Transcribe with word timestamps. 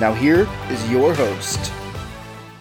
Now, 0.00 0.14
here 0.14 0.48
is 0.70 0.90
your 0.90 1.12
host. 1.12 1.58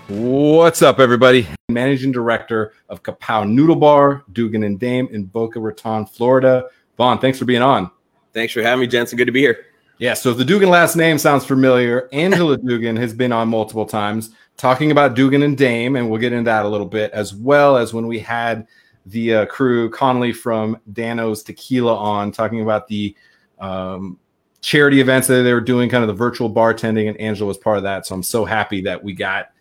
What's 0.10 0.82
up, 0.82 1.00
everybody? 1.00 1.48
Managing 1.70 2.12
Director 2.12 2.74
of 2.90 3.02
Kapow 3.02 3.50
Noodle 3.50 3.78
Bar, 3.78 4.24
Dugan 4.34 4.64
and 4.64 4.78
Dame 4.78 5.08
in 5.14 5.24
Boca 5.24 5.58
Raton, 5.58 6.06
Florida. 6.06 6.66
Vaughn, 6.98 7.18
thanks 7.18 7.40
for 7.40 7.46
being 7.46 7.62
on. 7.62 7.90
Thanks 8.34 8.52
for 8.52 8.62
having 8.62 8.82
me, 8.82 8.88
Jensen. 8.88 9.18
Good 9.18 9.28
to 9.28 9.32
be 9.32 9.40
here. 9.40 9.68
Yeah, 10.00 10.16
so 10.16 10.32
if 10.32 10.38
the 10.38 10.44
Dugan 10.44 10.70
last 10.70 10.98
name 10.98 11.18
sounds 11.18 11.46
familiar, 11.46 12.10
Angela 12.12 12.58
Dugan 12.66 12.98
has 12.98 13.14
been 13.14 13.32
on 13.32 13.48
multiple 13.48 13.86
times 13.86 14.32
talking 14.58 14.92
about 14.92 15.16
Dugan 15.16 15.42
and 15.42 15.58
Dame, 15.58 15.96
and 15.96 16.10
we'll 16.10 16.20
get 16.20 16.34
into 16.34 16.44
that 16.50 16.66
a 16.66 16.68
little 16.68 16.88
bit, 16.88 17.10
as 17.12 17.34
well 17.34 17.78
as 17.78 17.94
when 17.94 18.06
we 18.06 18.20
had 18.20 18.68
the 19.06 19.34
uh, 19.34 19.46
crew 19.46 19.90
Connolly 19.92 20.34
from 20.34 20.78
Dano's 20.92 21.42
Tequila 21.44 21.96
on 21.96 22.34
talking 22.34 22.62
about 22.62 22.90
the 22.90 23.16
um, 23.60 24.20
charity 24.62 25.00
events 25.00 25.28
that 25.28 25.44
they 25.44 25.54
were 25.54 25.62
doing, 25.62 25.90
kind 25.90 26.04
of 26.04 26.08
the 26.08 26.14
virtual 26.14 26.54
bartending, 26.54 27.08
and 27.08 27.20
Angela 27.20 27.48
was 27.48 27.58
part 27.58 27.78
of 27.78 27.84
that. 27.84 28.06
So 28.06 28.16
I'm 28.16 28.24
so 28.24 28.46
happy 28.46 28.82
that 28.82 29.04
we 29.04 29.14
got 29.14 29.52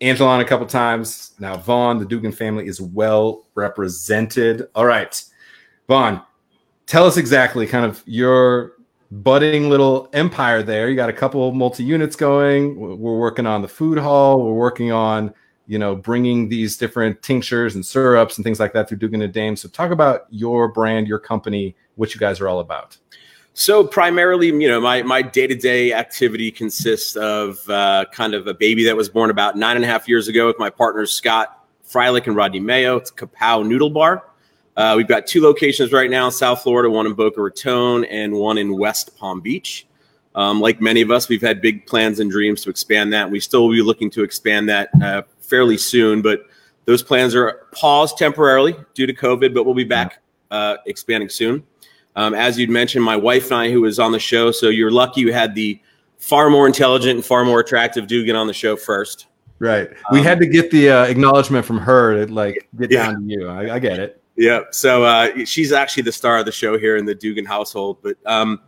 Angela 0.00 0.30
on 0.30 0.40
a 0.40 0.44
couple 0.44 0.66
times. 0.66 1.32
Now, 1.38 1.56
Vaughn, 1.56 1.98
the 1.98 2.04
Dugan 2.04 2.32
family 2.32 2.66
is 2.66 2.80
well 2.80 3.46
represented. 3.54 4.68
All 4.74 4.86
right, 4.86 5.22
Vaughn, 5.88 6.22
tell 6.86 7.06
us 7.06 7.16
exactly 7.16 7.66
kind 7.66 7.86
of 7.86 8.02
your 8.06 8.72
budding 9.10 9.70
little 9.70 10.08
empire 10.12 10.62
there. 10.62 10.88
You 10.88 10.96
got 10.96 11.08
a 11.08 11.14
couple 11.14 11.50
multi 11.52 11.84
units 11.84 12.16
going. 12.16 12.76
We're 12.78 13.18
working 13.18 13.46
on 13.46 13.62
the 13.62 13.68
food 13.68 13.98
hall. 13.98 14.42
We're 14.42 14.52
working 14.52 14.92
on 14.92 15.32
you 15.66 15.78
know 15.78 15.96
bringing 15.96 16.48
these 16.48 16.76
different 16.76 17.22
tinctures 17.22 17.74
and 17.74 17.84
syrups 17.84 18.36
and 18.36 18.44
things 18.44 18.60
like 18.60 18.72
that 18.74 18.88
through 18.88 18.98
Dugan 18.98 19.22
and 19.22 19.32
Dame. 19.32 19.56
So 19.56 19.68
talk 19.68 19.90
about 19.90 20.26
your 20.30 20.68
brand, 20.68 21.06
your 21.06 21.18
company, 21.18 21.76
what 21.94 22.14
you 22.14 22.20
guys 22.20 22.40
are 22.40 22.48
all 22.48 22.60
about. 22.60 22.98
So 23.56 23.86
primarily, 23.86 24.48
you 24.48 24.66
know, 24.66 24.80
my 24.80 25.04
my 25.04 25.22
day 25.22 25.46
to 25.46 25.54
day 25.54 25.92
activity 25.92 26.50
consists 26.50 27.14
of 27.14 27.68
uh, 27.70 28.04
kind 28.10 28.34
of 28.34 28.48
a 28.48 28.54
baby 28.54 28.84
that 28.84 28.96
was 28.96 29.08
born 29.08 29.30
about 29.30 29.56
nine 29.56 29.76
and 29.76 29.84
a 29.84 29.88
half 29.88 30.08
years 30.08 30.26
ago 30.26 30.48
with 30.48 30.58
my 30.58 30.68
partners 30.68 31.12
Scott 31.12 31.64
Freilich 31.88 32.26
and 32.26 32.34
Rodney 32.34 32.58
Mayo. 32.58 32.96
It's 32.96 33.12
Kapow 33.12 33.64
Noodle 33.64 33.90
Bar. 33.90 34.24
Uh, 34.76 34.94
we've 34.96 35.06
got 35.06 35.28
two 35.28 35.40
locations 35.40 35.92
right 35.92 36.10
now 36.10 36.26
in 36.26 36.32
South 36.32 36.64
Florida, 36.64 36.90
one 36.90 37.06
in 37.06 37.14
Boca 37.14 37.40
Raton 37.40 38.04
and 38.06 38.32
one 38.32 38.58
in 38.58 38.76
West 38.76 39.16
Palm 39.16 39.40
Beach. 39.40 39.86
Um, 40.34 40.60
like 40.60 40.80
many 40.80 41.00
of 41.00 41.12
us, 41.12 41.28
we've 41.28 41.40
had 41.40 41.60
big 41.60 41.86
plans 41.86 42.18
and 42.18 42.28
dreams 42.28 42.60
to 42.62 42.70
expand 42.70 43.12
that. 43.12 43.30
We 43.30 43.38
still 43.38 43.68
will 43.68 43.74
be 43.74 43.82
looking 43.82 44.10
to 44.10 44.24
expand 44.24 44.68
that 44.68 44.88
uh, 45.00 45.22
fairly 45.38 45.76
soon, 45.76 46.22
but 46.22 46.48
those 46.86 47.04
plans 47.04 47.36
are 47.36 47.68
paused 47.70 48.18
temporarily 48.18 48.74
due 48.94 49.06
to 49.06 49.14
COVID, 49.14 49.54
but 49.54 49.64
we'll 49.64 49.76
be 49.76 49.84
back 49.84 50.20
uh, 50.50 50.78
expanding 50.86 51.28
soon. 51.28 51.64
Um, 52.16 52.34
as 52.34 52.58
you'd 52.58 52.70
mentioned, 52.70 53.04
my 53.04 53.16
wife 53.16 53.46
and 53.46 53.54
I, 53.54 53.70
who 53.70 53.80
was 53.80 53.98
on 53.98 54.12
the 54.12 54.18
show, 54.18 54.50
so 54.50 54.68
you're 54.68 54.90
lucky 54.90 55.20
you 55.20 55.32
had 55.32 55.54
the 55.54 55.80
far 56.18 56.48
more 56.48 56.66
intelligent 56.66 57.16
and 57.16 57.24
far 57.24 57.44
more 57.44 57.60
attractive 57.60 58.06
Dugan 58.06 58.36
on 58.36 58.46
the 58.46 58.54
show 58.54 58.76
first. 58.76 59.26
Right. 59.58 59.90
We 60.10 60.18
um, 60.18 60.24
had 60.24 60.38
to 60.40 60.46
get 60.46 60.70
the 60.70 60.90
uh, 60.90 61.04
acknowledgement 61.04 61.64
from 61.64 61.78
her 61.78 62.24
to 62.24 62.32
like 62.32 62.68
get 62.78 62.90
yeah. 62.90 63.06
down 63.06 63.26
to 63.26 63.34
you. 63.34 63.48
I, 63.48 63.74
I 63.74 63.78
get 63.78 63.98
it. 63.98 64.22
Yeah. 64.36 64.60
So 64.70 65.04
uh, 65.04 65.44
she's 65.44 65.72
actually 65.72 66.02
the 66.04 66.12
star 66.12 66.38
of 66.38 66.46
the 66.46 66.52
show 66.52 66.78
here 66.78 66.96
in 66.96 67.04
the 67.04 67.14
Dugan 67.14 67.44
household. 67.44 67.98
But 68.02 68.16
um, 68.26 68.60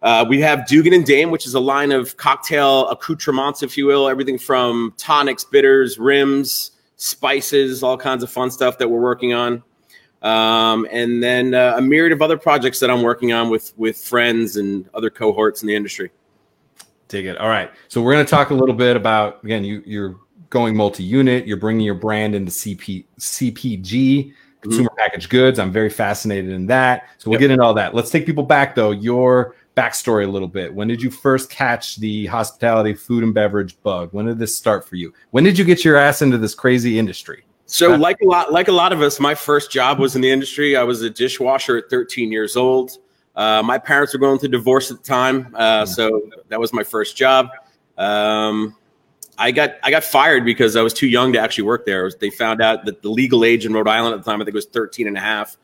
uh, 0.00 0.24
we 0.28 0.40
have 0.40 0.66
Dugan 0.66 0.92
and 0.92 1.04
Dame, 1.04 1.30
which 1.30 1.46
is 1.46 1.54
a 1.54 1.60
line 1.60 1.92
of 1.92 2.16
cocktail 2.16 2.88
accoutrements, 2.88 3.62
if 3.62 3.76
you 3.76 3.86
will, 3.86 4.08
everything 4.08 4.38
from 4.38 4.94
tonics, 4.96 5.44
bitters, 5.44 5.98
rims, 5.98 6.72
spices, 6.96 7.82
all 7.82 7.96
kinds 7.96 8.22
of 8.22 8.30
fun 8.30 8.50
stuff 8.50 8.78
that 8.78 8.88
we're 8.88 9.00
working 9.00 9.32
on. 9.32 9.62
Um, 10.22 10.86
and 10.90 11.22
then 11.22 11.54
uh, 11.54 11.74
a 11.76 11.82
myriad 11.82 12.12
of 12.12 12.22
other 12.22 12.38
projects 12.38 12.78
that 12.80 12.90
I'm 12.90 13.02
working 13.02 13.32
on 13.32 13.50
with 13.50 13.72
with 13.76 13.98
friends 13.98 14.56
and 14.56 14.88
other 14.94 15.10
cohorts 15.10 15.62
in 15.62 15.68
the 15.68 15.74
industry. 15.74 16.10
Dig 17.08 17.26
it. 17.26 17.36
All 17.38 17.48
right. 17.48 17.70
So 17.88 18.00
we're 18.00 18.12
going 18.12 18.24
to 18.24 18.30
talk 18.30 18.50
a 18.50 18.54
little 18.54 18.74
bit 18.74 18.96
about 18.96 19.42
again. 19.44 19.64
You 19.64 19.82
you're 19.84 20.16
going 20.50 20.76
multi-unit. 20.76 21.46
You're 21.46 21.56
bringing 21.56 21.84
your 21.84 21.94
brand 21.94 22.34
into 22.34 22.52
CP 22.52 23.04
CPG 23.18 24.32
consumer 24.62 24.88
mm-hmm. 24.88 24.98
packaged 24.98 25.28
goods. 25.28 25.58
I'm 25.58 25.72
very 25.72 25.90
fascinated 25.90 26.50
in 26.50 26.66
that. 26.66 27.08
So 27.18 27.30
we'll 27.30 27.40
yep. 27.40 27.48
get 27.48 27.50
into 27.50 27.64
all 27.64 27.74
that. 27.74 27.94
Let's 27.94 28.10
take 28.10 28.24
people 28.24 28.44
back 28.44 28.74
though. 28.74 28.92
Your 28.92 29.56
backstory 29.76 30.24
a 30.24 30.30
little 30.30 30.48
bit. 30.48 30.72
When 30.72 30.88
did 30.88 31.02
you 31.02 31.10
first 31.10 31.50
catch 31.50 31.96
the 31.96 32.26
hospitality, 32.26 32.94
food 32.94 33.24
and 33.24 33.34
beverage 33.34 33.80
bug? 33.82 34.10
When 34.12 34.26
did 34.26 34.38
this 34.38 34.56
start 34.56 34.86
for 34.86 34.96
you? 34.96 35.12
When 35.30 35.44
did 35.44 35.58
you 35.58 35.64
get 35.64 35.84
your 35.84 35.96
ass 35.96 36.22
into 36.22 36.38
this 36.38 36.54
crazy 36.54 36.98
industry? 36.98 37.44
So, 37.72 37.94
like 37.94 38.20
a 38.20 38.26
lot, 38.26 38.52
like 38.52 38.68
a 38.68 38.72
lot 38.72 38.92
of 38.92 39.00
us, 39.00 39.18
my 39.18 39.34
first 39.34 39.70
job 39.70 39.98
was 39.98 40.14
in 40.14 40.20
the 40.20 40.30
industry. 40.30 40.76
I 40.76 40.82
was 40.82 41.00
a 41.00 41.08
dishwasher 41.08 41.78
at 41.78 41.88
13 41.88 42.30
years 42.30 42.54
old. 42.54 42.98
Uh, 43.34 43.62
my 43.64 43.78
parents 43.78 44.12
were 44.12 44.20
going 44.20 44.38
through 44.38 44.50
divorce 44.50 44.90
at 44.90 44.98
the 44.98 45.04
time, 45.04 45.54
uh, 45.58 45.86
so 45.86 46.28
that 46.50 46.60
was 46.60 46.74
my 46.74 46.84
first 46.84 47.16
job. 47.16 47.48
Um, 47.96 48.76
I 49.38 49.52
got 49.52 49.76
I 49.82 49.90
got 49.90 50.04
fired 50.04 50.44
because 50.44 50.76
I 50.76 50.82
was 50.82 50.92
too 50.92 51.08
young 51.08 51.32
to 51.32 51.40
actually 51.40 51.64
work 51.64 51.86
there. 51.86 52.10
They 52.10 52.28
found 52.28 52.60
out 52.60 52.84
that 52.84 53.00
the 53.00 53.08
legal 53.08 53.42
age 53.42 53.64
in 53.64 53.72
Rhode 53.72 53.88
Island 53.88 54.16
at 54.16 54.22
the 54.22 54.30
time 54.30 54.42
I 54.42 54.44
think 54.44 54.54
was 54.54 54.66
13 54.66 55.06
and 55.06 55.16
a 55.16 55.20
half. 55.20 55.56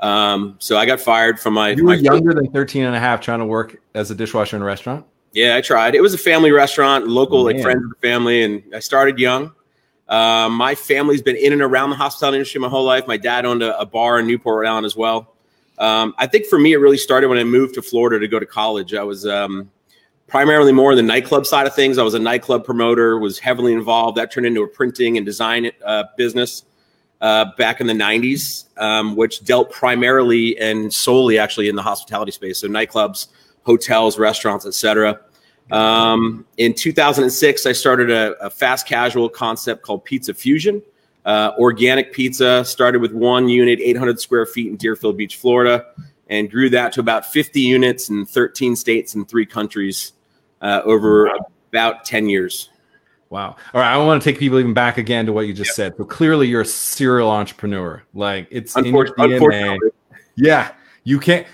Um, 0.00 0.56
so 0.58 0.76
I 0.76 0.84
got 0.84 1.00
fired 1.00 1.40
from 1.40 1.54
my. 1.54 1.70
You 1.70 1.84
were 1.84 1.92
my 1.92 1.96
younger 1.96 2.34
than 2.34 2.50
13 2.50 2.84
and 2.84 2.94
a 2.94 3.00
half 3.00 3.22
trying 3.22 3.38
to 3.38 3.46
work 3.46 3.80
as 3.94 4.10
a 4.10 4.14
dishwasher 4.14 4.56
in 4.56 4.60
a 4.60 4.66
restaurant. 4.66 5.06
Yeah, 5.32 5.56
I 5.56 5.62
tried. 5.62 5.94
It 5.94 6.02
was 6.02 6.12
a 6.12 6.18
family 6.18 6.52
restaurant, 6.52 7.08
local, 7.08 7.38
oh, 7.38 7.44
like 7.44 7.62
friends 7.62 7.82
of 7.82 7.88
the 7.88 8.06
family, 8.06 8.42
and 8.42 8.62
I 8.74 8.80
started 8.80 9.18
young. 9.18 9.52
Um, 10.08 10.54
my 10.54 10.74
family's 10.74 11.22
been 11.22 11.36
in 11.36 11.52
and 11.52 11.62
around 11.62 11.90
the 11.90 11.96
hospitality 11.96 12.38
industry 12.38 12.60
my 12.60 12.68
whole 12.68 12.84
life. 12.84 13.06
My 13.06 13.16
dad 13.16 13.46
owned 13.46 13.62
a, 13.62 13.78
a 13.78 13.86
bar 13.86 14.18
in 14.18 14.26
Newport, 14.26 14.62
Rhode 14.62 14.68
Island, 14.68 14.86
as 14.86 14.96
well. 14.96 15.34
Um, 15.78 16.14
I 16.18 16.26
think 16.26 16.46
for 16.46 16.58
me, 16.58 16.72
it 16.72 16.76
really 16.76 16.98
started 16.98 17.28
when 17.28 17.38
I 17.38 17.44
moved 17.44 17.74
to 17.74 17.82
Florida 17.82 18.18
to 18.18 18.28
go 18.28 18.38
to 18.38 18.46
college. 18.46 18.94
I 18.94 19.02
was 19.02 19.26
um, 19.26 19.70
primarily 20.26 20.72
more 20.72 20.92
in 20.92 20.96
the 20.96 21.02
nightclub 21.02 21.46
side 21.46 21.66
of 21.66 21.74
things. 21.74 21.98
I 21.98 22.02
was 22.02 22.14
a 22.14 22.18
nightclub 22.18 22.64
promoter, 22.64 23.18
was 23.18 23.38
heavily 23.38 23.72
involved. 23.72 24.16
That 24.16 24.30
turned 24.30 24.46
into 24.46 24.62
a 24.62 24.68
printing 24.68 25.16
and 25.16 25.26
design 25.26 25.70
uh, 25.84 26.04
business 26.16 26.64
uh, 27.20 27.46
back 27.56 27.80
in 27.80 27.86
the 27.86 27.94
90s, 27.94 28.66
um, 28.78 29.16
which 29.16 29.44
dealt 29.44 29.72
primarily 29.72 30.58
and 30.58 30.92
solely 30.92 31.38
actually 31.38 31.68
in 31.68 31.76
the 31.76 31.82
hospitality 31.82 32.32
space. 32.32 32.58
So 32.58 32.68
nightclubs, 32.68 33.28
hotels, 33.62 34.18
restaurants, 34.18 34.66
etc. 34.66 35.20
Um, 35.70 36.44
in 36.58 36.74
2006, 36.74 37.66
I 37.66 37.72
started 37.72 38.10
a, 38.10 38.32
a, 38.44 38.50
fast 38.50 38.86
casual 38.86 39.28
concept 39.28 39.82
called 39.82 40.04
Pizza 40.04 40.34
Fusion. 40.34 40.82
Uh, 41.24 41.52
organic 41.58 42.12
pizza 42.12 42.64
started 42.64 43.00
with 43.00 43.12
one 43.12 43.48
unit, 43.48 43.80
800 43.80 44.20
square 44.20 44.44
feet 44.44 44.68
in 44.68 44.76
Deerfield 44.76 45.16
Beach, 45.16 45.36
Florida, 45.36 45.86
and 46.28 46.50
grew 46.50 46.68
that 46.68 46.92
to 46.92 47.00
about 47.00 47.24
50 47.24 47.60
units 47.60 48.10
in 48.10 48.26
13 48.26 48.76
states 48.76 49.14
and 49.14 49.26
three 49.26 49.46
countries 49.46 50.12
uh, 50.60 50.82
over 50.84 51.30
about 51.70 52.04
10 52.04 52.28
years. 52.28 52.68
Wow. 53.30 53.56
All 53.72 53.80
right. 53.80 53.92
I 53.92 53.96
want 53.96 54.22
to 54.22 54.30
take 54.30 54.38
people 54.38 54.58
even 54.58 54.74
back 54.74 54.98
again 54.98 55.26
to 55.26 55.32
what 55.32 55.46
you 55.46 55.54
just 55.54 55.70
yep. 55.70 55.74
said. 55.74 55.96
So 55.96 56.04
clearly 56.04 56.46
you're 56.46 56.60
a 56.60 56.66
serial 56.66 57.30
entrepreneur. 57.30 58.02
Like 58.14 58.46
it's 58.50 58.76
in 58.76 58.86
your 58.86 59.06
DNA. 59.06 59.78
Yeah. 60.36 60.72
You 61.04 61.18
can't 61.18 61.46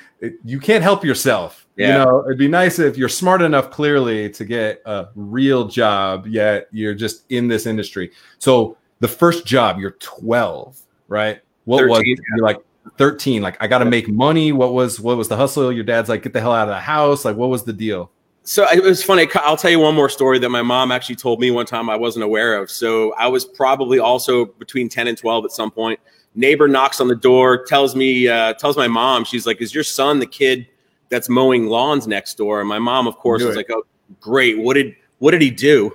you 0.45 0.61
can't 0.61 0.83
help 0.83 1.05
yourself. 1.05 1.67
Yeah. 1.81 1.99
You 1.99 2.05
know, 2.05 2.25
it'd 2.27 2.39
be 2.39 2.47
nice 2.47 2.79
if 2.79 2.99
you're 2.99 3.09
smart 3.09 3.41
enough 3.41 3.71
clearly 3.71 4.29
to 4.31 4.45
get 4.45 4.83
a 4.85 5.09
real 5.15 5.67
job, 5.67 6.27
yet 6.27 6.69
you're 6.73 6.95
just 6.95 7.25
in 7.31 7.49
this 7.49 7.65
industry. 7.65 8.13
So 8.39 8.77
the 8.99 9.09
first 9.09 9.47
job, 9.47 9.79
you're 9.79 9.93
12, 9.93 10.79
right? 11.09 11.41
What 11.65 11.79
13, 11.79 11.89
was 11.89 12.01
it? 12.01 12.19
You're 12.37 12.45
like 12.45 12.59
13. 12.99 13.41
Like, 13.41 13.57
I 13.63 13.67
gotta 13.67 13.87
make 13.87 14.09
money. 14.09 14.53
What 14.53 14.75
was 14.75 15.01
what 15.01 15.17
was 15.17 15.29
the 15.29 15.39
hustle? 15.39 15.73
Your 15.73 15.85
dad's 15.85 16.11
like, 16.11 16.23
get 16.23 16.35
the 16.35 16.41
hell 16.41 16.53
out 16.53 16.69
of 16.69 16.75
the 16.75 16.81
house. 16.81 17.25
Like, 17.25 17.37
what 17.37 17.49
was 17.49 17.65
the 17.65 17.73
deal? 17.73 18.11
So 18.43 18.67
it 18.71 18.83
was 18.83 19.03
funny. 19.03 19.27
I'll 19.37 19.57
tell 19.57 19.71
you 19.71 19.81
one 19.81 19.95
more 19.95 20.11
story 20.11 20.39
that 20.39 20.51
my 20.51 20.63
mom 20.63 20.93
actually 20.93 21.17
told 21.17 21.41
me 21.41 21.51
one 21.51 21.65
time 21.65 21.89
I 21.89 21.97
wasn't 21.97 22.25
aware 22.25 22.61
of. 22.61 22.71
So 22.71 23.15
I 23.15 23.27
was 23.27 23.47
probably 23.47 23.99
also 23.99 24.45
between 24.45 24.91
10 24.91 25.09
and 25.09 25.17
12 25.17 25.47
at 25.47 25.53
some 25.53 25.71
point. 25.71 25.99
Neighbor 26.35 26.69
knocks 26.69 27.01
on 27.01 27.09
the 27.09 27.17
door, 27.17 27.65
tells 27.65 27.97
me, 27.97 28.29
uh, 28.29 28.53
tells 28.55 28.77
my 28.77 28.87
mom, 28.87 29.25
she's 29.25 29.47
like, 29.47 29.63
Is 29.63 29.75
your 29.75 29.85
son 29.85 30.19
the 30.19 30.27
kid 30.27 30.67
that's 31.11 31.29
mowing 31.29 31.67
lawns 31.67 32.07
next 32.07 32.35
door? 32.39 32.61
And 32.61 32.69
my 32.69 32.79
mom, 32.79 33.07
of 33.07 33.17
course, 33.19 33.43
was 33.43 33.57
like, 33.57 33.71
Oh, 33.71 33.85
great. 34.21 34.59
What 34.59 34.75
did 34.75 34.97
what 35.19 35.33
did 35.33 35.43
he 35.43 35.51
do? 35.51 35.93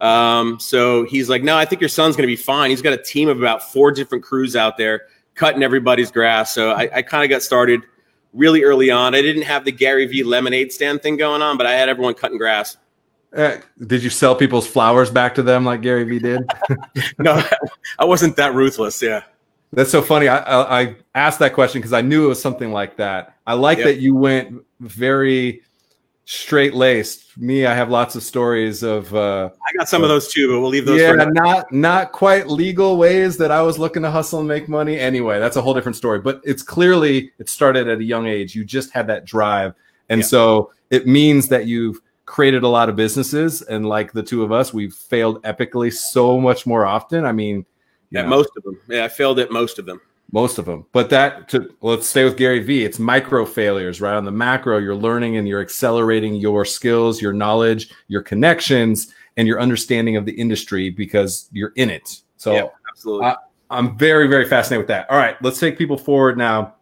Um, 0.00 0.60
so 0.60 1.04
he's 1.04 1.30
like, 1.30 1.42
No, 1.42 1.56
I 1.56 1.64
think 1.64 1.80
your 1.80 1.88
son's 1.88 2.16
gonna 2.16 2.26
be 2.26 2.36
fine. 2.36 2.70
He's 2.70 2.82
got 2.82 2.92
a 2.92 3.02
team 3.02 3.28
of 3.28 3.38
about 3.38 3.72
four 3.72 3.90
different 3.90 4.24
crews 4.24 4.54
out 4.54 4.76
there 4.76 5.02
cutting 5.34 5.62
everybody's 5.62 6.10
grass. 6.10 6.54
So 6.54 6.72
I, 6.72 6.90
I 6.94 7.02
kind 7.02 7.22
of 7.24 7.30
got 7.30 7.42
started 7.42 7.82
really 8.32 8.64
early 8.64 8.90
on. 8.90 9.14
I 9.14 9.22
didn't 9.22 9.42
have 9.42 9.64
the 9.64 9.72
Gary 9.72 10.06
Vee 10.06 10.22
lemonade 10.22 10.72
stand 10.72 11.02
thing 11.02 11.16
going 11.16 11.42
on, 11.42 11.56
but 11.56 11.66
I 11.66 11.72
had 11.72 11.88
everyone 11.88 12.14
cutting 12.14 12.38
grass. 12.38 12.76
Uh, 13.34 13.58
did 13.86 14.02
you 14.02 14.10
sell 14.10 14.34
people's 14.34 14.66
flowers 14.66 15.10
back 15.10 15.34
to 15.34 15.42
them 15.42 15.64
like 15.64 15.82
Gary 15.82 16.04
Vee 16.04 16.18
did? 16.18 16.42
no, 17.18 17.42
I 17.98 18.04
wasn't 18.04 18.36
that 18.36 18.54
ruthless. 18.54 19.02
Yeah. 19.02 19.22
That's 19.76 19.90
so 19.90 20.00
funny. 20.00 20.26
I, 20.26 20.38
I, 20.38 20.80
I 20.80 20.96
asked 21.14 21.38
that 21.40 21.52
question 21.52 21.82
because 21.82 21.92
I 21.92 22.00
knew 22.00 22.24
it 22.24 22.28
was 22.28 22.40
something 22.40 22.72
like 22.72 22.96
that. 22.96 23.36
I 23.46 23.52
like 23.52 23.76
yep. 23.76 23.88
that 23.88 23.98
you 23.98 24.14
went 24.14 24.64
very 24.80 25.60
straight 26.24 26.72
laced. 26.72 27.36
Me, 27.36 27.66
I 27.66 27.74
have 27.74 27.90
lots 27.90 28.16
of 28.16 28.22
stories 28.22 28.82
of. 28.82 29.14
Uh, 29.14 29.50
I 29.68 29.76
got 29.76 29.86
some 29.90 30.02
of 30.02 30.08
those 30.08 30.32
too, 30.32 30.50
but 30.50 30.60
we'll 30.60 30.70
leave 30.70 30.86
those. 30.86 30.98
Yeah, 30.98 31.12
not 31.12 31.70
not 31.70 32.12
quite 32.12 32.46
legal 32.46 32.96
ways 32.96 33.36
that 33.36 33.50
I 33.50 33.60
was 33.60 33.78
looking 33.78 34.00
to 34.04 34.10
hustle 34.10 34.38
and 34.38 34.48
make 34.48 34.66
money. 34.66 34.98
Anyway, 34.98 35.38
that's 35.38 35.56
a 35.56 35.60
whole 35.60 35.74
different 35.74 35.96
story. 35.96 36.20
But 36.20 36.40
it's 36.42 36.62
clearly 36.62 37.32
it 37.38 37.50
started 37.50 37.86
at 37.86 37.98
a 37.98 38.04
young 38.04 38.26
age. 38.26 38.54
You 38.54 38.64
just 38.64 38.92
had 38.92 39.06
that 39.08 39.26
drive, 39.26 39.74
and 40.08 40.24
so 40.24 40.72
it 40.88 41.06
means 41.06 41.48
that 41.48 41.66
you've 41.66 42.00
created 42.24 42.62
a 42.62 42.68
lot 42.68 42.88
of 42.88 42.96
businesses. 42.96 43.60
And 43.60 43.86
like 43.86 44.12
the 44.12 44.22
two 44.22 44.42
of 44.42 44.52
us, 44.52 44.72
we've 44.72 44.94
failed 44.94 45.42
epically 45.42 45.92
so 45.92 46.40
much 46.40 46.64
more 46.64 46.86
often. 46.86 47.26
I 47.26 47.32
mean 47.32 47.66
yeah, 48.10 48.22
know, 48.22 48.28
most 48.28 48.50
of 48.56 48.62
them. 48.62 48.78
Yeah, 48.88 49.04
I 49.04 49.08
failed 49.08 49.38
at 49.38 49.50
most 49.50 49.78
of 49.78 49.86
them. 49.86 50.00
Most 50.32 50.58
of 50.58 50.64
them. 50.64 50.86
But 50.92 51.10
that 51.10 51.48
to 51.50 51.72
let's 51.82 52.06
stay 52.06 52.24
with 52.24 52.36
Gary 52.36 52.60
Vee. 52.60 52.84
It's 52.84 52.98
micro 52.98 53.44
failures, 53.44 54.00
right? 54.00 54.14
On 54.14 54.24
the 54.24 54.32
macro, 54.32 54.78
you're 54.78 54.96
learning 54.96 55.36
and 55.36 55.46
you're 55.46 55.60
accelerating 55.60 56.34
your 56.34 56.64
skills, 56.64 57.22
your 57.22 57.32
knowledge, 57.32 57.90
your 58.08 58.22
connections, 58.22 59.14
and 59.36 59.46
your 59.46 59.60
understanding 59.60 60.16
of 60.16 60.24
the 60.24 60.32
industry 60.32 60.90
because 60.90 61.48
you're 61.52 61.72
in 61.76 61.90
it. 61.90 62.22
So 62.36 62.54
yeah, 62.54 62.66
absolutely. 62.90 63.26
I, 63.26 63.36
I'm 63.70 63.96
very, 63.96 64.26
very 64.26 64.48
fascinated 64.48 64.82
with 64.82 64.88
that. 64.88 65.08
All 65.10 65.16
right, 65.16 65.40
let's 65.42 65.60
take 65.60 65.78
people 65.78 65.96
forward 65.96 66.36
now 66.36 66.74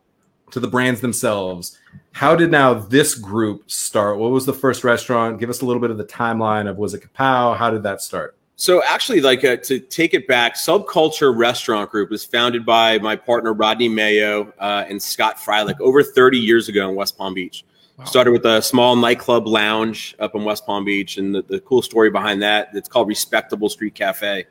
to 0.50 0.60
the 0.60 0.68
brands 0.68 1.00
themselves. 1.00 1.78
How 2.12 2.36
did 2.36 2.50
now 2.50 2.74
this 2.74 3.14
group 3.14 3.70
start? 3.70 4.18
What 4.18 4.30
was 4.30 4.46
the 4.46 4.52
first 4.52 4.84
restaurant? 4.84 5.40
Give 5.40 5.50
us 5.50 5.62
a 5.62 5.66
little 5.66 5.80
bit 5.80 5.90
of 5.90 5.98
the 5.98 6.04
timeline 6.04 6.68
of 6.68 6.76
was 6.76 6.94
it 6.94 7.02
Kapow? 7.02 7.56
How 7.56 7.70
did 7.70 7.82
that 7.82 8.00
start? 8.00 8.36
So 8.56 8.82
actually, 8.84 9.20
like 9.20 9.44
uh, 9.44 9.56
to 9.56 9.80
take 9.80 10.14
it 10.14 10.28
back, 10.28 10.54
Subculture 10.54 11.36
Restaurant 11.36 11.90
Group 11.90 12.10
was 12.10 12.24
founded 12.24 12.64
by 12.64 12.98
my 12.98 13.16
partner 13.16 13.52
Rodney 13.52 13.88
Mayo 13.88 14.52
uh, 14.58 14.84
and 14.88 15.02
Scott 15.02 15.38
Freilich 15.38 15.80
over 15.80 16.02
30 16.02 16.38
years 16.38 16.68
ago 16.68 16.88
in 16.88 16.94
West 16.94 17.18
Palm 17.18 17.34
Beach. 17.34 17.64
Wow. 17.98 18.04
Started 18.04 18.30
with 18.32 18.44
a 18.44 18.60
small 18.62 18.96
nightclub 18.96 19.46
lounge 19.46 20.14
up 20.18 20.34
in 20.34 20.44
West 20.44 20.66
Palm 20.66 20.84
Beach, 20.84 21.16
and 21.16 21.34
the, 21.34 21.42
the 21.42 21.60
cool 21.60 21.82
story 21.82 22.10
behind 22.10 22.42
that 22.42 22.70
it's 22.74 22.88
called 22.88 23.08
Respectable 23.08 23.68
Street 23.68 23.94
Cafe. 23.94 24.46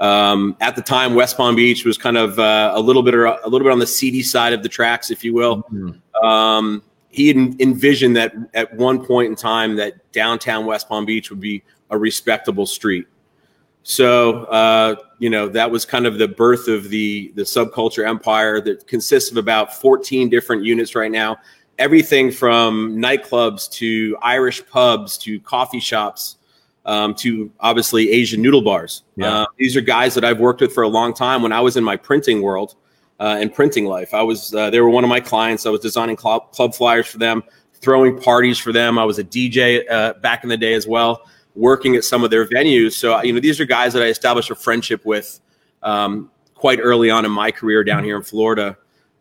Um, 0.00 0.56
at 0.60 0.74
the 0.74 0.82
time, 0.82 1.14
West 1.14 1.36
Palm 1.36 1.54
Beach 1.54 1.84
was 1.84 1.96
kind 1.96 2.16
of 2.16 2.38
uh, 2.38 2.72
a 2.74 2.80
little 2.80 3.02
bit 3.02 3.14
a 3.14 3.38
little 3.44 3.64
bit 3.64 3.72
on 3.72 3.78
the 3.78 3.86
seedy 3.86 4.22
side 4.22 4.52
of 4.52 4.62
the 4.62 4.68
tracks, 4.68 5.10
if 5.10 5.22
you 5.24 5.32
will. 5.32 5.62
Mm-hmm. 5.64 6.26
Um, 6.26 6.82
he 7.08 7.30
envisioned 7.30 8.16
that 8.16 8.34
at 8.54 8.74
one 8.74 9.04
point 9.04 9.30
in 9.30 9.36
time 9.36 9.76
that 9.76 10.10
downtown 10.10 10.66
West 10.66 10.88
Palm 10.88 11.04
Beach 11.04 11.30
would 11.30 11.40
be 11.40 11.62
a 11.90 11.98
respectable 11.98 12.66
street. 12.66 13.06
So 13.84 14.44
uh, 14.44 14.96
you 15.18 15.30
know 15.30 15.46
that 15.48 15.70
was 15.70 15.84
kind 15.84 16.06
of 16.06 16.18
the 16.18 16.26
birth 16.26 16.68
of 16.68 16.88
the 16.88 17.30
the 17.36 17.42
subculture 17.42 18.06
empire 18.06 18.60
that 18.62 18.86
consists 18.86 19.30
of 19.30 19.36
about 19.36 19.74
14 19.74 20.28
different 20.30 20.64
units 20.64 20.94
right 20.94 21.10
now. 21.10 21.36
Everything 21.78 22.30
from 22.30 22.96
nightclubs 22.96 23.70
to 23.72 24.16
Irish 24.22 24.66
pubs 24.66 25.18
to 25.18 25.38
coffee 25.40 25.80
shops 25.80 26.38
um, 26.86 27.14
to 27.16 27.50
obviously 27.60 28.10
Asian 28.10 28.40
noodle 28.40 28.62
bars. 28.62 29.02
Yeah. 29.16 29.42
Uh, 29.42 29.46
these 29.58 29.76
are 29.76 29.82
guys 29.82 30.14
that 30.14 30.24
I've 30.24 30.40
worked 30.40 30.62
with 30.62 30.72
for 30.72 30.82
a 30.82 30.88
long 30.88 31.12
time. 31.12 31.42
When 31.42 31.52
I 31.52 31.60
was 31.60 31.76
in 31.76 31.84
my 31.84 31.96
printing 31.96 32.40
world 32.40 32.76
uh, 33.20 33.36
and 33.38 33.52
printing 33.52 33.84
life, 33.84 34.14
I 34.14 34.22
was 34.22 34.54
uh, 34.54 34.70
they 34.70 34.80
were 34.80 34.90
one 34.90 35.04
of 35.04 35.10
my 35.10 35.20
clients. 35.20 35.66
I 35.66 35.70
was 35.70 35.80
designing 35.80 36.16
club, 36.16 36.52
club 36.52 36.74
flyers 36.74 37.06
for 37.06 37.18
them, 37.18 37.42
throwing 37.74 38.18
parties 38.18 38.58
for 38.58 38.72
them. 38.72 38.98
I 38.98 39.04
was 39.04 39.18
a 39.18 39.24
DJ 39.24 39.84
uh, 39.90 40.14
back 40.14 40.42
in 40.42 40.48
the 40.48 40.56
day 40.56 40.72
as 40.72 40.86
well 40.86 41.26
working 41.54 41.96
at 41.96 42.04
some 42.04 42.24
of 42.24 42.30
their 42.30 42.46
venues. 42.46 42.92
So, 42.92 43.22
you 43.22 43.32
know, 43.32 43.40
these 43.40 43.60
are 43.60 43.64
guys 43.64 43.92
that 43.92 44.02
I 44.02 44.06
established 44.06 44.50
a 44.50 44.54
friendship 44.54 45.04
with 45.04 45.40
um, 45.82 46.30
quite 46.54 46.80
early 46.80 47.10
on 47.10 47.24
in 47.24 47.30
my 47.30 47.50
career 47.50 47.84
down 47.84 48.04
here 48.04 48.16
in 48.16 48.22
Florida. 48.22 48.76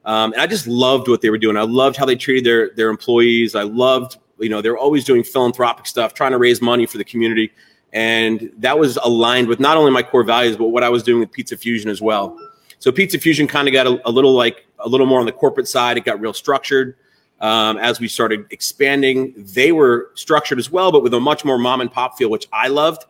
Um, 0.06 0.34
and 0.34 0.42
I 0.42 0.48
just 0.48 0.68
loved 0.68 1.08
what 1.08 1.22
they 1.22 1.30
were 1.30 1.38
doing. 1.38 1.58
I 1.58 1.62
loved 1.62 1.96
how 1.96 2.06
they 2.06 2.16
treated 2.16 2.44
their 2.46 2.72
their 2.72 2.90
employees. 2.90 3.56
I 3.56 3.64
loved, 3.64 4.18
you 4.40 4.50
know, 4.50 4.62
they're 4.62 4.78
always 4.78 5.06
doing 5.06 5.24
philanthropic 5.24 5.86
stuff, 5.86 6.14
trying 6.14 6.32
to 6.32 6.38
raise 6.38 6.62
money 6.62 6.86
for 6.86 6.98
the 6.98 7.06
community. 7.06 7.52
And 7.94 8.52
that 8.58 8.78
was 8.78 8.98
aligned 8.98 9.48
with 9.48 9.60
not 9.60 9.78
only 9.78 9.92
my 9.92 10.04
core 10.04 10.24
values, 10.24 10.58
but 10.58 10.70
what 10.70 10.84
I 10.84 10.90
was 10.90 11.04
doing 11.04 11.20
with 11.20 11.32
Pizza 11.32 11.56
Fusion 11.56 11.90
as 11.90 12.02
well. 12.02 12.38
So 12.80 12.92
Pizza 12.92 13.20
Fusion 13.20 13.48
kind 13.48 13.68
of 13.68 13.74
got 13.74 13.88
a, 13.88 14.02
a 14.10 14.12
little 14.12 14.34
like 14.34 14.66
a 14.80 14.90
little 14.90 15.06
more 15.06 15.20
on 15.20 15.26
the 15.26 15.32
corporate 15.32 15.68
side. 15.68 15.96
It 15.98 16.04
got 16.04 16.20
real 16.20 16.34
structured 16.34 16.98
um, 17.42 17.78
as 17.78 18.00
we 18.00 18.08
started 18.08 18.46
expanding. 18.50 19.34
They 19.38 19.72
were 19.72 20.12
structured 20.16 20.60
as 20.60 20.72
well, 20.72 20.92
but 20.92 21.04
with 21.04 21.14
a 21.14 21.20
much 21.20 21.44
more 21.44 21.58
mom 21.58 21.82
and 21.82 21.92
pop 21.92 22.18
feel, 22.18 22.30
which 22.30 22.48
I 22.54 22.68
loved. 22.68 23.06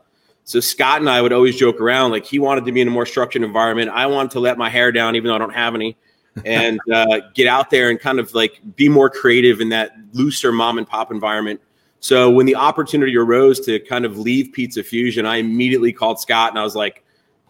So 0.45 0.59
Scott 0.59 0.99
and 0.99 1.09
I 1.09 1.21
would 1.21 1.31
always 1.31 1.55
joke 1.55 1.79
around 1.79 2.11
like 2.11 2.25
he 2.25 2.39
wanted 2.39 2.65
to 2.65 2.71
be 2.71 2.81
in 2.81 2.87
a 2.87 2.91
more 2.91 3.05
structured 3.05 3.43
environment. 3.43 3.89
I 3.91 4.07
wanted 4.07 4.31
to 4.31 4.39
let 4.39 4.57
my 4.57 4.69
hair 4.69 4.91
down, 4.91 5.15
even 5.15 5.29
though 5.29 5.35
I 5.35 5.37
don't 5.37 5.53
have 5.53 5.75
any, 5.75 5.95
and 6.45 6.79
uh, 6.91 7.21
get 7.33 7.47
out 7.47 7.69
there 7.69 7.89
and 7.89 7.99
kind 7.99 8.19
of 8.19 8.33
like 8.33 8.59
be 8.75 8.89
more 8.89 9.09
creative 9.09 9.61
in 9.61 9.69
that 9.69 9.95
looser 10.13 10.51
mom 10.51 10.77
and 10.77 10.87
pop 10.87 11.11
environment. 11.11 11.61
So 11.99 12.29
when 12.29 12.45
the 12.45 12.55
opportunity 12.55 13.15
arose 13.15 13.61
to 13.61 13.79
kind 13.79 14.03
of 14.03 14.17
leave 14.17 14.51
Pizza 14.51 14.83
Fusion, 14.83 15.25
I 15.25 15.37
immediately 15.37 15.93
called 15.93 16.19
Scott 16.19 16.49
and 16.49 16.59
I 16.59 16.63
was 16.63 16.75
like, 16.75 17.03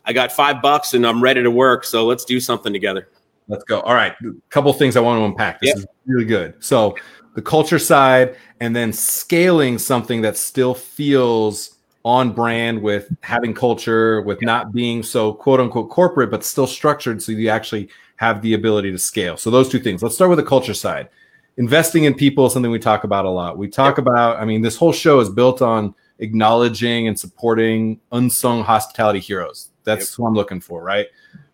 I 0.05 0.13
got 0.13 0.31
five 0.31 0.61
bucks 0.61 0.93
and 0.93 1.07
I'm 1.07 1.23
ready 1.23 1.41
to 1.41 1.49
work. 1.49 1.85
So 1.85 2.05
let's 2.05 2.25
do 2.25 2.39
something 2.39 2.71
together. 2.71 3.07
Let's 3.47 3.63
go. 3.63 3.81
All 3.81 3.93
right. 3.95 4.13
A 4.23 4.31
couple 4.49 4.71
things 4.73 4.95
I 4.95 5.01
want 5.01 5.19
to 5.19 5.25
unpack. 5.25 5.59
This 5.59 5.69
yep. 5.69 5.77
is 5.77 5.85
really 6.05 6.25
good. 6.25 6.55
So 6.63 6.95
the 7.35 7.41
culture 7.41 7.79
side 7.79 8.35
and 8.59 8.75
then 8.75 8.93
scaling 8.93 9.77
something 9.77 10.21
that 10.21 10.37
still 10.37 10.73
feels 10.73 11.77
on 12.05 12.33
brand 12.33 12.81
with 12.81 13.13
having 13.21 13.53
culture, 13.53 14.21
with 14.21 14.41
not 14.41 14.71
being 14.73 15.03
so 15.03 15.33
quote 15.33 15.59
unquote 15.59 15.89
corporate, 15.89 16.29
but 16.29 16.43
still 16.43 16.67
structured 16.67 17.21
so 17.21 17.31
you 17.31 17.49
actually 17.49 17.89
have 18.17 18.41
the 18.41 18.53
ability 18.53 18.91
to 18.91 18.97
scale. 18.97 19.37
So 19.37 19.49
those 19.49 19.69
two 19.69 19.79
things. 19.79 20.03
Let's 20.03 20.15
start 20.15 20.29
with 20.29 20.39
the 20.39 20.45
culture 20.45 20.73
side. 20.73 21.09
Investing 21.57 22.05
in 22.05 22.13
people 22.13 22.47
is 22.47 22.53
something 22.53 22.71
we 22.71 22.79
talk 22.79 23.03
about 23.03 23.25
a 23.25 23.29
lot. 23.29 23.57
We 23.57 23.67
talk 23.67 23.97
yep. 23.97 23.99
about, 23.99 24.37
I 24.37 24.45
mean, 24.45 24.61
this 24.61 24.75
whole 24.75 24.91
show 24.91 25.19
is 25.19 25.29
built 25.29 25.61
on 25.61 25.93
acknowledging 26.19 27.07
and 27.07 27.19
supporting 27.19 27.99
unsung 28.11 28.63
hospitality 28.63 29.19
heroes. 29.19 29.69
That's 29.83 30.11
yep. 30.11 30.15
who 30.15 30.25
I'm 30.25 30.33
looking 30.33 30.61
for, 30.61 30.83
right? 30.83 31.07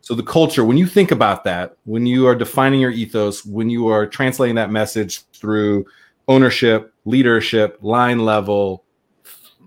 So 0.10 0.16
the 0.16 0.24
culture, 0.24 0.66
when 0.66 0.76
you 0.76 0.88
think 0.88 1.12
about 1.12 1.44
that, 1.44 1.78
when 1.84 2.08
you 2.08 2.26
are 2.26 2.34
defining 2.34 2.82
your 2.82 2.90
ethos, 2.90 3.46
when 3.46 3.70
you 3.70 3.90
are 3.90 4.08
translating 4.08 4.56
that 4.56 4.72
message 4.72 5.22
through 5.34 5.86
ownership, 6.28 6.92
leadership, 7.06 7.78
line 7.84 8.26
level, 8.26 8.84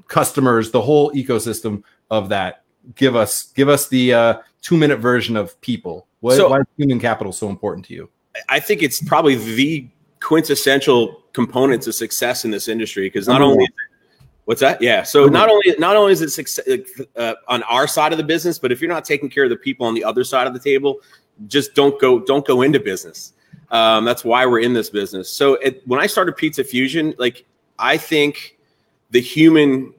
customers, 0.08 0.72
the 0.72 0.80
whole 0.80 1.12
ecosystem 1.12 1.84
of 2.10 2.28
that, 2.30 2.64
give 2.96 3.14
us 3.14 3.52
give 3.52 3.68
us 3.68 3.86
the 3.86 4.12
uh, 4.12 4.34
two 4.62 4.76
minute 4.76 4.96
version 4.96 5.36
of 5.36 5.60
people. 5.60 6.08
Why, 6.18 6.36
so, 6.36 6.48
why 6.48 6.58
is 6.58 6.66
human 6.76 6.98
capital 6.98 7.32
so 7.32 7.48
important 7.48 7.86
to 7.86 7.94
you? 7.94 8.10
I 8.48 8.58
think 8.58 8.82
it's 8.82 9.00
probably 9.00 9.36
the 9.36 9.86
quintessential 10.18 11.22
component 11.34 11.84
to 11.84 11.92
success 11.92 12.44
in 12.44 12.50
this 12.50 12.66
industry 12.66 13.06
because 13.06 13.28
not 13.28 13.42
only 13.42 13.68
What's 14.44 14.60
that? 14.60 14.82
Yeah. 14.82 15.04
So 15.04 15.26
not 15.26 15.48
only 15.48 15.74
not 15.78 15.96
only 15.96 16.12
is 16.12 16.20
it 16.20 16.30
success, 16.30 16.66
uh, 17.16 17.34
on 17.46 17.62
our 17.64 17.86
side 17.86 18.12
of 18.12 18.18
the 18.18 18.24
business, 18.24 18.58
but 18.58 18.72
if 18.72 18.80
you're 18.80 18.90
not 18.90 19.04
taking 19.04 19.30
care 19.30 19.44
of 19.44 19.50
the 19.50 19.56
people 19.56 19.86
on 19.86 19.94
the 19.94 20.02
other 20.02 20.24
side 20.24 20.46
of 20.46 20.52
the 20.52 20.58
table, 20.58 21.00
just 21.46 21.74
don't 21.74 22.00
go 22.00 22.18
don't 22.18 22.44
go 22.44 22.62
into 22.62 22.80
business. 22.80 23.34
Um, 23.70 24.04
that's 24.04 24.24
why 24.24 24.44
we're 24.44 24.60
in 24.60 24.72
this 24.72 24.90
business. 24.90 25.30
So 25.30 25.54
it, 25.54 25.86
when 25.86 26.00
I 26.00 26.06
started 26.06 26.36
Pizza 26.36 26.64
Fusion, 26.64 27.14
like 27.18 27.44
I 27.78 27.96
think 27.96 28.58
the 29.10 29.20
human 29.20 29.94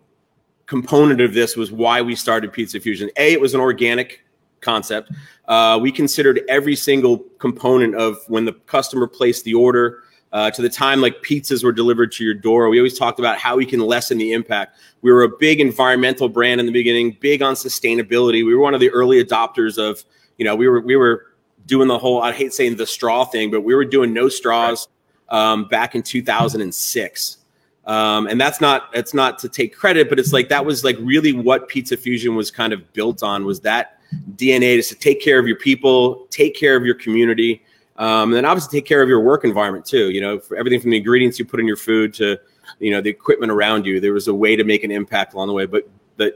component 0.66 1.22
of 1.22 1.34
this 1.34 1.56
was 1.56 1.72
why 1.72 2.02
we 2.02 2.16
started 2.16 2.52
Pizza 2.52 2.80
Fusion. 2.80 3.10
A, 3.18 3.34
it 3.34 3.40
was 3.40 3.54
an 3.54 3.62
organic 3.62 4.24
concept. 4.62 5.12
Uh, 5.48 5.80
we 5.82 5.92
considered 5.92 6.42
every 6.50 6.76
single 6.76 7.20
component 7.40 7.96
of 7.96 8.18
when 8.28 8.46
the 8.46 8.54
customer 8.54 9.08
placed 9.08 9.44
the 9.46 9.54
order 9.54 10.04
uh, 10.34 10.50
to 10.50 10.62
the 10.63 10.70
time 10.70 11.00
like 11.00 11.22
pizzas 11.22 11.63
were 11.63 11.72
delivered 11.72 12.12
to 12.12 12.24
your 12.24 12.34
door. 12.34 12.68
We 12.68 12.80
always 12.80 12.98
talked 12.98 13.20
about 13.20 13.38
how 13.38 13.56
we 13.56 13.66
can 13.66 13.80
lessen 13.80 14.18
the 14.18 14.34
impact. 14.34 14.78
We 15.02 15.12
were 15.12 15.24
a 15.24 15.30
big 15.30 15.62
environmental 15.62 16.28
brand 16.28 16.60
in 16.60 16.66
the 16.66 16.72
beginning, 16.72 17.18
big 17.20 17.44
on 17.44 17.54
sustainability. 17.54 18.44
We 18.44 18.56
were 18.56 18.62
one 18.62 18.74
of 18.74 18.80
the 18.80 18.90
early 18.90 19.24
adopters 19.24 19.78
of, 19.78 20.04
you 20.38 20.44
know, 20.44 20.56
we 20.56 20.68
were 20.68 20.82
we 20.82 20.96
were 20.96 21.28
doing 21.68 21.88
the 21.88 22.00
whole 22.00 22.22
I 22.22 22.34
hate 22.34 22.52
saying 22.52 22.78
the 22.78 22.88
straw 22.88 23.25
thing, 23.25 23.52
but 23.52 23.62
we 23.62 23.75
were 23.75 23.86
doing 23.86 24.12
no 24.12 24.28
straws 24.28 24.88
um, 25.30 25.68
back 25.68 25.94
in 25.94 26.02
2006. 26.02 27.38
Um, 27.86 28.28
and 28.28 28.42
that's 28.42 28.60
not 28.60 28.90
it's 28.94 29.13
not 29.13 29.38
to 29.40 29.50
take 29.50 29.75
credit, 29.75 30.10
but 30.10 30.18
it's 30.18 30.34
like 30.34 30.50
that 30.50 30.66
was 30.66 30.84
like 30.84 30.98
really 31.00 31.34
what 31.34 31.68
Pizza 31.68 31.96
Fusion 31.96 32.36
was 32.36 32.50
kind 32.50 32.74
of 32.74 32.92
built 32.94 33.22
on 33.22 33.46
was 33.46 33.60
that 33.62 34.00
DNA 34.36 34.88
to 34.88 34.96
take 34.96 35.22
care 35.22 35.38
of 35.38 35.46
your 35.46 35.58
people, 35.58 36.25
take 36.32 36.56
care 36.56 36.75
of 36.75 36.86
your 36.86 36.96
community. 36.96 37.62
Um, 37.98 38.30
and 38.30 38.34
then 38.34 38.46
obviously 38.46 38.80
take 38.80 38.88
care 38.88 39.02
of 39.02 39.10
your 39.10 39.20
work 39.20 39.44
environment 39.44 39.86
too. 39.86 40.10
You 40.10 40.22
know, 40.22 40.40
for 40.40 40.58
everything 40.58 40.80
from 40.80 40.92
the 40.92 40.98
ingredients 40.98 41.38
you 41.38 41.46
put 41.46 41.60
in 41.60 41.68
your 41.68 41.78
food 41.78 42.14
to, 42.16 42.40
you 42.80 42.92
know, 42.92 43.02
the 43.02 43.10
equipment 43.10 43.52
around 43.52 43.86
you. 43.86 44.00
There 44.00 44.14
was 44.14 44.28
a 44.28 44.34
way 44.34 44.56
to 44.56 44.64
make 44.64 44.84
an 44.84 44.92
impact 44.92 45.34
along 45.34 45.48
the 45.48 45.54
way, 45.54 45.66
but 45.66 45.88
the 46.18 46.36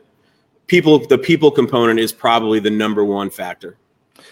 people, 0.68 1.00
the 1.08 1.18
people 1.18 1.50
component 1.50 2.00
is 2.00 2.12
probably 2.12 2.60
the 2.60 2.70
number 2.70 3.04
one 3.04 3.30
factor. 3.30 3.78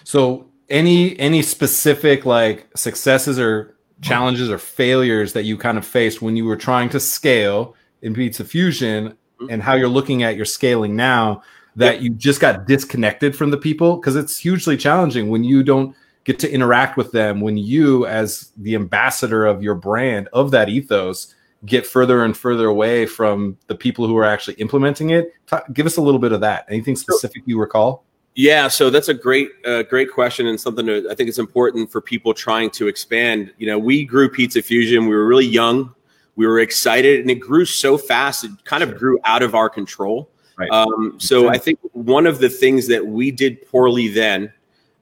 So, 0.04 0.48
any 0.70 1.18
any 1.20 1.44
specific 1.44 2.26
like 2.26 2.68
successes 2.76 3.38
or 3.40 3.76
challenges 4.02 4.50
or 4.50 4.58
failures 4.58 5.34
that 5.34 5.44
you 5.44 5.58
kind 5.58 5.78
of 5.78 5.86
faced 5.86 6.22
when 6.22 6.36
you 6.36 6.46
were 6.46 6.56
trying 6.56 6.90
to 6.90 7.00
scale 7.00 7.76
in 8.02 8.14
Pizza 8.14 8.44
Fusion 8.44 9.10
mm-hmm. 9.10 9.48
and 9.50 9.62
how 9.62 9.74
you're 9.74 9.88
looking 9.88 10.24
at 10.24 10.36
your 10.36 10.46
scaling 10.46 10.96
now 10.96 11.42
that 11.76 12.02
you 12.02 12.10
just 12.10 12.40
got 12.40 12.68
disconnected 12.68 13.36
from 13.36 13.52
the 13.52 13.58
people 13.58 13.98
because 13.98 14.16
it's 14.16 14.38
hugely 14.38 14.78
challenging 14.78 15.30
when 15.30 15.44
you 15.44 15.62
don't 15.64 15.96
get 16.26 16.40
to 16.40 16.52
interact 16.52 16.98
with 16.98 17.12
them 17.12 17.40
when 17.40 17.58
you 17.58 18.06
as 18.08 18.52
the 18.58 18.76
ambassador 18.76 19.46
of 19.46 19.64
your 19.64 19.76
brand 19.76 20.28
of 20.34 20.52
that 20.52 20.68
ethos 20.68 21.34
get 21.66 21.88
further 21.88 22.24
and 22.26 22.36
further 22.36 22.68
away 22.68 23.06
from 23.06 23.58
the 23.68 23.76
people 23.76 24.06
who 24.06 24.18
are 24.18 24.26
actually 24.26 24.56
implementing 24.56 25.12
it. 25.12 25.34
Talk, 25.48 25.66
give 25.74 25.86
us 25.86 25.98
a 25.98 26.02
little 26.02 26.20
bit 26.20 26.32
of 26.32 26.42
that. 26.42 26.66
Anything 26.70 26.96
specific 26.96 27.44
you 27.46 27.60
recall? 27.60 28.04
Yeah 28.34 28.68
so 28.68 28.90
that's 28.90 29.08
a 29.08 29.14
great 29.14 29.50
uh, 29.66 29.84
great 29.84 30.12
question 30.12 30.48
and 30.48 30.60
something 30.60 30.86
that 30.88 31.08
i 31.10 31.16
think 31.16 31.30
is 31.30 31.40
important 31.40 31.90
for 31.90 32.02
people 32.02 32.34
trying 32.34 32.70
to 32.72 32.88
expand. 32.88 33.54
You 33.58 33.68
know 33.68 33.80
we 33.80 34.04
grew 34.04 34.30
pizza 34.30 34.62
fusion 34.62 35.08
we 35.08 35.16
were 35.16 35.26
really 35.26 35.46
young 35.46 35.96
we 36.36 36.46
were 36.46 36.60
excited 36.60 37.22
and 37.22 37.32
it 37.32 37.36
grew 37.36 37.64
so 37.64 37.98
fast 37.98 38.44
it 38.44 38.52
kind 38.66 38.84
of 38.84 38.98
grew 38.98 39.20
out 39.24 39.42
of 39.42 39.56
our 39.56 39.70
control. 39.70 40.30
Right. 40.58 40.70
Um, 40.70 41.16
so 41.18 41.50
I 41.50 41.58
think 41.58 41.80
one 41.92 42.26
of 42.26 42.40
the 42.40 42.50
things 42.50 42.88
that 42.88 43.06
we 43.06 43.30
did 43.30 43.68
poorly 43.68 44.08
then, 44.08 44.54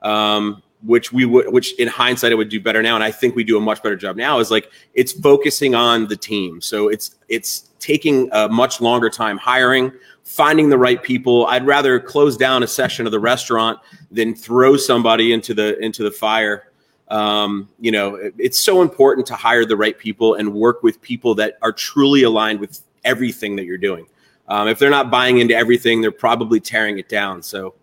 um, 0.02 0.63
which 0.84 1.12
we 1.12 1.24
would, 1.24 1.52
which 1.52 1.78
in 1.78 1.88
hindsight 1.88 2.32
I 2.32 2.34
would 2.34 2.48
do 2.48 2.60
better 2.60 2.82
now, 2.82 2.94
and 2.94 3.04
I 3.04 3.10
think 3.10 3.34
we 3.34 3.44
do 3.44 3.56
a 3.56 3.60
much 3.60 3.82
better 3.82 3.96
job 3.96 4.16
now, 4.16 4.38
is 4.38 4.50
like 4.50 4.70
it's 4.94 5.12
focusing 5.12 5.74
on 5.74 6.06
the 6.06 6.16
team. 6.16 6.60
So 6.60 6.88
it's 6.88 7.16
it's 7.28 7.70
taking 7.78 8.28
a 8.32 8.48
much 8.48 8.80
longer 8.80 9.10
time 9.10 9.38
hiring, 9.38 9.92
finding 10.22 10.68
the 10.68 10.78
right 10.78 11.02
people. 11.02 11.46
I'd 11.46 11.66
rather 11.66 11.98
close 12.00 12.36
down 12.36 12.62
a 12.62 12.66
section 12.66 13.06
of 13.06 13.12
the 13.12 13.20
restaurant 13.20 13.78
than 14.10 14.34
throw 14.34 14.76
somebody 14.76 15.32
into 15.32 15.54
the 15.54 15.78
into 15.78 16.02
the 16.02 16.10
fire. 16.10 16.70
Um, 17.08 17.68
you 17.78 17.92
know, 17.92 18.18
it's 18.38 18.58
so 18.58 18.82
important 18.82 19.26
to 19.28 19.34
hire 19.34 19.64
the 19.64 19.76
right 19.76 19.96
people 19.96 20.34
and 20.34 20.54
work 20.54 20.82
with 20.82 21.00
people 21.00 21.34
that 21.36 21.58
are 21.62 21.72
truly 21.72 22.22
aligned 22.22 22.60
with 22.60 22.80
everything 23.04 23.56
that 23.56 23.64
you're 23.64 23.78
doing. 23.78 24.06
Um, 24.48 24.68
if 24.68 24.78
they're 24.78 24.90
not 24.90 25.10
buying 25.10 25.38
into 25.38 25.54
everything, 25.54 26.00
they're 26.00 26.10
probably 26.10 26.60
tearing 26.60 26.98
it 26.98 27.08
down. 27.08 27.42
So, 27.42 27.74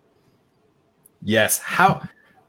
yes, 1.22 1.58
how 1.58 2.02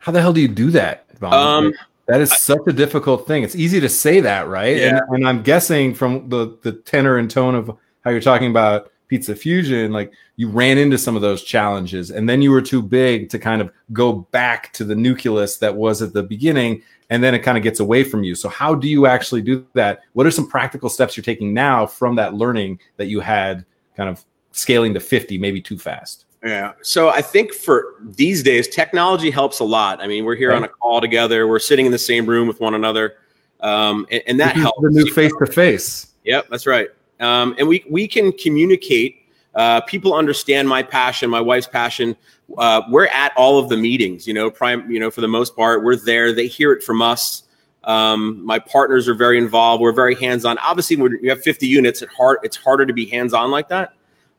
how 0.03 0.11
the 0.11 0.21
hell 0.21 0.33
do 0.33 0.41
you 0.41 0.49
do 0.49 0.69
that? 0.71 1.05
Um, 1.21 1.73
that 2.07 2.19
is 2.19 2.35
such 2.35 2.59
a 2.67 2.73
difficult 2.73 3.25
thing. 3.25 3.43
It's 3.43 3.55
easy 3.55 3.79
to 3.79 3.87
say 3.87 4.19
that, 4.19 4.49
right? 4.49 4.75
Yeah. 4.75 4.89
And, 4.89 5.01
and 5.15 5.27
I'm 5.27 5.41
guessing 5.41 5.93
from 5.93 6.27
the 6.27 6.57
the 6.61 6.73
tenor 6.73 7.17
and 7.17 7.31
tone 7.31 7.55
of 7.55 7.71
how 8.03 8.11
you're 8.11 8.19
talking 8.19 8.51
about 8.51 8.91
Pizza 9.07 9.33
Fusion, 9.33 9.93
like 9.93 10.11
you 10.35 10.49
ran 10.49 10.77
into 10.77 10.97
some 10.97 11.15
of 11.15 11.21
those 11.21 11.43
challenges, 11.43 12.11
and 12.11 12.27
then 12.27 12.41
you 12.41 12.51
were 12.51 12.61
too 12.61 12.81
big 12.81 13.29
to 13.29 13.39
kind 13.39 13.61
of 13.61 13.71
go 13.93 14.11
back 14.11 14.73
to 14.73 14.83
the 14.83 14.95
nucleus 14.95 15.57
that 15.59 15.73
was 15.73 16.01
at 16.01 16.11
the 16.11 16.23
beginning, 16.23 16.81
and 17.09 17.23
then 17.23 17.33
it 17.33 17.39
kind 17.39 17.57
of 17.57 17.63
gets 17.63 17.79
away 17.79 18.03
from 18.03 18.25
you. 18.25 18.35
So, 18.35 18.49
how 18.49 18.75
do 18.75 18.89
you 18.89 19.05
actually 19.05 19.41
do 19.41 19.65
that? 19.73 20.01
What 20.11 20.27
are 20.27 20.31
some 20.31 20.49
practical 20.49 20.89
steps 20.89 21.15
you're 21.15 21.23
taking 21.23 21.53
now 21.53 21.85
from 21.85 22.15
that 22.17 22.33
learning 22.33 22.79
that 22.97 23.05
you 23.05 23.21
had 23.21 23.65
kind 23.95 24.09
of 24.09 24.25
scaling 24.53 24.93
to 24.93 24.99
50 24.99 25.37
maybe 25.37 25.61
too 25.61 25.77
fast. 25.77 26.25
Yeah. 26.43 26.73
So 26.81 27.09
I 27.09 27.21
think 27.21 27.53
for 27.53 27.95
these 28.01 28.43
days, 28.43 28.67
technology 28.67 29.31
helps 29.31 29.59
a 29.59 29.63
lot. 29.63 30.01
I 30.01 30.07
mean, 30.07 30.25
we're 30.25 30.35
here 30.35 30.49
right. 30.49 30.57
on 30.57 30.63
a 30.63 30.67
call 30.67 30.99
together. 30.99 31.47
We're 31.47 31.59
sitting 31.59 31.85
in 31.85 31.91
the 31.91 31.97
same 31.97 32.25
room 32.25 32.47
with 32.47 32.59
one 32.59 32.73
another, 32.73 33.15
um, 33.61 34.05
and, 34.11 34.21
and, 34.27 34.39
that 34.41 34.57
helps. 34.57 34.81
The 34.81 34.89
new 34.89 35.11
face 35.13 35.31
to 35.39 35.45
face. 35.45 36.07
Yep, 36.25 36.47
that's 36.49 36.67
right. 36.67 36.89
Um, 37.21 37.55
and 37.57 37.67
we 37.67 37.85
we 37.89 38.07
can 38.07 38.33
communicate. 38.33 39.21
Uh, 39.55 39.81
people 39.81 40.13
understand 40.13 40.67
my 40.67 40.83
passion, 40.83 41.29
my 41.29 41.39
wife's 41.39 41.67
passion. 41.67 42.17
Uh, 42.57 42.81
we're 42.89 43.07
at 43.07 43.31
all 43.37 43.57
of 43.57 43.69
the 43.69 43.77
meetings. 43.77 44.27
You 44.27 44.33
know, 44.33 44.51
prime. 44.51 44.91
You 44.91 44.99
know, 44.99 45.09
for 45.09 45.21
the 45.21 45.29
most 45.29 45.55
part, 45.55 45.81
we're 45.83 45.95
there. 45.95 46.33
They 46.33 46.47
hear 46.47 46.73
it 46.73 46.83
from 46.83 47.01
us. 47.01 47.43
Um, 47.85 48.45
my 48.45 48.59
partners 48.59 49.07
are 49.07 49.13
very 49.13 49.37
involved. 49.37 49.81
We're 49.81 49.93
very 49.93 50.15
hands 50.15 50.43
on. 50.43 50.57
Obviously, 50.57 50.97
when 50.97 51.17
you 51.21 51.29
have 51.29 51.41
50 51.41 51.67
units, 51.67 52.01
it 52.01 52.09
hard, 52.09 52.39
it's 52.43 52.55
harder 52.55 52.85
to 52.85 52.93
be 52.93 53.05
hands 53.05 53.33
on 53.33 53.51
like 53.51 53.67
that. 53.69 53.93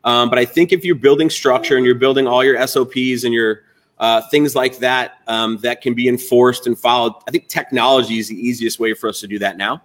Um, 0.05 0.29
but 0.29 0.39
I 0.39 0.45
think 0.45 0.71
if 0.71 0.85
you're 0.85 0.95
building 0.95 1.29
structure 1.29 1.77
and 1.77 1.85
you're 1.85 1.95
building 1.95 2.27
all 2.27 2.43
your 2.43 2.65
SOPs 2.65 3.23
and 3.23 3.33
your 3.33 3.63
uh, 3.97 4.21
things 4.29 4.55
like 4.55 4.77
that 4.77 5.19
um, 5.27 5.57
that 5.57 5.81
can 5.81 5.93
be 5.93 6.07
enforced 6.07 6.67
and 6.67 6.77
followed, 6.77 7.13
I 7.27 7.31
think 7.31 7.47
technology 7.47 8.19
is 8.19 8.29
the 8.29 8.35
easiest 8.35 8.79
way 8.79 8.93
for 8.93 9.09
us 9.09 9.19
to 9.21 9.27
do 9.27 9.39
that 9.39 9.57
now. 9.57 9.81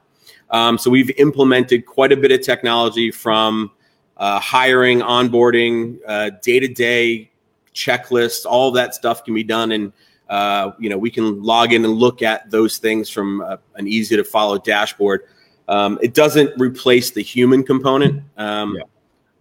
Um, 0.50 0.78
so 0.78 0.90
we've 0.90 1.10
implemented 1.18 1.86
quite 1.86 2.12
a 2.12 2.16
bit 2.16 2.32
of 2.32 2.42
technology 2.42 3.10
from 3.10 3.70
uh, 4.16 4.38
hiring, 4.40 5.00
onboarding, 5.00 5.98
day 6.42 6.60
to 6.60 6.68
day 6.68 7.30
checklists. 7.74 8.44
All 8.44 8.70
that 8.72 8.94
stuff 8.94 9.24
can 9.24 9.34
be 9.34 9.44
done 9.44 9.72
in 9.72 9.92
uh, 10.30 10.70
you 10.78 10.88
know, 10.88 10.96
we 10.96 11.10
can 11.10 11.42
log 11.42 11.72
in 11.72 11.84
and 11.84 11.94
look 11.94 12.22
at 12.22 12.48
those 12.50 12.78
things 12.78 13.10
from 13.10 13.40
uh, 13.40 13.56
an 13.74 13.88
easy 13.88 14.16
to 14.16 14.22
follow 14.22 14.58
dashboard. 14.58 15.24
Um, 15.68 15.98
it 16.02 16.14
doesn't 16.14 16.58
replace 16.58 17.10
the 17.10 17.22
human 17.22 17.64
component, 17.64 18.22
um, 18.36 18.76
yeah. 18.76 18.84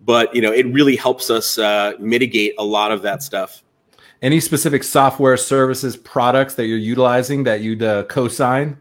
But 0.02 0.34
you 0.34 0.42
know, 0.42 0.52
it 0.52 0.66
really 0.68 0.96
helps 0.96 1.30
us 1.30 1.58
uh, 1.58 1.94
mitigate 2.00 2.56
a 2.58 2.64
lot 2.64 2.92
of 2.92 3.02
that 3.04 3.24
stuff. 3.24 3.64
Any 4.22 4.40
specific 4.40 4.84
software 4.84 5.38
services 5.38 5.96
products 5.96 6.56
that 6.56 6.66
you're 6.66 6.78
utilizing 6.78 7.44
that 7.44 7.62
you'd 7.62 7.84
uh, 7.84 8.04
co-sign? 8.04 8.78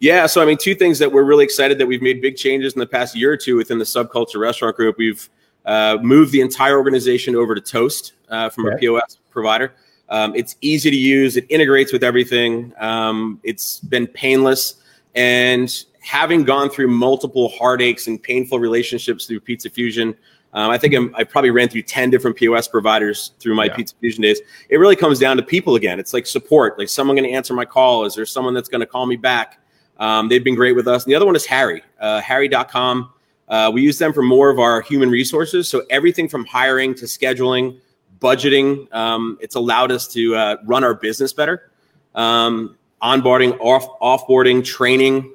Yeah, 0.00 0.26
so 0.26 0.42
I 0.42 0.44
mean, 0.44 0.58
two 0.58 0.74
things 0.74 0.98
that 0.98 1.10
we're 1.10 1.24
really 1.24 1.44
excited 1.44 1.78
that 1.78 1.86
we've 1.86 2.02
made 2.02 2.20
big 2.20 2.36
changes 2.36 2.74
in 2.74 2.80
the 2.80 2.86
past 2.86 3.16
year 3.16 3.32
or 3.32 3.36
two 3.36 3.56
within 3.56 3.78
the 3.78 3.84
subculture 3.84 4.38
restaurant 4.38 4.76
group. 4.76 4.98
We've 4.98 5.28
uh, 5.64 5.98
moved 6.02 6.32
the 6.32 6.42
entire 6.42 6.76
organization 6.76 7.34
over 7.34 7.54
to 7.54 7.60
Toast 7.60 8.12
uh, 8.28 8.50
from 8.50 8.66
okay. 8.66 8.76
a 8.76 8.78
POS 8.78 9.18
provider. 9.30 9.72
Um, 10.08 10.34
it's 10.36 10.56
easy 10.60 10.90
to 10.90 10.96
use. 10.96 11.36
It 11.36 11.46
integrates 11.48 11.92
with 11.92 12.04
everything. 12.04 12.72
Um, 12.78 13.40
it's 13.42 13.80
been 13.80 14.06
painless. 14.06 14.76
And 15.14 15.72
having 16.00 16.44
gone 16.44 16.70
through 16.70 16.88
multiple 16.88 17.48
heartaches 17.48 18.06
and 18.06 18.22
painful 18.22 18.60
relationships 18.60 19.26
through 19.26 19.40
Pizza 19.40 19.70
Fusion, 19.70 20.14
um, 20.56 20.70
I 20.70 20.78
think 20.78 20.94
I'm, 20.94 21.14
i 21.14 21.22
probably 21.22 21.50
ran 21.50 21.68
through 21.68 21.82
10 21.82 22.08
different 22.08 22.36
POS 22.36 22.66
providers 22.66 23.32
through 23.38 23.54
my 23.54 23.66
yeah. 23.66 23.76
Pizza 23.76 23.94
Fusion 24.00 24.22
days. 24.22 24.40
It 24.70 24.78
really 24.78 24.96
comes 24.96 25.18
down 25.18 25.36
to 25.36 25.42
people 25.42 25.76
again. 25.76 26.00
It's 26.00 26.14
like 26.14 26.26
support. 26.26 26.78
Like 26.78 26.88
someone 26.88 27.14
going 27.14 27.28
to 27.28 27.34
answer 27.34 27.52
my 27.52 27.66
call? 27.66 28.06
Is 28.06 28.14
there 28.14 28.26
someone 28.26 28.54
that's 28.54 28.70
going 28.70 28.80
to 28.80 28.86
call 28.86 29.04
me 29.04 29.16
back? 29.16 29.60
Um, 29.98 30.28
they've 30.28 30.42
been 30.42 30.54
great 30.54 30.74
with 30.74 30.88
us. 30.88 31.04
And 31.04 31.10
the 31.12 31.14
other 31.14 31.26
one 31.26 31.36
is 31.36 31.46
Harri, 31.46 31.82
uh, 32.00 32.22
harri.com. 32.22 33.12
Uh, 33.48 33.70
we 33.72 33.82
use 33.82 33.98
them 33.98 34.14
for 34.14 34.22
more 34.22 34.50
of 34.50 34.58
our 34.58 34.80
human 34.80 35.10
resources. 35.10 35.68
So 35.68 35.84
everything 35.90 36.26
from 36.26 36.46
hiring 36.46 36.94
to 36.96 37.04
scheduling 37.04 37.78
budgeting. 38.18 38.92
Um, 38.94 39.38
it's 39.40 39.56
allowed 39.56 39.92
us 39.92 40.08
to 40.08 40.34
uh, 40.34 40.56
run 40.64 40.84
our 40.84 40.94
business 40.94 41.32
better. 41.32 41.70
Um, 42.14 42.76
onboarding, 43.02 43.58
off 43.60 43.86
offboarding, 44.00 44.64
training. 44.64 45.34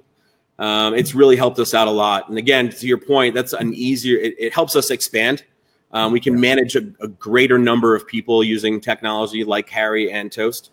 Um, 0.61 0.93
it's 0.93 1.15
really 1.15 1.35
helped 1.35 1.57
us 1.57 1.73
out 1.73 1.87
a 1.87 1.91
lot. 1.91 2.29
And 2.29 2.37
again, 2.37 2.69
to 2.69 2.87
your 2.87 2.99
point, 2.99 3.33
that's 3.33 3.53
an 3.53 3.73
easier. 3.73 4.19
It, 4.19 4.35
it 4.37 4.53
helps 4.53 4.75
us 4.75 4.91
expand. 4.91 5.43
Um, 5.91 6.11
we 6.11 6.19
can 6.19 6.39
manage 6.39 6.75
a, 6.75 6.87
a, 7.01 7.07
greater 7.07 7.57
number 7.57 7.95
of 7.95 8.07
people 8.07 8.43
using 8.43 8.79
technology 8.79 9.43
like 9.43 9.67
Harri 9.67 10.13
and 10.13 10.31
Toast. 10.31 10.69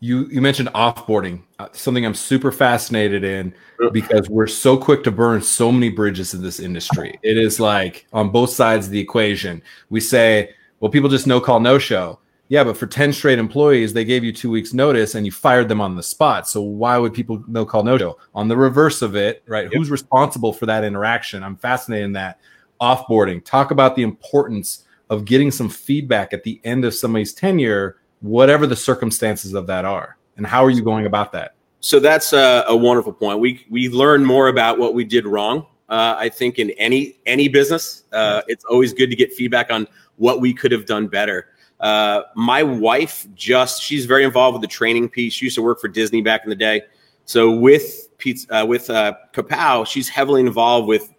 You 0.00 0.26
you 0.26 0.42
mentioned 0.42 0.68
offboarding, 0.74 1.42
uh, 1.58 1.68
something 1.72 2.04
I'm 2.04 2.14
super 2.14 2.52
fascinated 2.52 3.24
in 3.24 3.54
because 3.92 4.28
we're 4.28 4.46
so 4.46 4.76
quick 4.76 5.02
to 5.04 5.10
burn 5.10 5.40
so 5.40 5.72
many 5.72 5.88
bridges 5.88 6.34
in 6.34 6.42
this 6.42 6.60
industry. 6.60 7.18
It 7.22 7.38
is 7.38 7.58
like 7.58 8.06
on 8.12 8.28
both 8.28 8.50
sides 8.50 8.86
of 8.86 8.92
the 8.92 9.00
equation. 9.00 9.62
We 9.88 10.00
say 10.00 10.54
well, 10.80 10.90
people 10.90 11.08
just 11.08 11.26
no 11.26 11.40
call, 11.40 11.58
no 11.58 11.78
show. 11.78 12.18
Yeah, 12.54 12.62
but 12.62 12.76
for 12.76 12.86
10 12.86 13.12
straight 13.12 13.40
employees, 13.40 13.92
they 13.92 14.04
gave 14.04 14.22
you 14.22 14.32
two 14.32 14.48
weeks 14.48 14.72
notice 14.72 15.16
and 15.16 15.26
you 15.26 15.32
fired 15.32 15.68
them 15.68 15.80
on 15.80 15.96
the 15.96 16.04
spot. 16.04 16.48
So 16.48 16.60
why 16.62 16.96
would 16.98 17.12
people 17.12 17.42
no 17.48 17.66
call, 17.66 17.82
no 17.82 17.98
show? 17.98 18.16
On 18.32 18.46
the 18.46 18.56
reverse 18.56 19.02
of 19.02 19.16
it, 19.16 19.42
right? 19.48 19.64
Yep. 19.64 19.72
Who's 19.72 19.90
responsible 19.90 20.52
for 20.52 20.64
that 20.66 20.84
interaction? 20.84 21.42
I'm 21.42 21.56
fascinated 21.56 22.04
in 22.04 22.12
that. 22.12 22.38
Offboarding. 22.80 23.44
Talk 23.44 23.72
about 23.72 23.96
the 23.96 24.02
importance 24.02 24.84
of 25.10 25.24
getting 25.24 25.50
some 25.50 25.68
feedback 25.68 26.32
at 26.32 26.44
the 26.44 26.60
end 26.62 26.84
of 26.84 26.94
somebody's 26.94 27.34
tenure, 27.34 27.96
whatever 28.20 28.68
the 28.68 28.76
circumstances 28.76 29.54
of 29.54 29.66
that 29.66 29.84
are. 29.84 30.16
And 30.36 30.46
how 30.46 30.64
are 30.64 30.70
you 30.70 30.84
going 30.84 31.06
about 31.06 31.32
that? 31.32 31.56
So 31.80 31.98
that's 31.98 32.32
a, 32.32 32.64
a 32.68 32.76
wonderful 32.76 33.14
point. 33.14 33.40
We 33.40 33.66
we 33.68 33.88
learn 33.88 34.24
more 34.24 34.46
about 34.46 34.78
what 34.78 34.94
we 34.94 35.02
did 35.02 35.26
wrong. 35.26 35.66
Uh, 35.88 36.14
I 36.16 36.28
think 36.28 36.60
in 36.60 36.70
any 36.78 37.18
any 37.26 37.48
business, 37.48 38.04
uh, 38.12 38.42
it's 38.46 38.64
always 38.64 38.92
good 38.92 39.10
to 39.10 39.16
get 39.16 39.32
feedback 39.32 39.72
on 39.72 39.88
what 40.18 40.40
we 40.40 40.54
could 40.54 40.70
have 40.70 40.86
done 40.86 41.08
better. 41.08 41.48
Uh, 41.84 42.22
my 42.34 42.62
wife 42.62 43.26
just 43.34 43.82
she's 43.82 44.06
very 44.06 44.24
involved 44.24 44.54
with 44.54 44.62
the 44.62 44.74
training 44.74 45.06
piece. 45.06 45.34
She 45.34 45.44
used 45.44 45.56
to 45.56 45.62
work 45.62 45.82
for 45.82 45.88
Disney 45.88 46.22
back 46.22 46.42
in 46.42 46.48
the 46.48 46.56
day. 46.56 46.80
So 47.26 47.50
with 47.52 48.08
pizza, 48.16 48.62
uh, 48.62 48.64
with 48.64 48.88
uh, 48.88 49.12
Kapow, 49.34 49.86
she's 49.86 50.08
heavily 50.08 50.40
involved 50.40 50.88
with 50.88 51.12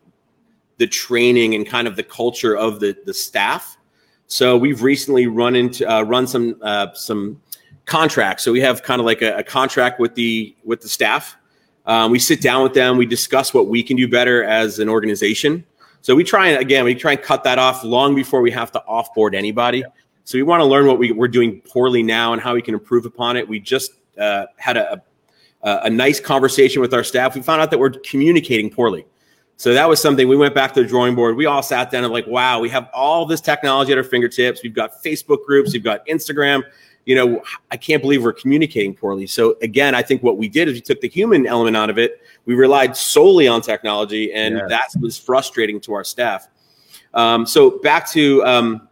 the 0.77 0.87
training 0.87 1.53
and 1.53 1.67
kind 1.67 1.87
of 1.87 1.95
the 1.95 2.01
culture 2.01 2.57
of 2.57 2.79
the 2.79 2.97
the 3.05 3.13
staff. 3.13 3.77
So 4.25 4.57
we've 4.57 4.81
recently 4.81 5.27
run 5.27 5.55
into 5.55 5.87
uh, 5.87 6.01
run 6.01 6.25
some 6.25 6.57
uh, 6.63 6.87
some 6.95 7.39
contracts. 7.85 8.43
So 8.43 8.51
we 8.51 8.59
have 8.61 8.81
kind 8.81 8.99
of 8.99 9.05
like 9.05 9.21
a, 9.21 9.37
a 9.37 9.43
contract 9.43 9.99
with 9.99 10.15
the 10.15 10.55
with 10.63 10.81
the 10.81 10.89
staff. 10.89 11.37
Um, 11.85 12.09
we 12.09 12.17
sit 12.17 12.41
down 12.41 12.63
with 12.63 12.73
them. 12.73 12.97
We 12.97 13.05
discuss 13.05 13.53
what 13.53 13.67
we 13.67 13.83
can 13.83 13.97
do 13.97 14.07
better 14.07 14.43
as 14.43 14.79
an 14.79 14.89
organization. 14.89 15.63
So 16.01 16.15
we 16.15 16.23
try 16.23 16.47
and 16.47 16.59
again, 16.59 16.85
we 16.85 16.95
try 16.95 17.11
and 17.11 17.21
cut 17.21 17.43
that 17.43 17.59
off 17.59 17.83
long 17.83 18.15
before 18.15 18.41
we 18.41 18.49
have 18.49 18.71
to 18.71 18.83
offboard 18.89 19.35
anybody. 19.35 19.83
So 20.25 20.39
we 20.39 20.43
want 20.43 20.61
to 20.61 20.65
learn 20.65 20.87
what 20.87 20.97
we, 20.97 21.11
we're 21.11 21.27
doing 21.27 21.61
poorly 21.61 22.01
now 22.01 22.33
and 22.33 22.41
how 22.41 22.55
we 22.55 22.61
can 22.61 22.73
improve 22.73 23.05
upon 23.05 23.37
it. 23.37 23.47
We 23.47 23.59
just 23.59 23.91
uh, 24.19 24.47
had 24.57 24.75
a, 24.75 25.01
a, 25.61 25.79
a 25.83 25.89
nice 25.89 26.19
conversation 26.19 26.81
with 26.81 26.95
our 26.95 27.03
staff. 27.03 27.35
We 27.35 27.43
found 27.43 27.61
out 27.61 27.69
that 27.69 27.77
we're 27.77 27.91
communicating 27.91 28.71
poorly. 28.71 29.05
So 29.57 29.73
that 29.73 29.87
was 29.87 30.01
something 30.01 30.27
we 30.27 30.35
went 30.35 30.55
back 30.55 30.73
to 30.73 30.81
the 30.81 30.87
drawing 30.87 31.13
board. 31.13 31.35
We 31.35 31.45
all 31.45 31.61
sat 31.61 31.91
down 31.91 32.03
and 32.03 32.11
like, 32.11 32.25
wow, 32.25 32.59
we 32.59 32.69
have 32.69 32.89
all 32.91 33.27
this 33.27 33.39
technology 33.39 33.91
at 33.91 33.99
our 33.99 34.03
fingertips. 34.03 34.63
We've 34.63 34.73
got 34.73 35.01
Facebook 35.03 35.45
groups, 35.45 35.73
we've 35.73 35.83
got 35.83 36.05
Instagram. 36.07 36.63
You 37.05 37.13
know, 37.13 37.43
I 37.69 37.77
can't 37.77 38.01
believe 38.01 38.23
we're 38.23 38.33
communicating 38.33 38.95
poorly. 38.95 39.27
So 39.27 39.57
again, 39.61 39.93
I 39.93 40.01
think 40.01 40.23
what 40.23 40.39
we 40.39 40.49
did 40.49 40.67
is 40.67 40.73
we 40.73 40.81
took 40.81 41.01
the 41.01 41.07
human 41.07 41.45
element 41.45 41.77
out 41.77 41.91
of 41.91 41.99
it. 41.99 42.19
We 42.45 42.55
relied 42.55 42.97
solely 42.97 43.47
on 43.47 43.61
technology, 43.61 44.33
and 44.33 44.55
yes. 44.55 44.69
that 44.69 44.99
was 44.99 45.15
frustrating 45.15 45.79
to 45.81 45.93
our 45.93 46.03
staff. 46.03 46.47
Um, 47.13 47.45
so 47.45 47.77
back 47.79 48.09
to 48.09 48.43
um, 48.43 48.87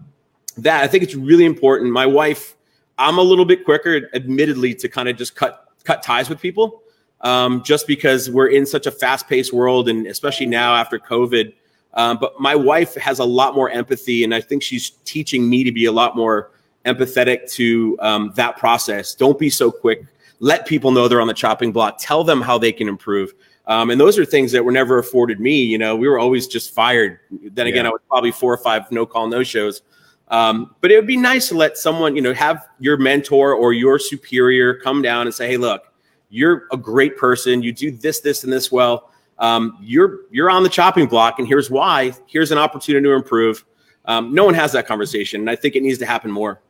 that, 0.58 0.84
I 0.84 0.88
think 0.88 1.04
it's 1.04 1.16
really 1.16 1.46
important. 1.46 1.92
My 1.92 2.06
wife, 2.06 2.56
I'm 2.98 3.18
a 3.18 3.22
little 3.22 3.46
bit 3.46 3.66
quicker, 3.66 4.10
admittedly, 4.14 4.74
to 4.76 4.90
kind 4.90 5.10
of 5.10 5.18
just 5.18 5.36
cut 5.36 5.60
cut 5.84 6.02
ties 6.02 6.30
with 6.30 6.40
people 6.40 6.82
um, 7.22 7.64
just 7.64 7.88
because 7.88 8.30
we're 8.30 8.48
in 8.48 8.66
such 8.66 8.86
a 8.86 8.92
fast 8.92 9.28
paced 9.28 9.54
world, 9.54 9.90
and 9.90 10.06
especially 10.08 10.46
now 10.46 10.76
after 10.76 11.00
COVID. 11.00 11.54
Um, 11.96 12.18
but 12.20 12.40
my 12.40 12.56
wife 12.56 12.96
has 12.96 13.20
a 13.20 13.26
lot 13.26 13.56
more 13.56 13.70
empathy, 13.70 14.24
and 14.24 14.34
I 14.34 14.42
think 14.42 14.64
she's 14.64 14.92
teaching 15.06 15.50
me 15.50 15.64
to 15.64 15.72
be 15.72 15.86
a 15.86 15.92
lot 15.92 16.16
more 16.16 16.52
empathetic 16.86 17.50
to 17.54 17.98
um, 18.02 18.34
that 18.36 18.58
process. 18.58 19.16
Don't 19.16 19.40
be 19.40 19.50
so 19.50 19.72
quick. 19.72 20.06
Let 20.40 20.66
people 20.66 20.92
know 20.92 21.08
they're 21.08 21.22
on 21.22 21.28
the 21.28 21.34
chopping 21.34 21.72
block. 21.72 21.98
Tell 22.00 22.24
them 22.24 22.42
how 22.42 22.58
they 22.58 22.72
can 22.72 22.90
improve. 22.90 23.34
Um, 23.66 23.90
and 23.92 24.02
those 24.02 24.20
are 24.20 24.26
things 24.26 24.52
that 24.52 24.66
were 24.66 24.74
never 24.74 24.98
afforded 24.98 25.40
me. 25.40 25.64
You 25.64 25.78
know, 25.78 25.96
we 25.96 26.10
were 26.10 26.20
always 26.20 26.48
just 26.48 26.74
fired. 26.74 27.20
Then 27.32 27.68
again, 27.68 27.86
yeah. 27.86 27.92
I 27.92 27.94
was 27.94 28.02
probably 28.10 28.32
four 28.32 28.54
or 28.54 28.58
five 28.58 28.92
no 28.92 29.06
call, 29.06 29.28
no 29.28 29.44
shows. 29.44 29.82
Um, 30.30 30.76
but 30.82 30.92
it 30.92 30.96
would 30.96 31.08
be 31.08 31.18
nice 31.18 31.50
to 31.50 31.56
let 31.56 31.78
someone, 31.78 32.16
you 32.16 32.22
know, 32.22 32.34
have 32.34 32.68
your 32.80 32.98
mentor 32.98 33.54
or 33.54 33.74
your 33.74 34.00
superior 34.00 34.76
come 34.76 35.02
down 35.02 35.28
and 35.28 35.34
say, 35.34 35.48
"Hey, 35.48 35.58
look, 35.58 35.94
you're 36.30 36.64
a 36.72 36.78
great 36.78 37.18
person. 37.18 37.62
You 37.62 37.72
do 37.72 37.92
this, 37.92 38.22
this, 38.22 38.44
and 38.44 38.52
this 38.52 38.72
well. 38.72 39.12
Um, 39.38 39.78
you're 39.82 40.22
you're 40.32 40.50
on 40.50 40.64
the 40.64 40.70
chopping 40.70 41.08
block, 41.08 41.40
and 41.40 41.48
here's 41.48 41.70
why. 41.70 42.14
Here's 42.26 42.52
an 42.52 42.58
opportunity 42.58 43.04
to 43.04 43.14
improve. 43.14 43.64
Um, 44.06 44.34
no 44.34 44.44
one 44.44 44.54
has 44.54 44.72
that 44.74 44.88
conversation, 44.88 45.42
and 45.42 45.50
I 45.50 45.56
think 45.56 45.76
it 45.76 45.84
needs 45.84 46.00
to 46.00 46.06
happen 46.06 46.32
more. 46.32 46.62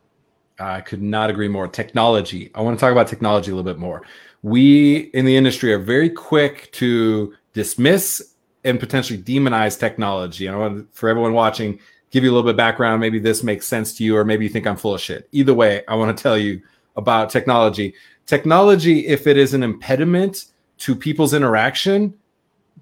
I 0.60 0.82
could 0.82 1.02
not 1.02 1.30
agree 1.30 1.48
more. 1.48 1.68
Technology. 1.68 2.52
I 2.54 2.62
want 2.62 2.78
to 2.78 2.82
talk 2.82 2.92
about 2.92 3.08
technology 3.08 3.52
a 3.52 3.56
little 3.56 3.72
bit 3.72 3.80
more. 3.80 4.04
We 4.44 5.12
in 5.14 5.26
the 5.26 5.36
industry 5.36 5.74
are 5.74 5.80
very 5.80 6.10
quick 6.10 6.72
to 6.74 7.34
dismiss 7.54 8.36
and 8.64 8.80
potentially 8.80 9.22
demonize 9.22 9.80
technology. 9.80 10.48
And 10.48 10.56
I 10.56 10.60
want 10.60 10.94
for 10.94 11.10
everyone 11.10 11.34
watching, 11.34 11.80
give 12.14 12.24
you 12.24 12.30
a 12.30 12.34
little 12.34 12.44
bit 12.44 12.52
of 12.52 12.58
background. 12.58 13.02
Maybe 13.02 13.20
this 13.20 13.44
makes 13.44 13.68
sense 13.68 13.94
to 13.98 14.04
you, 14.06 14.16
or 14.16 14.24
maybe 14.24 14.46
you 14.46 14.50
think 14.50 14.66
I'm 14.66 14.78
full 14.78 14.96
of 14.96 15.02
shit. 15.02 15.28
Either 15.34 15.54
way, 15.54 15.84
I 15.88 15.96
want 15.96 16.16
to 16.16 16.24
tell 16.24 16.38
you 16.38 16.62
about 16.96 17.30
technology 17.30 17.96
technology, 18.26 19.08
if 19.08 19.28
it 19.28 19.38
is 19.38 19.54
an 19.54 19.64
impediment 19.64 20.46
to 20.78 20.96
people's 20.96 21.34
interaction, 21.34 22.14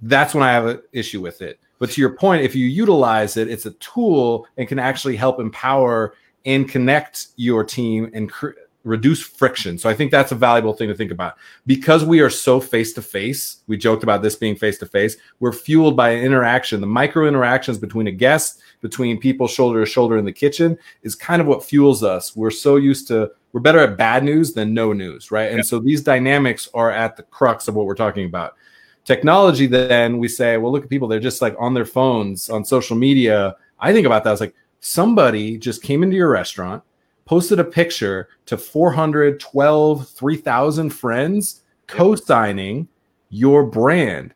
that's 0.03 0.33
when 0.33 0.43
I 0.43 0.51
have 0.51 0.65
an 0.65 0.81
issue 0.91 1.21
with 1.21 1.41
it. 1.41 1.59
But 1.79 1.91
to 1.91 2.01
your 2.01 2.15
point, 2.15 2.43
if 2.43 2.55
you 2.55 2.67
utilize 2.67 3.38
it, 3.38 3.47
it's 3.47 3.65
a 3.65 3.71
tool 3.71 4.47
and 4.57 4.67
can 4.67 4.79
actually 4.79 5.15
help 5.15 5.39
empower 5.39 6.13
and 6.45 6.69
connect 6.69 7.27
your 7.38 7.63
team 7.63 8.11
and 8.13 8.29
cr- 8.29 8.51
reduce 8.83 9.21
friction. 9.21 9.77
So 9.77 9.89
I 9.89 9.93
think 9.93 10.11
that's 10.11 10.31
a 10.31 10.35
valuable 10.35 10.73
thing 10.73 10.88
to 10.89 10.95
think 10.95 11.11
about. 11.11 11.38
Because 11.65 12.03
we 12.03 12.19
are 12.19 12.29
so 12.29 12.59
face 12.59 12.93
to 12.93 13.01
face, 13.01 13.57
we 13.67 13.77
joked 13.77 14.03
about 14.03 14.21
this 14.21 14.35
being 14.35 14.55
face 14.55 14.77
to 14.79 14.85
face, 14.85 15.17
we're 15.39 15.53
fueled 15.53 15.95
by 15.95 16.09
an 16.09 16.23
interaction. 16.23 16.81
The 16.81 16.88
micro 16.88 17.27
interactions 17.27 17.77
between 17.77 18.07
a 18.07 18.11
guest, 18.11 18.61
between 18.81 19.19
people 19.19 19.47
shoulder 19.47 19.83
to 19.83 19.89
shoulder 19.89 20.17
in 20.17 20.25
the 20.25 20.31
kitchen 20.31 20.77
is 21.03 21.15
kind 21.15 21.41
of 21.41 21.47
what 21.47 21.63
fuels 21.63 22.03
us. 22.03 22.35
We're 22.35 22.51
so 22.51 22.77
used 22.77 23.07
to 23.09 23.31
we're 23.53 23.61
better 23.61 23.79
at 23.79 23.97
bad 23.97 24.23
news 24.23 24.53
than 24.53 24.73
no 24.73 24.93
news, 24.93 25.31
right? 25.31 25.51
And 25.51 25.65
so 25.65 25.79
these 25.79 26.01
dynamics 26.01 26.69
are 26.73 26.89
at 26.91 27.17
the 27.17 27.23
crux 27.23 27.67
of 27.67 27.75
what 27.75 27.85
we're 27.85 27.95
talking 27.95 28.25
about. 28.25 28.55
Technology, 29.03 29.67
then 29.67 30.19
we 30.19 30.27
say, 30.27 30.57
well, 30.57 30.71
look 30.71 30.83
at 30.83 30.89
people, 30.89 31.07
they're 31.07 31.19
just 31.19 31.41
like 31.41 31.55
on 31.59 31.73
their 31.73 31.85
phones, 31.85 32.50
on 32.50 32.63
social 32.63 32.95
media. 32.95 33.55
I 33.79 33.91
think 33.91 34.05
about 34.05 34.23
that. 34.23 34.31
It's 34.31 34.41
like 34.41 34.55
somebody 34.79 35.57
just 35.57 35.83
came 35.83 36.03
into 36.03 36.15
your 36.15 36.29
restaurant, 36.29 36.83
posted 37.31 37.61
a 37.61 37.63
picture 37.63 38.27
to 38.45 38.57
412, 38.57 40.09
3,000 40.09 40.89
friends, 40.89 41.61
co 41.87 42.13
signing 42.13 42.89
your 43.29 43.65
brand. 43.65 44.33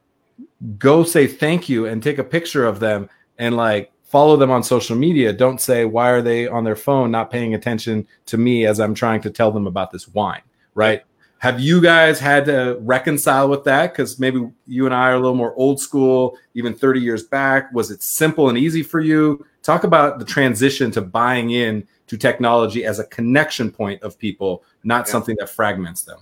Go 0.80 1.04
say 1.04 1.28
thank 1.28 1.68
you 1.68 1.88
and 1.88 2.02
take 2.02 2.20
a 2.20 2.24
picture 2.24 2.66
of 2.66 2.80
them 2.80 3.10
and 3.38 3.58
like 3.58 3.92
follow 4.06 4.38
them 4.38 4.50
on 4.50 4.64
social 4.64 4.96
media. 4.96 5.34
Don't 5.34 5.60
say, 5.60 5.84
why 5.84 6.10
are 6.10 6.22
they 6.22 6.48
on 6.48 6.64
their 6.64 6.78
phone 6.78 7.12
not 7.12 7.30
paying 7.30 7.54
attention 7.54 8.08
to 8.28 8.38
me 8.38 8.66
as 8.66 8.80
I'm 8.80 8.96
trying 8.96 9.20
to 9.24 9.30
tell 9.30 9.52
them 9.52 9.68
about 9.68 9.92
this 9.92 10.08
wine, 10.08 10.44
right? 10.74 11.04
Have 11.40 11.60
you 11.60 11.82
guys 11.82 12.18
had 12.18 12.46
to 12.46 12.78
reconcile 12.80 13.50
with 13.50 13.66
that? 13.66 13.92
Because 13.92 14.20
maybe 14.20 14.50
you 14.68 14.86
and 14.86 14.96
I 14.96 15.10
are 15.10 15.16
a 15.16 15.20
little 15.20 15.36
more 15.36 15.54
old 15.56 15.82
school, 15.82 16.38
even 16.54 16.74
30 16.74 17.02
years 17.02 17.24
back. 17.24 17.74
Was 17.74 17.92
it 17.92 18.02
simple 18.02 18.48
and 18.48 18.58
easy 18.58 18.84
for 18.84 19.02
you? 19.02 19.46
Talk 19.64 19.84
about 19.84 20.18
the 20.18 20.26
transition 20.26 20.92
to 20.92 21.02
buying 21.02 21.50
in 21.50 21.86
to 22.08 22.18
technology 22.18 22.86
as 22.86 23.00
a 23.00 23.06
connection 23.06 23.72
point 23.72 24.02
of 24.04 24.18
people, 24.18 24.64
not 24.84 25.06
yeah. 25.06 25.12
something 25.12 25.36
that 25.40 25.50
fragments 25.50 26.04
them. 26.04 26.20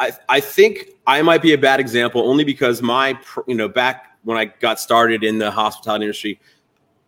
I, 0.00 0.12
I 0.28 0.40
think 0.40 0.90
I 1.06 1.22
might 1.22 1.42
be 1.42 1.52
a 1.52 1.58
bad 1.58 1.80
example 1.80 2.28
only 2.28 2.44
because 2.44 2.82
my, 2.82 3.18
you 3.46 3.54
know, 3.54 3.68
back 3.68 4.18
when 4.24 4.36
I 4.36 4.46
got 4.46 4.80
started 4.80 5.22
in 5.22 5.38
the 5.38 5.50
hospitality 5.50 6.04
industry, 6.04 6.40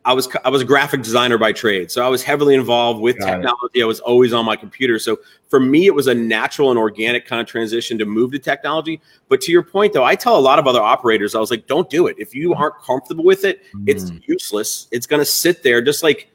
I 0.07 0.13
was 0.13 0.29
I 0.45 0.51
was 0.51 0.61
a 0.61 0.67
graphic 0.67 1.03
designer 1.03 1.39
by 1.39 1.53
trade, 1.53 1.91
so 1.91 2.05
I 2.05 2.09
was 2.09 2.23
heavily 2.23 2.55
involved 2.55 3.01
with 3.01 3.19
Got 3.19 3.27
technology. 3.27 3.81
It. 3.81 3.85
I 3.85 3.87
was 3.87 4.01
always 4.01 4.35
on 4.35 4.45
my 4.45 4.55
computer, 4.55 4.99
so 4.99 5.19
for 5.49 5.59
me, 5.59 5.87
it 5.87 5.95
was 5.95 6.09
a 6.09 6.15
natural 6.15 6.69
and 6.69 6.79
organic 6.79 7.27
kind 7.27 7.41
of 7.41 7.47
transition 7.47 7.97
to 7.99 8.05
move 8.05 8.33
to 8.33 8.39
technology. 8.39 9.01
But 9.29 9.41
to 9.43 9.53
your 9.53 9.63
point, 9.63 9.95
though, 9.95 10.05
I 10.05 10.15
tell 10.15 10.37
a 10.37 10.41
lot 10.41 10.59
of 10.59 10.67
other 10.67 10.83
operators, 10.83 11.35
I 11.35 11.41
was 11.41 11.51
like, 11.51 11.67
don't 11.67 11.89
do 11.89 12.07
it 12.07 12.17
if 12.19 12.35
you 12.35 12.53
aren't 12.53 12.79
comfortable 12.83 13.25
with 13.25 13.47
it. 13.47 13.63
Mm. 13.75 13.89
It's 13.89 14.13
useless. 14.27 14.89
It's 14.91 15.07
going 15.07 15.21
to 15.21 15.27
sit 15.27 15.63
there, 15.63 15.81
just 15.81 16.03
like 16.03 16.31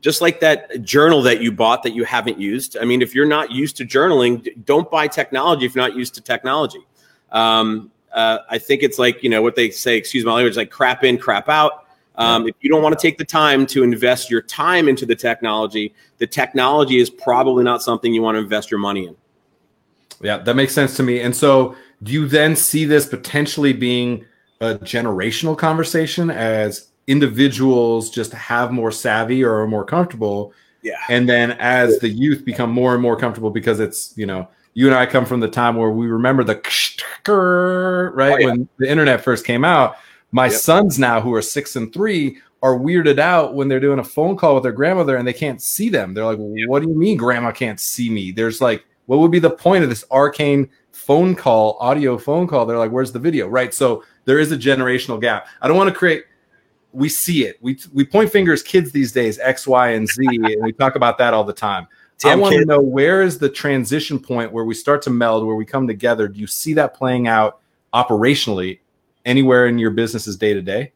just 0.00 0.20
like 0.20 0.40
that 0.40 0.82
journal 0.82 1.22
that 1.22 1.40
you 1.40 1.50
bought 1.50 1.82
that 1.82 1.92
you 1.92 2.04
haven't 2.04 2.38
used. 2.38 2.76
I 2.76 2.84
mean, 2.84 3.02
if 3.02 3.14
you're 3.14 3.26
not 3.26 3.50
used 3.50 3.76
to 3.78 3.84
journaling, 3.84 4.64
don't 4.64 4.90
buy 4.90 5.08
technology 5.08 5.66
if 5.66 5.74
you're 5.74 5.86
not 5.86 5.96
used 5.96 6.14
to 6.14 6.20
technology. 6.20 6.86
Um, 7.32 7.90
uh, 8.12 8.38
I 8.48 8.58
think 8.58 8.82
it's 8.82 8.98
like 8.98 9.22
you 9.22 9.28
know 9.28 9.42
what 9.42 9.56
they 9.56 9.70
say. 9.70 9.96
Excuse 9.96 10.24
my 10.24 10.32
language, 10.32 10.56
like 10.56 10.70
crap 10.70 11.04
in, 11.04 11.18
crap 11.18 11.48
out 11.48 11.84
um, 12.18 12.48
if 12.48 12.56
you 12.60 12.68
don't 12.68 12.82
want 12.82 12.98
to 12.98 13.00
take 13.00 13.16
the 13.16 13.24
time 13.24 13.64
to 13.66 13.84
invest 13.84 14.28
your 14.28 14.42
time 14.42 14.88
into 14.88 15.06
the 15.06 15.14
technology, 15.14 15.94
the 16.18 16.26
technology 16.26 16.98
is 16.98 17.08
probably 17.08 17.62
not 17.62 17.80
something 17.80 18.12
you 18.12 18.22
want 18.22 18.34
to 18.34 18.40
invest 18.40 18.72
your 18.72 18.80
money 18.80 19.06
in. 19.06 19.16
Yeah, 20.20 20.38
that 20.38 20.56
makes 20.56 20.74
sense 20.74 20.96
to 20.96 21.04
me. 21.04 21.20
And 21.20 21.34
so, 21.34 21.76
do 22.02 22.12
you 22.12 22.26
then 22.26 22.56
see 22.56 22.84
this 22.84 23.06
potentially 23.06 23.72
being 23.72 24.24
a 24.60 24.74
generational 24.74 25.56
conversation 25.56 26.28
as 26.28 26.88
individuals 27.08 28.10
just 28.10 28.32
have 28.32 28.70
more 28.70 28.92
savvy 28.92 29.42
or 29.42 29.60
are 29.60 29.66
more 29.66 29.84
comfortable? 29.84 30.52
Yeah. 30.82 30.94
And 31.08 31.28
then 31.28 31.52
as 31.52 31.98
the 31.98 32.08
youth 32.08 32.44
become 32.44 32.70
more 32.70 32.94
and 32.94 33.02
more 33.02 33.16
comfortable 33.16 33.50
because 33.50 33.80
it's, 33.80 34.16
you 34.16 34.26
know, 34.26 34.48
you 34.74 34.86
and 34.86 34.94
I 34.94 35.06
come 35.06 35.26
from 35.26 35.40
the 35.40 35.48
time 35.48 35.74
where 35.74 35.90
we 35.90 36.06
remember 36.06 36.44
the 36.44 36.54
right 38.14 38.32
oh, 38.32 38.36
yeah. 38.38 38.46
when 38.46 38.68
the 38.78 38.88
internet 38.88 39.22
first 39.22 39.44
came 39.44 39.64
out 39.64 39.96
my 40.30 40.46
yep. 40.46 40.54
sons 40.54 40.98
now, 40.98 41.20
who 41.20 41.34
are 41.34 41.42
six 41.42 41.76
and 41.76 41.92
three, 41.92 42.38
are 42.62 42.78
weirded 42.78 43.18
out 43.18 43.54
when 43.54 43.68
they're 43.68 43.80
doing 43.80 43.98
a 43.98 44.04
phone 44.04 44.36
call 44.36 44.54
with 44.54 44.62
their 44.62 44.72
grandmother 44.72 45.16
and 45.16 45.26
they 45.26 45.32
can't 45.32 45.62
see 45.62 45.88
them. 45.88 46.12
They're 46.12 46.24
like, 46.24 46.38
yep. 46.38 46.68
"What 46.68 46.82
do 46.82 46.88
you 46.88 46.94
mean, 46.94 47.16
grandma 47.16 47.52
can't 47.52 47.80
see 47.80 48.10
me?" 48.10 48.32
There's 48.32 48.60
like, 48.60 48.84
what 49.06 49.20
would 49.20 49.30
be 49.30 49.38
the 49.38 49.50
point 49.50 49.84
of 49.84 49.90
this 49.90 50.04
arcane 50.10 50.68
phone 50.92 51.34
call, 51.34 51.78
audio 51.80 52.18
phone 52.18 52.46
call? 52.46 52.66
They're 52.66 52.78
like, 52.78 52.90
"Where's 52.90 53.12
the 53.12 53.18
video?" 53.18 53.48
Right. 53.48 53.72
So 53.72 54.04
there 54.24 54.38
is 54.38 54.52
a 54.52 54.56
generational 54.56 55.20
gap. 55.20 55.46
I 55.62 55.68
don't 55.68 55.76
want 55.76 55.88
to 55.88 55.94
create. 55.94 56.24
We 56.92 57.08
see 57.08 57.44
it. 57.44 57.58
We 57.60 57.78
we 57.92 58.04
point 58.04 58.30
fingers, 58.32 58.62
kids 58.62 58.92
these 58.92 59.12
days, 59.12 59.38
X, 59.38 59.66
Y, 59.66 59.88
and 59.90 60.08
Z, 60.08 60.24
and 60.26 60.62
we 60.62 60.72
talk 60.72 60.94
about 60.94 61.18
that 61.18 61.34
all 61.34 61.44
the 61.44 61.52
time. 61.52 61.86
Damn 62.18 62.32
I 62.32 62.42
want 62.42 62.56
to 62.56 62.64
know 62.64 62.80
where 62.80 63.22
is 63.22 63.38
the 63.38 63.48
transition 63.48 64.18
point 64.18 64.52
where 64.52 64.64
we 64.64 64.74
start 64.74 65.02
to 65.02 65.10
meld, 65.10 65.46
where 65.46 65.54
we 65.54 65.64
come 65.64 65.86
together. 65.86 66.26
Do 66.26 66.40
you 66.40 66.46
see 66.48 66.74
that 66.74 66.94
playing 66.94 67.28
out 67.28 67.60
operationally 67.94 68.80
anywhere 69.24 69.66
in 69.66 69.78
your 69.78 69.90
business's 69.90 70.36
day 70.36 70.52
to 70.52 70.62
day? 70.62 70.92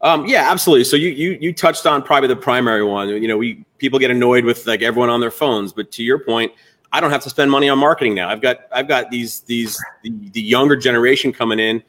Um, 0.00 0.26
yeah, 0.26 0.50
absolutely. 0.50 0.84
So 0.84 0.96
you 0.96 1.08
you 1.08 1.36
you 1.40 1.52
touched 1.52 1.84
on 1.84 2.02
probably 2.02 2.28
the 2.28 2.36
primary 2.36 2.84
one. 2.84 3.08
You 3.08 3.26
know, 3.28 3.36
we 3.36 3.64
people 3.78 3.98
get 3.98 4.10
annoyed 4.10 4.44
with 4.44 4.66
like 4.66 4.80
everyone 4.80 5.10
on 5.10 5.20
their 5.20 5.30
phones, 5.30 5.72
but 5.72 5.90
to 5.92 6.02
your 6.02 6.20
point, 6.20 6.52
I 6.92 7.00
don't 7.00 7.10
have 7.10 7.22
to 7.24 7.30
spend 7.30 7.50
money 7.50 7.68
on 7.68 7.78
marketing 7.78 8.14
now. 8.14 8.28
I've 8.28 8.40
got 8.40 8.60
I've 8.72 8.88
got 8.88 9.10
these 9.10 9.40
these 9.40 9.78
the, 10.02 10.10
the 10.30 10.40
younger 10.40 10.76
generation 10.76 11.32
coming 11.32 11.58
in. 11.58 11.82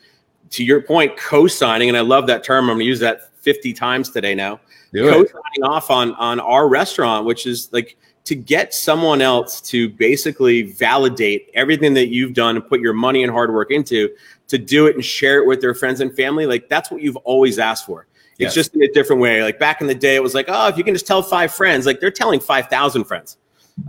To 0.52 0.64
your 0.64 0.82
point, 0.82 1.16
co-signing, 1.18 1.90
and 1.90 1.98
I 1.98 2.02
love 2.02 2.28
that 2.28 2.44
term. 2.44 2.66
I'm 2.66 2.78
going 2.78 2.80
to 2.80 2.86
use 2.86 3.00
that 3.00 3.34
50 3.42 3.74
times 3.74 4.10
today 4.10 4.34
now. 4.36 4.60
Co-signing 4.94 5.64
off 5.64 5.92
on 5.92 6.14
on 6.16 6.40
our 6.40 6.68
restaurant, 6.68 7.26
which 7.26 7.46
is 7.46 7.72
like 7.72 7.98
to 8.26 8.36
get 8.36 8.74
someone 8.74 9.22
else 9.22 9.62
to 9.62 9.90
basically 9.90 10.64
validate 10.64 11.50
everything 11.54 11.94
that 11.94 12.10
you've 12.10 12.34
done 12.34 12.56
and 12.56 12.68
put 12.68 12.80
your 12.80 12.94
money 12.94 13.24
and 13.24 13.32
hard 13.32 13.54
work 13.54 13.72
into 13.72 14.10
to 14.48 14.58
do 14.58 14.88
it 14.88 14.96
and 14.96 15.06
share 15.06 15.40
it 15.40 15.48
with 15.48 15.62
their 15.62 15.74
friends 15.74 16.02
and 16.02 16.16
family, 16.16 16.46
like 16.46 16.68
that's 16.70 16.92
what 16.92 17.02
you've 17.02 17.16
always 17.18 17.60
asked 17.60 17.86
for. 17.86 18.08
It's 18.34 18.40
yes. 18.40 18.54
just 18.54 18.76
in 18.76 18.84
a 18.84 18.88
different 18.90 19.22
way. 19.22 19.44
Like 19.44 19.60
back 19.60 19.82
in 19.82 19.88
the 19.88 19.96
day, 19.96 20.16
it 20.16 20.24
was 20.24 20.34
like, 20.34 20.46
oh, 20.48 20.68
if 20.68 20.78
you 20.78 20.84
can 20.84 20.94
just 20.94 21.08
tell 21.08 21.22
five 21.22 21.54
friends, 21.54 21.86
like 21.86 22.00
they're 22.00 22.12
telling 22.12 22.40
five 22.40 22.68
thousand 22.68 23.06
friends. 23.06 23.38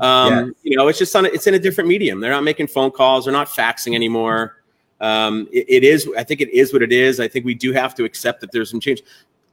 Um, 0.01 0.33
yes. 0.33 0.55
You 0.62 0.77
know, 0.77 0.88
it's 0.88 0.99
just 0.99 1.14
on. 1.14 1.27
It's 1.27 1.46
in 1.46 1.55
a 1.55 1.59
different 1.59 1.88
medium. 1.88 2.20
They're 2.20 2.31
not 2.31 2.44
making 2.44 2.68
phone 2.68 2.90
calls. 2.90 3.25
They're 3.25 3.33
not 3.33 3.49
faxing 3.49 3.94
anymore. 3.94 4.60
Um, 5.01 5.49
it, 5.53 5.67
it 5.69 5.85
is, 5.85 6.09
I 6.17 6.25
think 6.25 6.41
it 6.41 6.51
is 6.51 6.73
what 6.73 6.83
it 6.83 6.93
is. 6.93 7.21
I 7.21 7.29
think 7.29 7.45
we 7.45 7.55
do 7.55 7.73
have 7.73 7.95
to 7.97 8.05
accept 8.05 8.41
that 8.43 8.53
there's 8.53 8.71
some 8.71 8.81
change. 8.81 9.03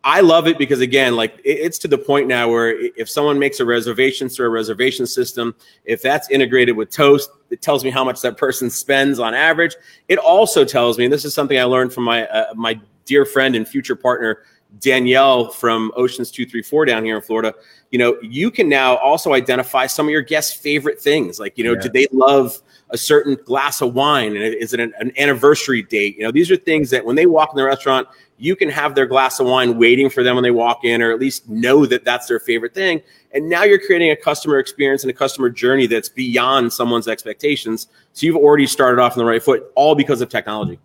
I 0.04 0.22
love 0.22 0.48
it 0.48 0.58
because 0.58 0.80
again, 0.80 1.16
like 1.16 1.36
it, 1.44 1.60
it's 1.60 1.78
to 1.80 1.88
the 1.88 1.98
point 1.98 2.28
now 2.28 2.50
where 2.50 2.80
if 2.96 3.10
someone 3.10 3.38
makes 3.38 3.60
a 3.60 3.66
reservation 3.66 4.30
through 4.30 4.48
a 4.48 4.50
reservation 4.50 5.06
system, 5.06 5.56
if 5.84 6.02
that's 6.02 6.30
integrated 6.30 6.78
with 6.78 6.90
Toast, 6.90 7.30
it 7.50 7.62
tells 7.62 7.84
me 7.84 7.90
how 7.90 8.04
much 8.04 8.22
that 8.22 8.38
person 8.38 8.70
spends 8.70 9.20
on 9.20 9.34
average. 9.34 9.76
It 10.08 10.18
also 10.18 10.64
tells 10.64 10.98
me, 10.98 11.06
and 11.06 11.14
this 11.14 11.26
is 11.26 11.34
something 11.34 11.60
I 11.60 11.64
learned 11.64 11.94
from 11.94 12.04
my 12.06 12.28
uh, 12.28 12.54
my 12.56 12.80
dear 13.06 13.26
friend 13.26 13.56
and 13.56 13.68
future 13.68 13.96
partner 13.96 14.44
Danielle 14.80 15.50
from 15.50 15.92
Oceans 15.96 16.32
234 16.32 16.86
down 16.86 17.04
here 17.04 17.16
in 17.16 17.22
Florida, 17.22 17.54
you 17.92 17.98
know, 17.98 18.18
you 18.22 18.52
can 18.52 18.68
now 18.68 18.98
also 18.98 19.34
identify 19.34 19.88
some 19.88 20.08
of 20.08 20.12
your 20.12 20.22
guests' 20.22 20.54
favorite 20.54 21.00
things. 21.00 21.40
Like, 21.40 21.58
you 21.58 21.64
know, 21.64 21.74
yeah. 21.74 21.82
do 21.82 21.90
they 21.90 22.08
love 22.12 22.62
a 22.90 22.98
certain 22.98 23.36
glass 23.46 23.82
of 23.82 23.94
wine? 23.94 24.36
And 24.36 24.44
is 24.44 24.74
it 24.74 24.80
an, 24.80 24.94
an, 25.00 25.12
anniversary 25.18 25.84
date? 25.84 26.18
You 26.18 26.24
know, 26.24 26.32
these 26.32 26.52
are 26.52 26.58
things 26.58 26.90
that 26.90 27.04
when 27.04 27.16
they 27.16 27.26
walk 27.26 27.52
in 27.52 27.58
the 27.58 27.64
restaurant, 27.64 28.08
you 28.38 28.56
can 28.56 28.70
have 28.70 28.94
their 28.94 29.06
glass 29.06 29.40
of 29.40 29.48
wine 29.48 29.78
waiting 29.78 30.10
for 30.10 30.22
them 30.22 30.36
when 30.36 30.44
they 30.44 30.52
walk 30.52 30.84
in, 30.84 31.02
or 31.02 31.12
at 31.12 31.20
least 31.20 31.50
know 31.50 31.86
that 31.86 32.04
that's 32.04 32.28
their 32.28 32.40
favorite 32.40 32.74
thing. 32.74 33.02
And 33.34 33.50
now 33.50 33.64
you're 33.64 33.84
creating 33.84 34.12
a 34.12 34.16
customer 34.16 34.60
experience 34.60 35.04
and 35.04 35.10
a 35.10 35.14
customer 35.14 35.50
journey 35.50 35.88
that's 35.88 36.10
beyond 36.10 36.72
someone's 36.72 37.08
expectations. 37.08 37.88
So 38.14 38.26
you've 38.26 38.36
already 38.36 38.68
started 38.68 39.02
off 39.02 39.14
on 39.14 39.20
the 39.20 39.26
right 39.26 39.42
foot, 39.42 39.72
all 39.76 39.96
because 39.96 40.22
of 40.22 40.30
technology. 40.30 40.80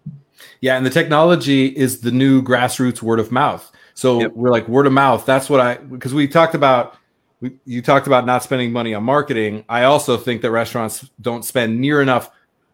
Yeah, 0.60 0.76
and 0.76 0.84
the 0.84 0.90
technology 0.90 1.66
is 1.66 2.00
the 2.00 2.10
new 2.10 2.42
grassroots 2.42 3.02
word 3.02 3.20
of 3.20 3.32
mouth. 3.32 3.70
So 3.94 4.20
yep. 4.20 4.32
we're 4.34 4.50
like 4.50 4.68
word 4.68 4.86
of 4.86 4.92
mouth. 4.92 5.26
That's 5.26 5.50
what 5.50 5.60
I 5.60 5.76
because 5.76 6.14
we 6.14 6.28
talked 6.28 6.54
about. 6.54 6.96
We, 7.40 7.56
you 7.64 7.82
talked 7.82 8.06
about 8.06 8.24
not 8.24 8.42
spending 8.42 8.72
money 8.72 8.94
on 8.94 9.02
marketing. 9.02 9.64
I 9.68 9.84
also 9.84 10.16
think 10.16 10.42
that 10.42 10.50
restaurants 10.50 11.10
don't 11.20 11.44
spend 11.44 11.80
near 11.80 12.00
enough 12.00 12.30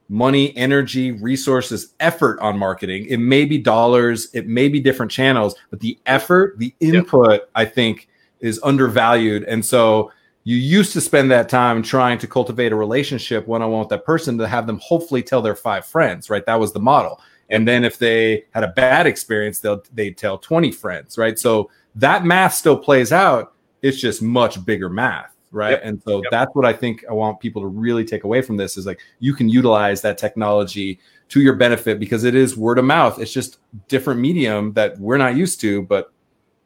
money, 0.08 0.56
energy, 0.56 1.12
resources, 1.12 1.94
effort 2.00 2.38
on 2.40 2.58
marketing. 2.58 3.06
It 3.06 3.18
may 3.18 3.44
be 3.44 3.58
dollars, 3.58 4.28
it 4.34 4.46
may 4.46 4.68
be 4.68 4.80
different 4.80 5.12
channels, 5.12 5.54
but 5.70 5.80
the 5.80 5.98
effort, 6.06 6.58
the 6.58 6.74
input, 6.80 7.30
yep. 7.30 7.50
I 7.54 7.64
think, 7.64 8.08
is 8.40 8.60
undervalued. 8.62 9.44
And 9.44 9.64
so 9.64 10.12
you 10.44 10.56
used 10.56 10.92
to 10.94 11.00
spend 11.00 11.30
that 11.30 11.48
time 11.48 11.82
trying 11.82 12.18
to 12.18 12.26
cultivate 12.26 12.72
a 12.72 12.76
relationship 12.76 13.46
one 13.46 13.60
on 13.60 13.70
one 13.70 13.80
with 13.80 13.90
that 13.90 14.04
person 14.04 14.38
to 14.38 14.48
have 14.48 14.66
them 14.66 14.78
hopefully 14.82 15.22
tell 15.22 15.42
their 15.42 15.56
five 15.56 15.84
friends, 15.84 16.30
right? 16.30 16.46
That 16.46 16.58
was 16.58 16.72
the 16.72 16.80
model. 16.80 17.20
And 17.50 17.66
then 17.66 17.84
if 17.84 17.98
they 17.98 18.44
had 18.52 18.64
a 18.64 18.68
bad 18.68 19.06
experience, 19.06 19.60
they'll 19.60 19.82
they 19.92 20.10
tell 20.10 20.38
20 20.38 20.70
friends, 20.72 21.16
right? 21.16 21.38
So 21.38 21.70
that 21.94 22.24
math 22.24 22.54
still 22.54 22.76
plays 22.76 23.12
out. 23.12 23.54
It's 23.82 23.98
just 23.98 24.22
much 24.22 24.64
bigger 24.64 24.88
math, 24.88 25.34
right? 25.50 25.72
Yep. 25.72 25.80
And 25.84 26.02
so 26.02 26.22
yep. 26.22 26.30
that's 26.30 26.54
what 26.54 26.66
I 26.66 26.72
think 26.72 27.04
I 27.08 27.12
want 27.12 27.40
people 27.40 27.62
to 27.62 27.68
really 27.68 28.04
take 28.04 28.24
away 28.24 28.42
from 28.42 28.56
this 28.56 28.76
is 28.76 28.86
like 28.86 29.00
you 29.18 29.34
can 29.34 29.48
utilize 29.48 30.02
that 30.02 30.18
technology 30.18 30.98
to 31.30 31.40
your 31.40 31.54
benefit 31.54 31.98
because 31.98 32.24
it 32.24 32.34
is 32.34 32.56
word 32.56 32.78
of 32.78 32.84
mouth. 32.84 33.18
It's 33.18 33.32
just 33.32 33.58
different 33.88 34.20
medium 34.20 34.72
that 34.74 34.98
we're 34.98 35.18
not 35.18 35.36
used 35.36 35.60
to, 35.60 35.82
but 35.82 36.12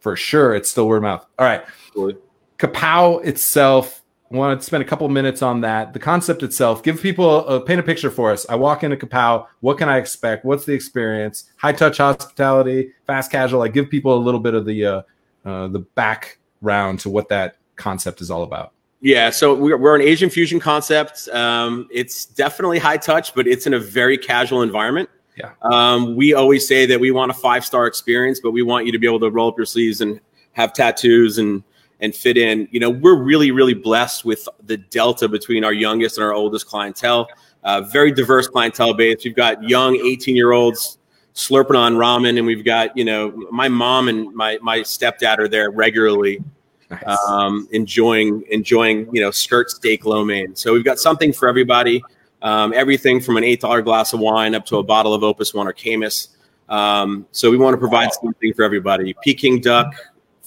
for 0.00 0.16
sure 0.16 0.54
it's 0.54 0.70
still 0.70 0.88
word 0.88 0.98
of 0.98 1.02
mouth. 1.02 1.26
All 1.38 1.46
right. 1.46 1.64
Good. 1.94 2.18
Kapow 2.58 3.24
itself 3.24 4.01
want 4.32 4.60
to 4.60 4.64
spend 4.64 4.82
a 4.82 4.86
couple 4.86 5.08
minutes 5.08 5.42
on 5.42 5.60
that. 5.60 5.92
The 5.92 5.98
concept 5.98 6.42
itself, 6.42 6.82
give 6.82 7.00
people 7.00 7.46
a, 7.46 7.60
paint 7.60 7.80
a 7.80 7.82
picture 7.82 8.10
for 8.10 8.30
us. 8.30 8.46
I 8.48 8.54
walk 8.54 8.82
into 8.82 8.96
Kapow. 8.96 9.46
What 9.60 9.78
can 9.78 9.88
I 9.88 9.98
expect? 9.98 10.44
What's 10.44 10.64
the 10.64 10.72
experience? 10.72 11.50
High 11.56 11.72
touch 11.72 11.98
hospitality, 11.98 12.92
fast 13.06 13.30
casual. 13.30 13.62
I 13.62 13.68
give 13.68 13.90
people 13.90 14.14
a 14.14 14.18
little 14.18 14.40
bit 14.40 14.54
of 14.54 14.64
the 14.64 14.84
uh, 14.84 15.02
uh, 15.44 15.68
the 15.68 15.80
background 15.80 17.00
to 17.00 17.10
what 17.10 17.28
that 17.28 17.56
concept 17.76 18.20
is 18.20 18.30
all 18.30 18.42
about. 18.42 18.72
Yeah, 19.00 19.30
so 19.30 19.54
we're, 19.54 19.76
we're 19.76 19.96
an 19.96 20.02
Asian 20.02 20.30
fusion 20.30 20.60
concept. 20.60 21.28
Um, 21.30 21.88
it's 21.90 22.24
definitely 22.24 22.78
high 22.78 22.98
touch, 22.98 23.34
but 23.34 23.48
it's 23.48 23.66
in 23.66 23.74
a 23.74 23.80
very 23.80 24.16
casual 24.16 24.62
environment. 24.62 25.10
Yeah. 25.36 25.52
Um, 25.62 26.14
we 26.14 26.34
always 26.34 26.66
say 26.68 26.86
that 26.86 27.00
we 27.00 27.10
want 27.10 27.30
a 27.30 27.34
five 27.34 27.64
star 27.64 27.86
experience, 27.86 28.38
but 28.40 28.52
we 28.52 28.62
want 28.62 28.86
you 28.86 28.92
to 28.92 28.98
be 28.98 29.06
able 29.06 29.20
to 29.20 29.30
roll 29.30 29.48
up 29.48 29.56
your 29.56 29.66
sleeves 29.66 30.00
and 30.00 30.20
have 30.52 30.72
tattoos 30.72 31.38
and 31.38 31.64
and 32.02 32.14
fit 32.14 32.36
in. 32.36 32.68
You 32.70 32.80
know, 32.80 32.90
we're 32.90 33.16
really, 33.16 33.52
really 33.52 33.72
blessed 33.72 34.24
with 34.26 34.46
the 34.64 34.76
delta 34.76 35.28
between 35.28 35.64
our 35.64 35.72
youngest 35.72 36.18
and 36.18 36.24
our 36.24 36.34
oldest 36.34 36.66
clientele. 36.66 37.28
Uh, 37.62 37.80
very 37.80 38.10
diverse 38.12 38.48
clientele 38.48 38.92
base. 38.92 39.24
We've 39.24 39.36
got 39.36 39.62
young 39.66 39.96
18 39.96 40.36
year 40.36 40.52
olds 40.52 40.98
slurping 41.34 41.78
on 41.78 41.94
ramen, 41.94 42.36
and 42.36 42.46
we've 42.46 42.64
got 42.64 42.94
you 42.96 43.04
know 43.04 43.30
my 43.50 43.68
mom 43.68 44.08
and 44.08 44.34
my 44.34 44.58
my 44.60 44.80
stepdad 44.80 45.38
are 45.38 45.48
there 45.48 45.70
regularly, 45.70 46.42
nice. 46.90 47.18
um, 47.28 47.68
enjoying 47.70 48.42
enjoying 48.50 49.08
you 49.14 49.20
know 49.20 49.30
skirt 49.30 49.70
steak 49.70 50.04
lo 50.04 50.24
mein. 50.24 50.56
So 50.56 50.72
we've 50.72 50.84
got 50.84 50.98
something 50.98 51.32
for 51.32 51.48
everybody. 51.48 52.02
Um, 52.42 52.72
everything 52.74 53.20
from 53.20 53.36
an 53.36 53.44
eight 53.44 53.60
dollar 53.60 53.80
glass 53.80 54.12
of 54.12 54.18
wine 54.18 54.56
up 54.56 54.66
to 54.66 54.78
a 54.78 54.82
bottle 54.82 55.14
of 55.14 55.22
Opus 55.22 55.54
One 55.54 55.68
or 55.68 55.72
Caymus. 55.72 56.28
Um, 56.68 57.26
so 57.30 57.50
we 57.50 57.58
want 57.58 57.74
to 57.74 57.78
provide 57.78 58.06
wow. 58.06 58.20
something 58.22 58.54
for 58.54 58.64
everybody. 58.64 59.14
Peking 59.22 59.60
duck, 59.60 59.94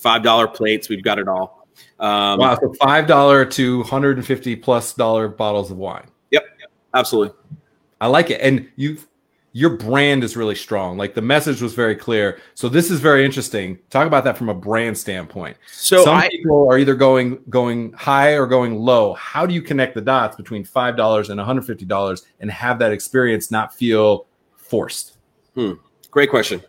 five 0.06 0.22
dollar 0.22 0.48
plates. 0.48 0.88
We've 0.88 1.04
got 1.04 1.18
it 1.18 1.28
all. 1.28 1.68
Um, 2.00 2.40
wow, 2.40 2.56
so 2.62 2.72
five 2.76 3.08
dollar 3.08 3.44
to 3.44 3.82
hundred 3.84 4.18
and 4.18 4.26
fifty 4.26 4.56
plus 4.56 4.94
dollar 4.94 5.28
bottles 5.28 5.72
of 5.72 5.78
wine. 5.78 6.08
Yep, 6.30 6.44
absolutely. 6.94 7.36
I 8.00 8.08
like 8.08 8.30
it, 8.30 8.40
and 8.40 8.70
you 8.76 9.00
your 9.54 9.72
brand 9.72 10.24
is 10.24 10.38
really 10.38 10.54
strong. 10.54 10.96
Like 10.96 11.16
the 11.16 11.24
message 11.24 11.60
was 11.60 11.74
very 11.74 11.96
clear. 11.96 12.40
So 12.54 12.70
this 12.70 12.92
is 12.92 13.00
very 13.00 13.26
interesting. 13.26 13.80
Talk 13.90 14.06
about 14.06 14.26
that 14.26 14.38
from 14.38 14.50
a 14.50 14.54
brand 14.54 14.96
standpoint. 14.96 15.58
So 15.72 16.04
some 16.04 16.18
I, 16.18 16.30
people 16.30 16.70
are 16.70 16.78
either 16.78 16.94
going 16.94 17.40
going 17.50 17.94
high 17.94 18.34
or 18.34 18.46
going 18.46 18.76
low. 18.76 19.16
How 19.16 19.48
do 19.48 19.56
you 19.56 19.62
connect 19.64 19.96
the 19.96 20.02
dots 20.02 20.36
between 20.36 20.64
five 20.66 20.96
dollars 20.96 21.32
and 21.32 21.40
one 21.40 21.48
hundred 21.48 21.66
fifty 21.66 21.86
dollars 21.86 22.28
and 22.42 22.52
have 22.52 22.78
that 22.78 22.92
experience 22.92 23.50
not 23.50 23.74
feel 23.74 24.28
forced? 24.56 25.18
Hmm. 25.56 25.74
Great 26.12 26.30
question. 26.30 26.62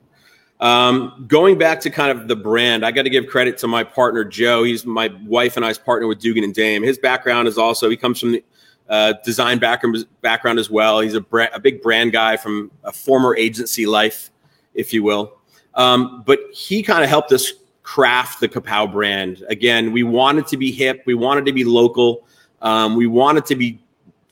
Um, 0.59 1.27
going 1.29 1.59
back 1.59 1.81
to 1.81 1.90
kind 1.90 2.19
of 2.19 2.29
the 2.29 2.37
brand, 2.37 2.85
I 2.85 2.90
got 2.90 3.03
to 3.03 3.11
give 3.11 3.27
credit 3.27 3.59
to 3.59 3.69
my 3.69 3.85
partner 3.85 4.25
Joe. 4.25 4.62
He's 4.62 4.87
my 4.87 5.11
wife 5.27 5.57
and 5.57 5.66
I's 5.66 5.79
partner 5.79 6.07
with 6.07 6.19
Dugan 6.19 6.45
and 6.45 6.55
Dame. 6.55 6.83
His 6.83 6.99
background 6.99 7.47
is 7.47 7.59
also 7.59 7.90
he 7.90 7.97
comes 7.97 8.21
from 8.21 8.33
the 8.33 8.45
uh, 8.88 9.14
design 9.25 9.59
background 9.59 10.07
background 10.23 10.59
as 10.59 10.71
well. 10.71 11.01
He's 11.01 11.14
a, 11.14 11.21
bra- 11.21 11.49
a 11.53 11.61
big 11.61 11.83
brand 11.83 12.12
guy 12.12 12.37
from 12.37 12.71
a 12.85 12.92
former 12.92 13.37
agency 13.37 13.85
life, 13.85 14.31
if 14.75 14.92
you 14.92 15.03
will. 15.03 15.37
Um, 15.75 16.23
but 16.25 16.38
he 16.53 16.83
kind 16.83 17.05
of 17.05 17.11
helped 17.11 17.33
us 17.33 17.53
craft 17.83 18.40
the 18.40 18.49
Kapow 18.49 18.90
brand. 18.90 19.45
Again, 19.49 19.92
we 19.92 20.03
wanted 20.03 20.47
to 20.49 20.57
be 20.57 20.73
hip, 20.73 21.03
we 21.07 21.14
wanted 21.14 21.45
to 21.47 21.53
be 21.53 21.64
local, 21.64 22.27
um, 22.62 22.97
we 22.97 23.07
wanted 23.07 23.45
to 23.47 23.57
be 23.57 23.79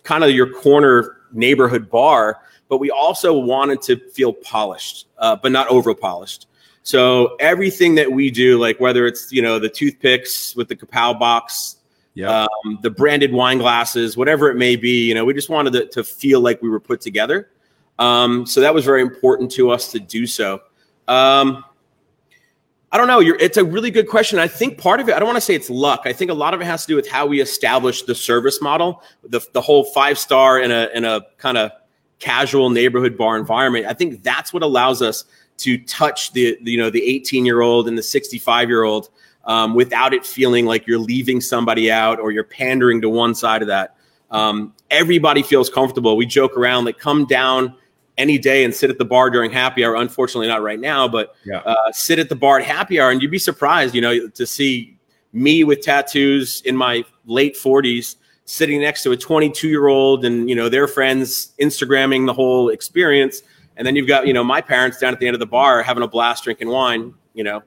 kind 0.04 0.24
of 0.24 0.30
your 0.30 0.52
corner 0.52 1.18
neighborhood 1.32 1.90
bar 1.90 2.40
but 2.68 2.78
we 2.78 2.90
also 2.90 3.38
wanted 3.38 3.82
to 3.82 3.96
feel 4.10 4.32
polished, 4.32 5.06
uh, 5.18 5.36
but 5.36 5.52
not 5.52 5.68
over 5.68 5.94
polished. 5.94 6.46
So 6.82 7.36
everything 7.40 7.94
that 7.94 8.12
we 8.12 8.30
do, 8.30 8.58
like 8.58 8.78
whether 8.78 9.06
it's 9.06 9.32
you 9.32 9.42
know 9.42 9.58
the 9.58 9.68
toothpicks 9.68 10.54
with 10.54 10.68
the 10.68 10.76
Kapow 10.76 11.18
box, 11.18 11.76
yeah, 12.14 12.42
um, 12.44 12.78
the 12.82 12.90
branded 12.90 13.32
wine 13.32 13.58
glasses, 13.58 14.16
whatever 14.16 14.50
it 14.50 14.56
may 14.56 14.76
be, 14.76 15.08
you 15.08 15.14
know, 15.14 15.24
we 15.24 15.34
just 15.34 15.48
wanted 15.48 15.72
to, 15.72 15.86
to 15.86 16.04
feel 16.04 16.40
like 16.40 16.62
we 16.62 16.68
were 16.68 16.80
put 16.80 17.00
together. 17.00 17.50
Um, 17.98 18.44
so 18.46 18.60
that 18.60 18.74
was 18.74 18.84
very 18.84 19.02
important 19.02 19.50
to 19.52 19.70
us 19.70 19.90
to 19.92 20.00
do 20.00 20.26
so. 20.26 20.60
Um, 21.08 21.64
I 22.92 22.96
don't 22.96 23.08
know. 23.08 23.20
it's 23.20 23.56
a 23.56 23.64
really 23.64 23.90
good 23.90 24.08
question. 24.08 24.38
I 24.38 24.46
think 24.46 24.78
part 24.78 25.00
of 25.00 25.08
it, 25.08 25.16
I 25.16 25.18
don't 25.18 25.26
want 25.26 25.36
to 25.36 25.40
say 25.40 25.54
it's 25.54 25.68
luck. 25.68 26.02
I 26.04 26.12
think 26.12 26.30
a 26.30 26.34
lot 26.34 26.54
of 26.54 26.60
it 26.60 26.64
has 26.64 26.82
to 26.82 26.88
do 26.88 26.94
with 26.94 27.08
how 27.08 27.26
we 27.26 27.40
establish 27.40 28.02
the 28.02 28.14
service 28.14 28.62
model, 28.62 29.02
the, 29.24 29.40
the 29.52 29.60
whole 29.60 29.84
five 29.86 30.16
star 30.16 30.60
in 30.60 30.70
a, 30.70 30.88
in 30.94 31.04
a 31.04 31.22
kind 31.36 31.58
of 31.58 31.72
casual 32.18 32.70
neighborhood 32.70 33.16
bar 33.16 33.36
environment. 33.36 33.86
I 33.86 33.94
think 33.94 34.22
that's 34.22 34.52
what 34.52 34.62
allows 34.62 35.02
us 35.02 35.24
to 35.58 35.78
touch 35.78 36.32
the, 36.32 36.58
the 36.62 36.72
you 36.72 36.78
know 36.78 36.90
the 36.90 37.02
18 37.02 37.44
year 37.44 37.60
old 37.60 37.88
and 37.88 37.96
the 37.96 38.02
65 38.02 38.68
year 38.68 38.82
old 38.82 39.10
um, 39.44 39.74
without 39.74 40.12
it 40.12 40.24
feeling 40.24 40.66
like 40.66 40.86
you're 40.86 40.98
leaving 40.98 41.40
somebody 41.40 41.90
out 41.90 42.18
or 42.18 42.30
you're 42.30 42.44
pandering 42.44 43.00
to 43.02 43.08
one 43.08 43.34
side 43.34 43.62
of 43.62 43.68
that. 43.68 43.96
Um, 44.30 44.74
everybody 44.90 45.42
feels 45.42 45.70
comfortable. 45.70 46.16
We 46.16 46.26
joke 46.26 46.56
around 46.56 46.86
like 46.86 46.98
come 46.98 47.26
down 47.26 47.74
any 48.16 48.38
day 48.38 48.64
and 48.64 48.74
sit 48.74 48.90
at 48.90 48.98
the 48.98 49.04
bar 49.04 49.30
during 49.30 49.50
happy 49.50 49.84
hour. 49.84 49.96
Unfortunately, 49.96 50.48
not 50.48 50.62
right 50.62 50.80
now, 50.80 51.06
but 51.08 51.34
yeah. 51.44 51.58
uh, 51.58 51.92
sit 51.92 52.18
at 52.18 52.28
the 52.28 52.36
bar 52.36 52.58
at 52.58 52.64
happy 52.64 53.00
hour, 53.00 53.10
and 53.10 53.20
you'd 53.20 53.30
be 53.30 53.38
surprised, 53.38 53.94
you 53.94 54.00
know, 54.00 54.28
to 54.28 54.46
see 54.46 54.96
me 55.32 55.64
with 55.64 55.80
tattoos 55.82 56.62
in 56.62 56.76
my 56.76 57.04
late 57.26 57.56
40s 57.56 58.16
sitting 58.44 58.80
next 58.80 59.02
to 59.02 59.12
a 59.12 59.16
22 59.16 59.68
year 59.68 59.86
old 59.86 60.24
and 60.24 60.48
you 60.48 60.54
know 60.54 60.68
their 60.68 60.86
friends 60.86 61.52
instagramming 61.60 62.26
the 62.26 62.32
whole 62.32 62.68
experience. 62.68 63.42
And 63.76 63.86
then 63.86 63.96
you've 63.96 64.06
got 64.06 64.26
you 64.26 64.32
know 64.32 64.44
my 64.44 64.60
parents 64.60 64.98
down 64.98 65.12
at 65.12 65.20
the 65.20 65.26
end 65.26 65.34
of 65.34 65.40
the 65.40 65.46
bar 65.46 65.82
having 65.82 66.02
a 66.02 66.08
blast 66.08 66.44
drinking 66.44 66.68
wine 66.68 67.14
you 67.34 67.44
know 67.44 67.62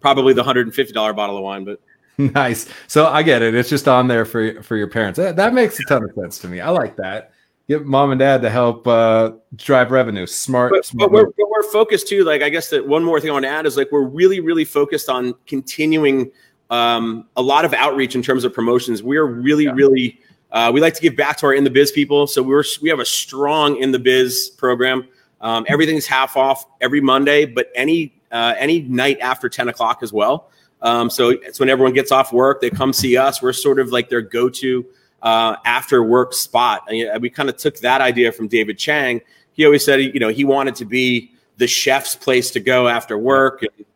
probably 0.00 0.32
the 0.34 0.42
$150 0.42 1.16
bottle 1.16 1.36
of 1.36 1.42
wine 1.42 1.64
but 1.64 1.80
nice. 2.18 2.68
So 2.86 3.06
i 3.06 3.22
get 3.22 3.42
it. 3.42 3.54
It's 3.54 3.68
just 3.68 3.88
on 3.88 4.06
there 4.08 4.24
for 4.24 4.62
for 4.62 4.76
your 4.76 4.88
parents. 4.88 5.16
That, 5.16 5.36
that 5.36 5.52
makes 5.52 5.80
a 5.80 5.84
ton 5.84 6.04
of 6.04 6.12
sense 6.14 6.38
to 6.40 6.48
me. 6.48 6.60
I 6.60 6.70
like 6.70 6.96
that. 6.96 7.32
Get 7.66 7.84
mom 7.86 8.12
and 8.12 8.18
dad 8.18 8.42
to 8.42 8.50
help 8.50 8.86
uh, 8.86 9.32
drive 9.56 9.90
revenue. 9.90 10.26
Smart, 10.26 10.70
but, 10.70 10.84
smart 10.84 11.10
but, 11.10 11.16
we're, 11.16 11.30
but 11.30 11.50
we're 11.50 11.62
focused 11.72 12.06
too. 12.06 12.22
Like 12.22 12.42
i 12.42 12.48
guess 12.48 12.70
that 12.70 12.86
one 12.86 13.02
more 13.02 13.20
thing 13.20 13.30
i 13.30 13.32
want 13.32 13.44
to 13.44 13.48
add 13.48 13.66
is 13.66 13.76
like 13.76 13.90
we're 13.90 14.06
really 14.06 14.40
really 14.40 14.64
focused 14.64 15.08
on 15.08 15.34
continuing 15.46 16.30
um, 16.70 17.26
a 17.36 17.42
lot 17.42 17.64
of 17.64 17.74
outreach 17.74 18.14
in 18.14 18.22
terms 18.22 18.44
of 18.44 18.52
promotions. 18.52 19.02
We're 19.02 19.24
really, 19.24 19.64
yeah. 19.64 19.72
really, 19.72 20.20
uh, 20.52 20.70
we 20.72 20.80
like 20.80 20.94
to 20.94 21.02
give 21.02 21.16
back 21.16 21.36
to 21.38 21.46
our 21.46 21.54
in 21.54 21.64
the 21.64 21.70
biz 21.70 21.92
people. 21.92 22.26
So 22.26 22.42
we're 22.42 22.64
we 22.82 22.88
have 22.88 23.00
a 23.00 23.04
strong 23.04 23.76
in 23.76 23.92
the 23.92 23.98
biz 23.98 24.50
program. 24.50 25.06
Um, 25.40 25.66
everything's 25.68 26.06
half 26.06 26.36
off 26.36 26.64
every 26.80 27.00
Monday, 27.00 27.44
but 27.44 27.70
any 27.74 28.14
uh, 28.32 28.54
any 28.58 28.80
night 28.82 29.18
after 29.20 29.48
10 29.48 29.68
o'clock 29.68 30.02
as 30.02 30.12
well. 30.12 30.50
Um, 30.82 31.08
so 31.08 31.30
it's 31.30 31.60
when 31.60 31.68
everyone 31.68 31.94
gets 31.94 32.12
off 32.12 32.32
work, 32.32 32.60
they 32.60 32.70
come 32.70 32.92
see 32.92 33.16
us. 33.16 33.40
We're 33.40 33.52
sort 33.52 33.78
of 33.78 33.90
like 33.90 34.10
their 34.10 34.20
go 34.20 34.48
to 34.50 34.84
uh, 35.22 35.56
after 35.64 36.02
work 36.02 36.34
spot. 36.34 36.82
And 36.88 37.22
we 37.22 37.30
kind 37.30 37.48
of 37.48 37.56
took 37.56 37.78
that 37.78 38.00
idea 38.00 38.32
from 38.32 38.48
David 38.48 38.78
Chang. 38.78 39.22
He 39.52 39.64
always 39.64 39.84
said, 39.84 40.00
you 40.00 40.20
know, 40.20 40.28
he 40.28 40.44
wanted 40.44 40.74
to 40.76 40.84
be 40.84 41.32
the 41.56 41.66
chef's 41.66 42.14
place 42.14 42.50
to 42.50 42.60
go 42.60 42.88
after 42.88 43.16
work. 43.16 43.62
And, 43.62 43.86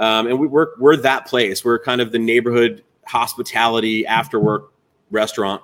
um, 0.00 0.26
and 0.26 0.38
we, 0.38 0.46
we're, 0.46 0.68
we're 0.78 0.96
that 0.96 1.26
place. 1.26 1.64
We're 1.64 1.78
kind 1.78 2.00
of 2.00 2.10
the 2.10 2.18
neighborhood 2.18 2.82
hospitality 3.06 4.06
after 4.06 4.40
work 4.40 4.72
restaurant. 5.10 5.62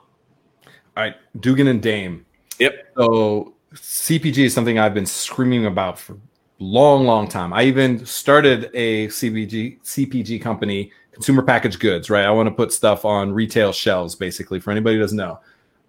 All 0.97 1.03
right, 1.03 1.17
Dugan 1.41 1.67
and 1.67 1.83
Dame. 1.83 2.25
Yep. 2.59 2.93
So 2.97 3.55
CPG 3.75 4.39
is 4.45 4.55
something 4.55 4.79
I've 4.79 4.95
been 4.95 5.07
screaming 5.07 5.67
about 5.67 5.99
for 5.99 6.19
long, 6.59 7.05
long 7.05 7.29
time. 7.29 7.53
I 7.53 7.65
even 7.65 8.05
started 8.05 8.71
a 8.75 9.09
CPG 9.09 9.83
CPG 9.83 10.41
company, 10.41 10.93
consumer 11.13 11.43
packaged 11.43 11.81
goods. 11.81 12.11
Right, 12.11 12.25
I 12.25 12.31
want 12.31 12.47
to 12.47 12.55
put 12.55 12.73
stuff 12.73 13.05
on 13.05 13.33
retail 13.33 13.73
shelves, 13.73 14.15
basically. 14.15 14.61
For 14.61 14.71
anybody 14.71 14.97
who 14.97 15.03
doesn't 15.03 15.17
know, 15.17 15.41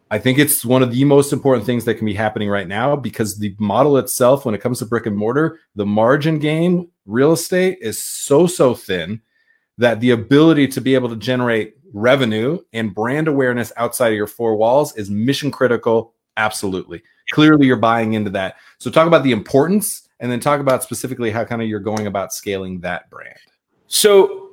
I 0.10 0.20
think 0.20 0.40
it's 0.40 0.64
one 0.64 0.84
of 0.84 0.92
the 0.92 1.04
most 1.04 1.34
important 1.34 1.66
things 1.66 1.84
that 1.86 1.96
can 1.96 2.06
be 2.06 2.14
happening 2.14 2.50
right 2.50 2.68
now 2.68 2.96
because 2.96 3.38
the 3.38 3.56
model 3.60 3.98
itself, 3.98 4.46
when 4.46 4.56
it 4.56 4.62
comes 4.62 4.80
to 4.80 4.86
brick 4.86 5.06
and 5.06 5.18
mortar, 5.18 5.60
the 5.76 5.86
margin 5.86 6.40
game, 6.40 6.88
real 7.06 7.34
estate 7.34 7.80
is 7.82 8.02
so 8.02 8.48
so 8.48 8.74
thin 8.74 9.22
that 9.78 10.00
the 10.00 10.12
ability 10.12 10.68
to 10.70 10.82
be 10.82 10.96
able 10.96 11.10
to 11.10 11.16
generate 11.18 11.76
revenue 11.94 12.60
and 12.74 12.96
brand 12.96 13.28
awareness 13.28 13.74
outside 13.78 14.10
of 14.10 14.16
your 14.16 14.28
four 14.28 14.56
walls 14.56 14.96
is 14.96 15.10
mission 15.10 15.52
critical. 15.52 16.14
Absolutely. 16.38 17.04
Clearly, 17.32 17.66
you're 17.68 17.76
buying 17.76 18.14
into 18.14 18.30
that. 18.32 18.56
So, 18.78 18.90
talk 18.90 19.08
about 19.08 19.24
the 19.24 19.34
importance 19.34 20.08
and 20.20 20.32
then 20.32 20.40
talk 20.40 20.62
about 20.62 20.84
specifically 20.84 21.32
how 21.32 21.44
kind 21.44 21.62
of 21.62 21.68
you're 21.68 21.80
going 21.80 22.08
about 22.08 22.34
scaling 22.34 22.80
that 22.82 23.10
brand. 23.10 23.38
So, 23.88 24.47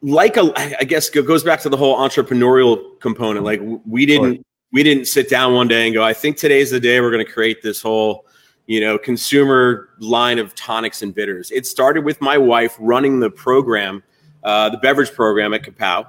like 0.00 0.36
a, 0.36 0.52
I 0.80 0.84
guess 0.84 1.08
it 1.08 1.26
goes 1.26 1.42
back 1.42 1.60
to 1.62 1.68
the 1.68 1.76
whole 1.76 1.96
entrepreneurial 1.98 2.98
component. 3.00 3.44
Like 3.44 3.60
we 3.84 4.06
didn't, 4.06 4.36
sure. 4.36 4.44
we 4.72 4.82
didn't 4.82 5.06
sit 5.06 5.28
down 5.28 5.54
one 5.54 5.68
day 5.68 5.86
and 5.86 5.94
go, 5.94 6.02
I 6.02 6.12
think 6.14 6.36
today's 6.36 6.70
the 6.70 6.80
day 6.80 7.00
we're 7.00 7.10
going 7.10 7.24
to 7.24 7.30
create 7.30 7.62
this 7.62 7.82
whole, 7.82 8.26
you 8.66 8.80
know, 8.80 8.98
consumer 8.98 9.90
line 9.98 10.38
of 10.38 10.54
tonics 10.54 11.02
and 11.02 11.14
bitters. 11.14 11.50
It 11.50 11.66
started 11.66 12.04
with 12.04 12.20
my 12.20 12.38
wife 12.38 12.76
running 12.78 13.20
the 13.20 13.30
program, 13.30 14.02
uh, 14.44 14.70
the 14.70 14.78
beverage 14.78 15.12
program 15.12 15.54
at 15.54 15.62
Kapow. 15.62 16.06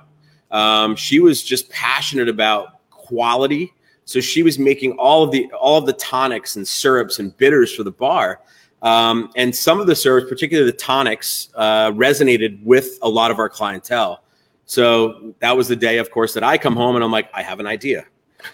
Um, 0.51 0.95
she 0.95 1.19
was 1.19 1.43
just 1.43 1.69
passionate 1.69 2.29
about 2.29 2.89
quality 2.89 3.73
so 4.09 4.19
she 4.19 4.41
was 4.41 4.57
making 4.57 4.93
all 4.93 5.21
of 5.21 5.29
the 5.29 5.51
all 5.51 5.77
of 5.77 5.85
the 5.85 5.93
tonics 5.93 6.55
and 6.55 6.67
syrups 6.67 7.19
and 7.19 7.37
bitters 7.37 7.71
for 7.75 7.83
the 7.83 7.91
bar. 7.91 8.41
Um, 8.81 9.31
and 9.35 9.55
some 9.55 9.79
of 9.79 9.87
the 9.87 9.95
syrups, 9.95 10.29
particularly 10.29 10.71
the 10.71 10.77
tonics, 10.77 11.49
uh, 11.55 11.91
resonated 11.91 12.63
with 12.63 12.97
a 13.01 13.09
lot 13.09 13.31
of 13.31 13.39
our 13.39 13.49
clientele. 13.49 14.23
So 14.65 15.33
that 15.39 15.57
was 15.57 15.67
the 15.67 15.75
day, 15.75 15.97
of 15.97 16.11
course, 16.11 16.33
that 16.33 16.43
I 16.43 16.57
come 16.57 16.75
home 16.75 16.95
and 16.95 17.03
I'm 17.03 17.11
like, 17.11 17.29
I 17.33 17.41
have 17.41 17.59
an 17.59 17.67
idea. 17.67 18.05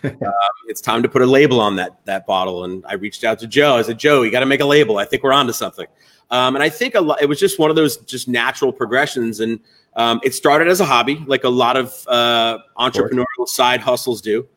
uh, 0.03 0.09
it's 0.67 0.81
time 0.81 1.03
to 1.03 1.09
put 1.09 1.21
a 1.21 1.25
label 1.25 1.59
on 1.59 1.75
that 1.75 2.03
that 2.05 2.25
bottle. 2.25 2.63
And 2.63 2.83
I 2.87 2.93
reached 2.93 3.23
out 3.23 3.37
to 3.39 3.47
Joe. 3.47 3.75
I 3.75 3.81
said, 3.81 3.99
Joe, 3.99 4.23
you 4.23 4.31
got 4.31 4.39
to 4.39 4.45
make 4.45 4.61
a 4.61 4.65
label. 4.65 4.97
I 4.97 5.05
think 5.05 5.23
we're 5.23 5.33
onto 5.33 5.53
something. 5.53 5.87
Um, 6.31 6.55
and 6.55 6.63
I 6.63 6.69
think 6.69 6.95
a 6.95 7.01
lot, 7.01 7.21
it 7.21 7.27
was 7.27 7.39
just 7.39 7.59
one 7.59 7.69
of 7.69 7.75
those 7.75 7.97
just 7.97 8.27
natural 8.27 8.73
progressions. 8.73 9.41
And 9.41 9.59
um, 9.95 10.19
it 10.23 10.33
started 10.33 10.67
as 10.69 10.79
a 10.79 10.85
hobby, 10.85 11.23
like 11.27 11.43
a 11.43 11.49
lot 11.49 11.77
of 11.77 12.05
uh, 12.07 12.57
entrepreneurial 12.77 13.47
side 13.47 13.79
hustles 13.79 14.21
do 14.21 14.47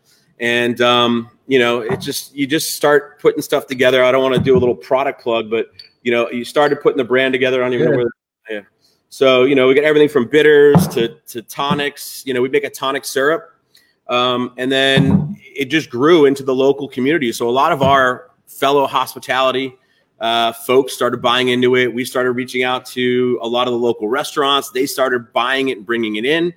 and 0.40 0.80
um, 0.80 1.30
you 1.48 1.58
know 1.58 1.80
it 1.80 2.00
just 2.00 2.34
you 2.36 2.46
just 2.46 2.74
start 2.74 3.20
putting 3.20 3.42
stuff 3.42 3.66
together. 3.66 4.04
I 4.04 4.12
don't 4.12 4.22
want 4.22 4.36
to 4.36 4.40
do 4.40 4.56
a 4.56 4.60
little 4.60 4.76
product 4.76 5.20
plug 5.20 5.50
but 5.50 5.70
you 6.02 6.12
know 6.12 6.30
you 6.30 6.44
started 6.44 6.80
putting 6.80 6.98
the 6.98 7.04
brand 7.04 7.32
together. 7.32 7.64
On 7.64 7.72
your 7.72 8.00
yeah. 8.00 8.06
yeah. 8.48 8.60
So 9.08 9.44
you 9.44 9.56
know 9.56 9.66
we 9.66 9.74
got 9.74 9.84
everything 9.84 10.08
from 10.08 10.28
bitters 10.28 10.86
to 10.88 11.16
to 11.28 11.42
tonics. 11.42 12.22
You 12.24 12.34
know 12.34 12.42
we 12.42 12.48
make 12.48 12.64
a 12.64 12.70
tonic 12.70 13.04
syrup 13.04 13.50
um, 14.08 14.52
and 14.56 14.70
then 14.70 15.36
it 15.40 15.66
just 15.66 15.90
grew 15.90 16.26
into 16.26 16.42
the 16.42 16.54
local 16.54 16.88
community. 16.88 17.32
So 17.32 17.48
a 17.48 17.50
lot 17.50 17.72
of 17.72 17.82
our 17.82 18.30
fellow 18.46 18.86
hospitality 18.86 19.74
uh, 20.20 20.52
folks 20.52 20.94
started 20.94 21.22
buying 21.22 21.48
into 21.48 21.76
it. 21.76 21.92
We 21.92 22.04
started 22.04 22.32
reaching 22.32 22.64
out 22.64 22.84
to 22.86 23.38
a 23.42 23.48
lot 23.48 23.68
of 23.68 23.72
the 23.72 23.78
local 23.78 24.08
restaurants. 24.08 24.70
They 24.70 24.86
started 24.86 25.32
buying 25.32 25.68
it 25.68 25.78
and 25.78 25.86
bringing 25.86 26.16
it 26.16 26.24
in 26.24 26.52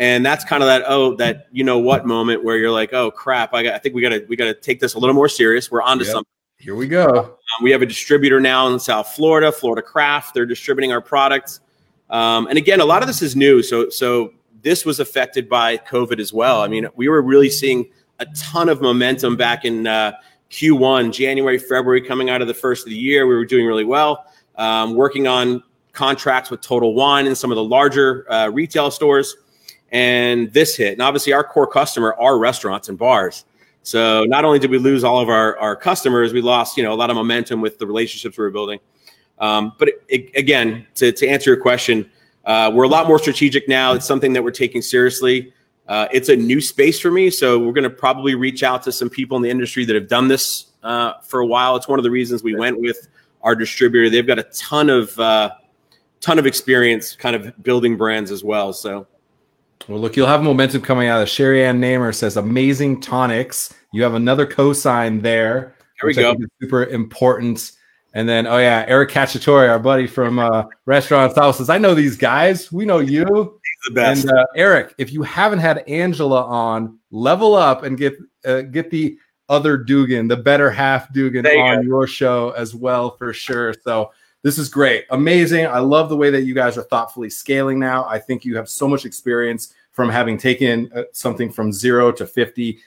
and 0.00 0.24
that's 0.24 0.44
kind 0.44 0.62
of 0.62 0.66
that 0.66 0.82
oh 0.88 1.14
that 1.16 1.46
you 1.52 1.62
know 1.62 1.78
what 1.78 2.06
moment 2.06 2.42
where 2.42 2.56
you're 2.56 2.70
like 2.70 2.92
oh 2.92 3.10
crap 3.10 3.54
I, 3.54 3.62
got, 3.62 3.74
I 3.74 3.78
think 3.78 3.94
we 3.94 4.02
gotta 4.02 4.24
we 4.28 4.34
gotta 4.34 4.54
take 4.54 4.80
this 4.80 4.94
a 4.94 4.98
little 4.98 5.14
more 5.14 5.28
serious. 5.28 5.70
We're 5.70 5.82
onto 5.82 6.04
yep. 6.04 6.12
something. 6.12 6.32
Here 6.58 6.74
we 6.74 6.88
go. 6.88 7.06
Um, 7.06 7.64
we 7.64 7.70
have 7.70 7.82
a 7.82 7.86
distributor 7.86 8.40
now 8.40 8.66
in 8.68 8.80
south 8.80 9.14
florida 9.14 9.52
florida 9.52 9.82
craft. 9.82 10.34
They're 10.34 10.46
distributing 10.46 10.90
our 10.90 11.02
products. 11.02 11.60
Um, 12.08 12.48
and 12.48 12.58
again 12.58 12.80
a 12.80 12.84
lot 12.84 13.02
of 13.02 13.06
this 13.06 13.22
is 13.22 13.36
new 13.36 13.62
so 13.62 13.90
so 13.90 14.32
this 14.62 14.84
was 14.84 14.98
affected 14.98 15.48
by 15.48 15.76
covid 15.76 16.18
as 16.18 16.32
well. 16.32 16.62
I 16.62 16.68
mean 16.68 16.88
we 16.96 17.08
were 17.08 17.22
really 17.22 17.50
seeing 17.50 17.88
a 18.18 18.26
ton 18.34 18.68
of 18.68 18.80
momentum 18.80 19.36
back 19.36 19.64
in 19.64 19.86
uh, 19.86 20.12
q1 20.50 21.12
january 21.12 21.58
february 21.58 22.00
coming 22.00 22.28
out 22.28 22.40
of 22.40 22.48
the 22.48 22.54
first 22.54 22.86
of 22.86 22.90
the 22.90 22.98
year. 22.98 23.26
We 23.26 23.34
were 23.34 23.44
doing 23.44 23.66
really 23.66 23.84
well 23.84 24.24
um, 24.56 24.94
working 24.94 25.26
on 25.26 25.62
contracts 25.92 26.50
with 26.50 26.62
total 26.62 26.94
wine 26.94 27.26
and 27.26 27.36
some 27.36 27.50
of 27.52 27.56
the 27.56 27.64
larger 27.64 28.30
uh, 28.32 28.48
retail 28.48 28.90
stores 28.90 29.36
and 29.92 30.52
this 30.52 30.76
hit. 30.76 30.92
And 30.92 31.02
obviously, 31.02 31.32
our 31.32 31.44
core 31.44 31.66
customer 31.66 32.14
are 32.18 32.38
restaurants 32.38 32.88
and 32.88 32.98
bars. 32.98 33.44
So 33.82 34.24
not 34.24 34.44
only 34.44 34.58
did 34.58 34.70
we 34.70 34.78
lose 34.78 35.04
all 35.04 35.20
of 35.20 35.28
our, 35.28 35.58
our 35.58 35.74
customers, 35.74 36.32
we 36.32 36.42
lost 36.42 36.76
you 36.76 36.82
know 36.82 36.92
a 36.92 36.94
lot 36.94 37.10
of 37.10 37.16
momentum 37.16 37.60
with 37.60 37.78
the 37.78 37.86
relationships 37.86 38.36
we 38.36 38.44
were 38.44 38.50
building. 38.50 38.78
Um, 39.38 39.72
but 39.78 39.88
it, 39.88 40.04
it, 40.08 40.36
again, 40.36 40.86
to, 40.96 41.12
to 41.12 41.26
answer 41.26 41.50
your 41.50 41.60
question, 41.60 42.10
uh, 42.44 42.70
we're 42.74 42.84
a 42.84 42.88
lot 42.88 43.08
more 43.08 43.18
strategic 43.18 43.68
now. 43.68 43.94
It's 43.94 44.06
something 44.06 44.34
that 44.34 44.44
we're 44.44 44.50
taking 44.50 44.82
seriously. 44.82 45.54
Uh, 45.88 46.06
it's 46.12 46.28
a 46.28 46.36
new 46.36 46.60
space 46.60 47.00
for 47.00 47.10
me, 47.10 47.30
so 47.30 47.58
we're 47.58 47.72
going 47.72 47.84
to 47.84 47.90
probably 47.90 48.34
reach 48.34 48.62
out 48.62 48.82
to 48.82 48.92
some 48.92 49.10
people 49.10 49.36
in 49.36 49.42
the 49.42 49.50
industry 49.50 49.84
that 49.84 49.94
have 49.94 50.08
done 50.08 50.28
this 50.28 50.66
uh, 50.82 51.14
for 51.22 51.40
a 51.40 51.46
while. 51.46 51.74
It's 51.74 51.88
one 51.88 51.98
of 51.98 52.04
the 52.04 52.10
reasons 52.10 52.42
we 52.42 52.54
went 52.54 52.78
with 52.78 53.08
our 53.42 53.54
distributor. 53.54 54.08
They've 54.08 54.26
got 54.26 54.38
a 54.38 54.44
ton 54.44 54.88
of 54.90 55.18
uh, 55.18 55.50
ton 56.20 56.38
of 56.38 56.46
experience, 56.46 57.16
kind 57.16 57.34
of 57.34 57.60
building 57.62 57.96
brands 57.96 58.30
as 58.30 58.44
well. 58.44 58.72
So 58.72 59.06
well, 59.88 59.98
look, 59.98 60.16
you'll 60.16 60.26
have 60.26 60.42
momentum 60.42 60.82
coming 60.82 61.08
out 61.08 61.22
of 61.22 61.28
Sherry 61.28 61.64
Ann 61.64 61.80
Namer 61.80 62.12
says 62.12 62.36
amazing 62.36 63.00
tonics. 63.00 63.74
You 63.92 64.02
have 64.02 64.14
another 64.14 64.46
cosign 64.46 65.22
there. 65.22 65.74
There 66.00 66.08
we 66.08 66.14
go. 66.14 66.34
super 66.60 66.84
important. 66.84 67.72
And 68.12 68.28
then, 68.28 68.46
oh 68.46 68.58
yeah, 68.58 68.84
Eric 68.88 69.10
Cacciatore, 69.10 69.68
our 69.68 69.78
buddy 69.78 70.06
from 70.06 70.38
uh, 70.38 70.64
Restaurant 70.84 71.34
South 71.34 71.56
says, 71.56 71.70
I 71.70 71.78
know 71.78 71.94
these 71.94 72.16
guys. 72.16 72.72
We 72.72 72.84
know 72.84 72.98
you. 72.98 73.24
He's 73.24 73.88
the 73.88 73.94
best. 73.94 74.24
And 74.24 74.32
uh, 74.36 74.46
Eric, 74.56 74.94
if 74.98 75.12
you 75.12 75.22
haven't 75.22 75.60
had 75.60 75.78
Angela 75.88 76.44
on, 76.44 76.98
level 77.10 77.54
up 77.54 77.82
and 77.82 77.96
get 77.96 78.16
uh, 78.44 78.62
get 78.62 78.90
the 78.90 79.16
other 79.48 79.76
Dugan, 79.76 80.28
the 80.28 80.36
better 80.36 80.70
half 80.70 81.12
Dugan 81.12 81.46
on 81.46 81.76
go. 81.76 81.82
your 81.82 82.06
show 82.06 82.50
as 82.50 82.74
well 82.74 83.16
for 83.16 83.32
sure. 83.32 83.74
So 83.84 84.10
this 84.42 84.58
is 84.58 84.68
great. 84.68 85.04
Amazing. 85.10 85.66
I 85.66 85.80
love 85.80 86.08
the 86.08 86.16
way 86.16 86.30
that 86.30 86.42
you 86.42 86.54
guys 86.54 86.78
are 86.78 86.82
thoughtfully 86.82 87.28
scaling 87.28 87.78
now. 87.78 88.06
I 88.06 88.18
think 88.18 88.44
you 88.44 88.56
have 88.56 88.68
so 88.68 88.88
much 88.88 89.04
experience 89.04 89.74
from 89.92 90.08
having 90.08 90.38
taken 90.38 90.90
uh, 90.94 91.02
something 91.12 91.50
from 91.50 91.72
zero 91.72 92.10
to 92.12 92.26
50. 92.26 92.78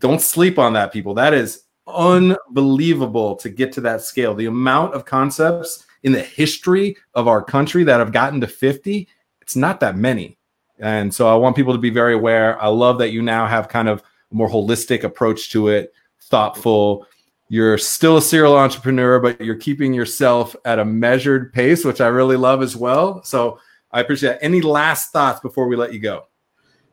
Don't 0.00 0.20
sleep 0.20 0.58
on 0.58 0.74
that, 0.74 0.92
people. 0.92 1.14
That 1.14 1.32
is 1.32 1.62
unbelievable 1.86 3.36
to 3.36 3.48
get 3.48 3.72
to 3.72 3.80
that 3.82 4.02
scale. 4.02 4.34
The 4.34 4.46
amount 4.46 4.94
of 4.94 5.04
concepts 5.04 5.86
in 6.02 6.12
the 6.12 6.22
history 6.22 6.96
of 7.14 7.26
our 7.26 7.42
country 7.42 7.84
that 7.84 7.98
have 7.98 8.12
gotten 8.12 8.40
to 8.42 8.46
50, 8.46 9.08
it's 9.40 9.56
not 9.56 9.80
that 9.80 9.96
many. 9.96 10.36
And 10.78 11.14
so 11.14 11.26
I 11.28 11.34
want 11.36 11.56
people 11.56 11.72
to 11.72 11.78
be 11.78 11.90
very 11.90 12.12
aware. 12.12 12.60
I 12.60 12.66
love 12.66 12.98
that 12.98 13.10
you 13.10 13.22
now 13.22 13.46
have 13.46 13.68
kind 13.68 13.88
of 13.88 14.02
a 14.30 14.34
more 14.34 14.48
holistic 14.48 15.04
approach 15.04 15.50
to 15.52 15.68
it, 15.68 15.94
thoughtful 16.20 17.06
you're 17.48 17.78
still 17.78 18.16
a 18.16 18.22
serial 18.22 18.56
entrepreneur, 18.56 19.20
but 19.20 19.40
you're 19.40 19.56
keeping 19.56 19.94
yourself 19.94 20.56
at 20.64 20.78
a 20.78 20.84
measured 20.84 21.52
pace, 21.52 21.84
which 21.84 22.00
I 22.00 22.08
really 22.08 22.36
love 22.36 22.62
as 22.62 22.76
well. 22.76 23.22
So 23.22 23.60
I 23.92 24.00
appreciate 24.00 24.30
that. 24.30 24.44
Any 24.44 24.60
last 24.60 25.12
thoughts 25.12 25.40
before 25.40 25.68
we 25.68 25.76
let 25.76 25.92
you 25.92 26.00
go? 26.00 26.26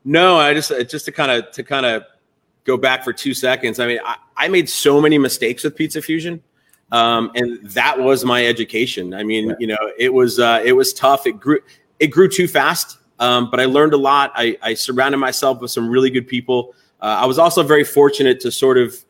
No, 0.06 0.38
I 0.38 0.54
just 0.54 0.72
just 0.89 1.06
to 1.06 1.12
kind 1.12 1.32
of 1.32 1.52
to 1.52 1.63
kind 1.63 1.86
of 1.86 2.04
go 2.66 2.78
back 2.78 3.04
for 3.04 3.13
two 3.13 3.34
seconds. 3.34 3.80
I 3.80 3.88
mean, 3.88 4.00
I, 4.06 4.18
I 4.38 4.48
made 4.48 4.70
so 4.70 5.02
many 5.02 5.18
mistakes 5.18 5.63
with 5.63 5.76
Pizza 5.76 6.02
Fusion, 6.02 6.42
um, 6.92 7.32
and 7.36 7.63
that 7.72 8.00
was 8.00 8.24
my 8.24 8.46
education. 8.46 9.13
I 9.13 9.24
mean, 9.24 9.56
you 9.60 9.68
know, 9.68 9.78
it 9.98 10.13
was 10.13 10.39
uh, 10.39 10.62
it 10.63 10.74
was 10.74 10.94
tough. 10.94 11.26
It 11.26 11.39
grew 11.39 11.60
it 12.00 12.08
grew 12.08 12.28
too 12.28 12.48
fast, 12.48 13.00
um, 13.20 13.50
but 13.50 13.60
I 13.60 13.66
learned 13.66 13.94
a 13.94 13.98
lot. 13.98 14.32
I, 14.36 14.58
I 14.62 14.74
surrounded 14.74 15.18
myself 15.18 15.62
with 15.62 15.72
some 15.72 15.89
really 15.89 16.10
good 16.10 16.28
people. 16.28 16.76
Uh, 17.02 17.20
I 17.22 17.26
was 17.26 17.39
also 17.39 17.63
very 17.63 17.84
fortunate 17.84 18.39
to 18.42 18.52
sort 18.52 18.78
of 18.78 19.04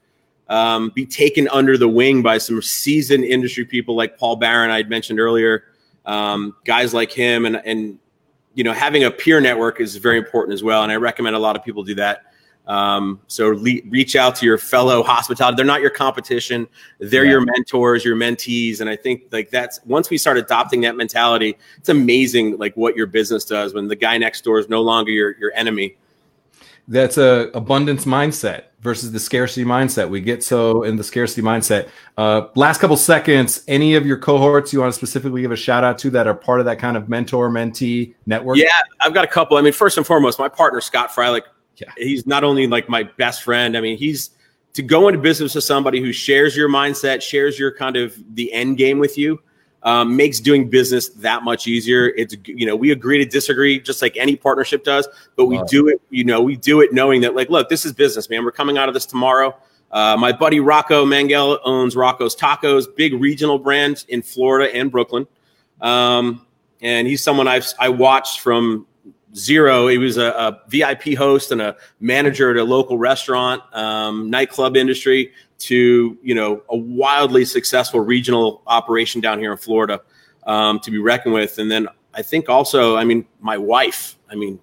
um, 0.54 0.92
be 0.94 1.04
taken 1.04 1.48
under 1.50 1.80
the 1.80 1.89
wing 1.89 2.22
by 2.22 2.38
some 2.38 2.62
seasoned 2.62 3.24
industry 3.24 3.66
people 3.66 3.96
like 3.96 4.20
Paul 4.20 4.36
Barron, 4.36 4.70
I 4.70 4.78
had 4.78 4.88
mentioned 4.88 5.20
earlier, 5.20 5.63
um, 6.06 6.56
guys 6.63 6.94
like 6.94 7.12
him, 7.12 7.48
and 7.48 7.56
and 7.66 7.98
you 8.54 8.63
know 8.63 8.72
having 8.72 9.04
a 9.04 9.10
peer 9.10 9.42
network 9.42 9.82
is 9.82 9.96
very 9.96 10.20
important 10.20 10.54
as 10.54 10.62
well. 10.62 10.84
And 10.84 10.92
I 10.92 10.98
recommend 10.98 11.36
a 11.36 11.39
lot 11.39 11.56
of 11.56 11.63
people 11.63 11.84
do 11.84 11.96
that. 11.96 12.26
Um, 12.68 13.20
so 13.26 13.50
le- 13.50 13.82
reach 13.89 14.16
out 14.16 14.36
to 14.38 14.46
your 14.46 14.60
fellow 14.60 15.02
hospitality. 15.02 15.56
They're 15.56 15.66
not 15.66 15.82
your 15.82 15.89
competition. 15.89 16.68
They're 17.00 17.26
yeah. 17.26 17.32
your 17.32 17.42
mentors, 17.42 18.06
your 18.06 18.16
mentees. 18.16 18.80
And 18.80 18.89
I 18.89 18.96
think 18.96 19.24
like 19.32 19.50
that's 19.50 19.80
once 19.86 20.12
we 20.12 20.20
start 20.20 20.38
adopting 20.38 20.82
that 20.82 20.96
mentality, 20.96 21.58
it's 21.78 21.89
amazing 21.89 22.60
like 22.60 22.78
what 22.78 22.96
your 22.96 23.08
business 23.08 23.44
does 23.44 23.74
when 23.74 23.88
the 23.88 23.96
guy 23.96 24.20
next 24.20 24.44
door 24.44 24.60
is 24.60 24.70
no 24.70 24.82
longer 24.82 25.12
your, 25.12 25.36
your 25.39 25.52
enemy. 25.56 25.98
That's 26.88 27.17
a 27.17 27.50
abundance 27.54 28.06
mindset 28.06 28.65
versus 28.82 29.12
the 29.12 29.19
scarcity 29.19 29.63
mindset. 29.63 30.10
We 30.10 30.19
get 30.19 30.43
so 30.43 30.84
in 30.84 30.98
the 30.98 31.04
scarcity 31.04 31.41
mindset. 31.41 31.89
Uh, 32.17 32.48
last 32.56 32.80
couple 32.80 32.98
seconds, 32.98 33.63
any 33.69 33.96
of 33.96 34.06
your 34.06 34.17
cohorts 34.17 34.74
you 34.74 34.82
want 34.82 34.91
to 34.93 34.98
specifically 34.98 35.41
give 35.41 35.52
a 35.52 35.56
shout 35.56 35.86
out 35.86 35.98
to 36.00 36.10
that 36.10 36.28
are 36.28 36.34
part 36.34 36.60
of 36.60 36.65
that 36.65 36.80
kind 36.80 36.98
of 36.98 37.08
mentor 37.08 37.50
mentee 37.50 38.15
network? 38.26 38.58
Yeah, 38.58 38.67
I've 39.00 39.13
got 39.13 39.24
a 39.24 39.30
couple. 39.30 39.56
I 39.56 39.62
mean, 39.62 39.72
first 39.72 39.98
and 39.98 40.06
foremost, 40.06 40.39
my 40.39 40.50
partner 40.50 40.82
Scott 40.82 41.10
Freilich 41.12 41.43
yeah. 41.78 41.91
He's 41.98 42.28
not 42.28 42.43
only 42.43 42.67
like 42.67 42.89
my 42.89 43.04
best 43.04 43.43
friend. 43.43 43.78
I 43.78 43.82
mean, 43.82 43.98
he's 43.98 44.32
to 44.74 44.82
go 44.82 45.08
into 45.08 45.19
business 45.19 45.56
with 45.56 45.63
somebody 45.63 46.02
who 46.02 46.12
shares 46.12 46.56
your 46.56 46.69
mindset, 46.69 47.22
shares 47.22 47.58
your 47.60 47.74
kind 47.76 47.96
of 47.96 48.15
the 48.36 48.52
end 48.54 48.78
game 48.78 49.00
with 49.00 49.17
you, 49.17 49.41
um, 49.84 50.15
makes 50.15 50.39
doing 50.39 50.69
business 50.69 51.10
that 51.10 51.43
much 51.43 51.67
easier. 51.67 52.08
It's 52.17 52.36
you 52.46 52.65
know 52.65 52.76
we 52.76 52.91
agree 52.91 53.17
to 53.17 53.26
disagree 53.26 53.80
just 53.80 54.02
like 54.02 54.17
any 54.17 54.36
partnership 54.36 54.84
does, 54.84 55.08
but 55.36 55.46
we 55.46 55.58
wow. 55.58 55.65
do 55.65 55.88
it. 55.88 56.02
You 56.10 56.24
know 56.24 56.41
we 56.41 56.56
do 56.56 56.82
it 56.82 56.93
knowing 56.93 57.22
that 57.22 57.36
like 57.36 57.50
look, 57.50 57.69
this 57.69 57.86
is 57.86 57.93
business, 57.93 58.30
man. 58.30 58.43
We're 58.43 58.52
coming 58.52 58.78
out 58.78 58.88
of 58.88 58.93
this 58.93 59.06
tomorrow. 59.06 59.56
Uh, 59.91 60.17
my 60.17 60.32
buddy 60.32 60.60
Rocco 60.60 61.06
Mangel 61.06 61.60
owns 61.63 61.96
Rocco's 61.96 62.36
Tacos, 62.36 62.86
big 62.96 63.13
regional 63.13 63.60
brand 63.60 64.06
in 64.08 64.24
Florida 64.24 64.74
and 64.74 64.91
Brooklyn. 64.91 65.28
Um, 65.82 66.48
and 66.82 67.08
he's 67.08 67.22
someone 67.22 67.48
I've 67.48 67.67
I 67.80 67.89
watched 67.89 68.39
from 68.39 68.88
zero. 69.36 69.88
He 69.88 69.98
was 69.98 70.17
a, 70.17 70.26
a, 70.26 70.62
VIP 70.67 71.15
host 71.15 71.52
and 71.52 71.62
a 71.62 71.76
manager 72.00 72.52
at 72.52 72.58
a 72.58 72.63
local 72.63 72.98
restaurant, 72.98 73.62
um, 73.74 74.30
nightclub 74.30 74.78
industry, 74.78 75.32
to 75.67 76.17
you 76.21 76.36
know 76.36 76.63
a 76.69 76.78
wildly 76.78 77.45
successful 77.45 77.99
regional 77.99 78.62
operation 78.67 79.21
down 79.21 79.39
here 79.39 79.52
in 79.52 79.58
Florida 79.58 80.02
um, 80.45 80.80
to 80.82 80.91
be 80.91 80.99
reckoned 80.99 81.34
with. 81.34 81.58
And 81.58 81.69
then 81.69 81.88
I 82.13 82.21
think 82.21 82.49
also, 82.49 82.95
I 82.95 83.04
mean, 83.04 83.26
my 83.39 83.58
wife. 83.58 84.17
I 84.30 84.36
mean, 84.36 84.60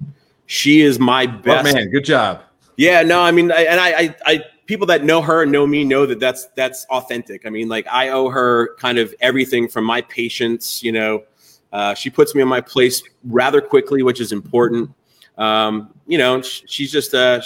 she 0.46 0.80
is 0.80 0.98
my 0.98 1.26
best 1.26 1.70
oh, 1.70 1.74
man. 1.74 1.90
Good 1.90 2.04
job. 2.04 2.42
Yeah, 2.76 3.02
no, 3.02 3.20
I 3.20 3.30
mean, 3.30 3.52
I, 3.52 3.62
and 3.62 3.78
I, 3.78 3.88
I, 3.90 4.16
I, 4.26 4.44
people 4.66 4.86
that 4.86 5.04
know 5.04 5.20
her 5.20 5.42
and 5.42 5.52
know 5.52 5.66
me 5.66 5.84
know 5.84 6.06
that 6.06 6.18
that's 6.18 6.46
that's 6.56 6.86
authentic. 6.86 7.44
I 7.46 7.50
mean, 7.50 7.68
like 7.68 7.86
I 7.88 8.08
owe 8.08 8.30
her 8.30 8.74
kind 8.76 8.98
of 8.98 9.14
everything 9.20 9.68
from 9.68 9.84
my 9.84 10.00
patience, 10.02 10.82
you 10.82 10.92
know, 10.92 11.24
uh, 11.72 11.94
she 11.94 12.10
puts 12.10 12.34
me 12.34 12.42
on 12.42 12.48
my 12.48 12.60
place 12.60 13.02
rather 13.24 13.60
quickly, 13.60 14.02
which 14.02 14.20
is 14.20 14.32
important. 14.32 14.90
Um, 15.38 15.92
you 16.06 16.18
know, 16.18 16.42
she's 16.42 16.90
just 16.90 17.14
a, 17.14 17.42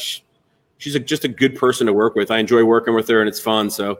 she's 0.78 0.94
a, 0.94 1.00
just 1.00 1.24
a 1.24 1.28
good 1.28 1.56
person 1.56 1.86
to 1.86 1.92
work 1.92 2.14
with. 2.14 2.30
I 2.30 2.38
enjoy 2.38 2.64
working 2.64 2.94
with 2.94 3.08
her, 3.08 3.20
and 3.20 3.28
it's 3.28 3.40
fun. 3.40 3.70
So 3.70 3.98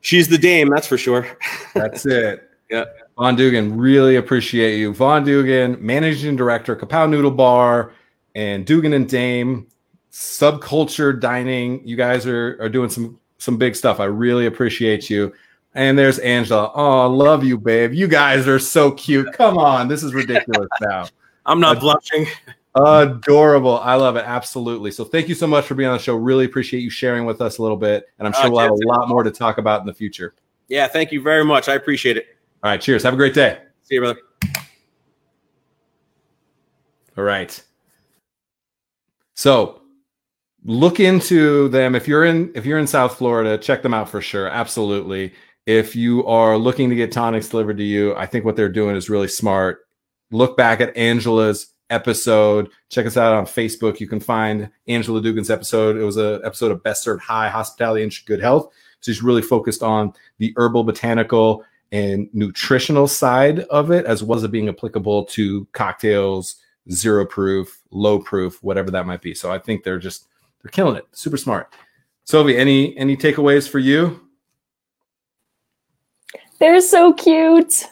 she's 0.00 0.28
the 0.28 0.38
dame, 0.38 0.68
that's 0.68 0.86
for 0.86 0.98
sure. 0.98 1.26
That's 1.74 2.06
it. 2.06 2.50
yeah. 2.70 2.84
Vaughn 3.16 3.36
Dugan, 3.36 3.76
really 3.76 4.16
appreciate 4.16 4.78
you. 4.78 4.92
Vaughn 4.92 5.24
Dugan, 5.24 5.76
managing 5.80 6.36
director, 6.36 6.74
Kapow 6.74 7.08
Noodle 7.08 7.30
Bar, 7.30 7.92
and 8.34 8.66
Dugan 8.66 8.92
and 8.92 9.08
Dame 9.08 9.68
subculture 10.10 11.18
dining. 11.18 11.86
You 11.86 11.96
guys 11.96 12.26
are 12.26 12.56
are 12.60 12.68
doing 12.68 12.90
some 12.90 13.18
some 13.38 13.56
big 13.56 13.76
stuff. 13.76 14.00
I 14.00 14.04
really 14.04 14.46
appreciate 14.46 15.10
you. 15.10 15.32
And 15.74 15.98
there's 15.98 16.20
Angela. 16.20 16.70
Oh, 16.74 17.08
love 17.08 17.42
you, 17.42 17.58
babe. 17.58 17.92
You 17.92 18.06
guys 18.06 18.46
are 18.46 18.60
so 18.60 18.92
cute. 18.92 19.32
Come 19.32 19.58
on, 19.58 19.88
this 19.88 20.02
is 20.04 20.14
ridiculous 20.14 20.68
now. 20.80 21.06
I'm 21.46 21.60
not 21.60 21.78
uh, 21.78 21.80
blushing. 21.80 22.26
Adorable. 22.74 23.78
I 23.78 23.94
love 23.94 24.16
it. 24.16 24.24
Absolutely. 24.26 24.90
So 24.90 25.04
thank 25.04 25.28
you 25.28 25.34
so 25.34 25.46
much 25.46 25.66
for 25.66 25.74
being 25.74 25.88
on 25.88 25.96
the 25.96 26.02
show. 26.02 26.16
Really 26.16 26.44
appreciate 26.44 26.80
you 26.80 26.90
sharing 26.90 27.24
with 27.24 27.40
us 27.40 27.58
a 27.58 27.62
little 27.62 27.76
bit. 27.76 28.06
And 28.18 28.26
I'm 28.26 28.34
sure 28.34 28.46
uh, 28.46 28.50
we'll 28.50 28.60
have 28.60 28.70
a 28.70 28.88
lot 28.88 29.08
more 29.08 29.22
to 29.22 29.30
talk 29.30 29.58
about 29.58 29.80
in 29.80 29.86
the 29.86 29.94
future. 29.94 30.34
Yeah, 30.68 30.88
thank 30.88 31.12
you 31.12 31.22
very 31.22 31.44
much. 31.44 31.68
I 31.68 31.74
appreciate 31.74 32.16
it. 32.16 32.26
All 32.62 32.70
right. 32.70 32.80
Cheers. 32.80 33.02
Have 33.04 33.14
a 33.14 33.16
great 33.16 33.34
day. 33.34 33.60
See 33.82 33.94
you, 33.94 34.00
brother. 34.00 34.20
All 37.16 37.24
right. 37.24 37.62
So 39.34 39.82
look 40.64 40.98
into 40.98 41.68
them 41.68 41.94
if 41.94 42.08
you're 42.08 42.24
in 42.24 42.50
if 42.54 42.64
you're 42.66 42.78
in 42.78 42.86
South 42.86 43.16
Florida, 43.16 43.58
check 43.58 43.82
them 43.82 43.94
out 43.94 44.08
for 44.08 44.20
sure. 44.20 44.48
Absolutely 44.48 45.32
if 45.66 45.96
you 45.96 46.26
are 46.26 46.58
looking 46.58 46.90
to 46.90 46.96
get 46.96 47.12
tonics 47.12 47.48
delivered 47.48 47.78
to 47.78 47.84
you, 47.84 48.14
I 48.16 48.26
think 48.26 48.44
what 48.44 48.56
they're 48.56 48.68
doing 48.68 48.96
is 48.96 49.08
really 49.08 49.28
smart. 49.28 49.86
Look 50.30 50.56
back 50.56 50.80
at 50.80 50.96
Angela's 50.96 51.68
episode. 51.90 52.70
Check 52.90 53.06
us 53.06 53.16
out 53.16 53.34
on 53.34 53.46
Facebook. 53.46 54.00
You 54.00 54.08
can 54.08 54.20
find 54.20 54.70
Angela 54.88 55.20
Dugan's 55.20 55.50
episode. 55.50 55.96
It 55.96 56.04
was 56.04 56.16
an 56.16 56.40
episode 56.44 56.72
of 56.72 56.82
Best 56.82 57.02
Served 57.02 57.22
High 57.22 57.48
Hospitality 57.48 58.02
and 58.02 58.14
Good 58.26 58.40
Health. 58.40 58.72
She's 59.00 59.22
really 59.22 59.42
focused 59.42 59.82
on 59.82 60.12
the 60.38 60.52
herbal, 60.56 60.84
botanical, 60.84 61.64
and 61.92 62.28
nutritional 62.32 63.06
side 63.06 63.60
of 63.60 63.90
it, 63.90 64.06
as 64.06 64.22
well 64.22 64.36
as 64.38 64.44
it 64.44 64.50
being 64.50 64.68
applicable 64.68 65.24
to 65.26 65.66
cocktails, 65.72 66.56
zero 66.90 67.24
proof, 67.24 67.80
low 67.90 68.18
proof, 68.18 68.62
whatever 68.62 68.90
that 68.90 69.06
might 69.06 69.22
be. 69.22 69.34
So 69.34 69.52
I 69.52 69.58
think 69.58 69.84
they're 69.84 69.98
just 69.98 70.26
they're 70.62 70.70
killing 70.70 70.96
it. 70.96 71.06
Super 71.12 71.36
smart. 71.36 71.72
Sophie, 72.24 72.56
any 72.56 72.96
any 72.96 73.16
takeaways 73.16 73.68
for 73.68 73.78
you? 73.78 74.20
They're 76.58 76.80
so 76.80 77.12
cute. 77.12 77.86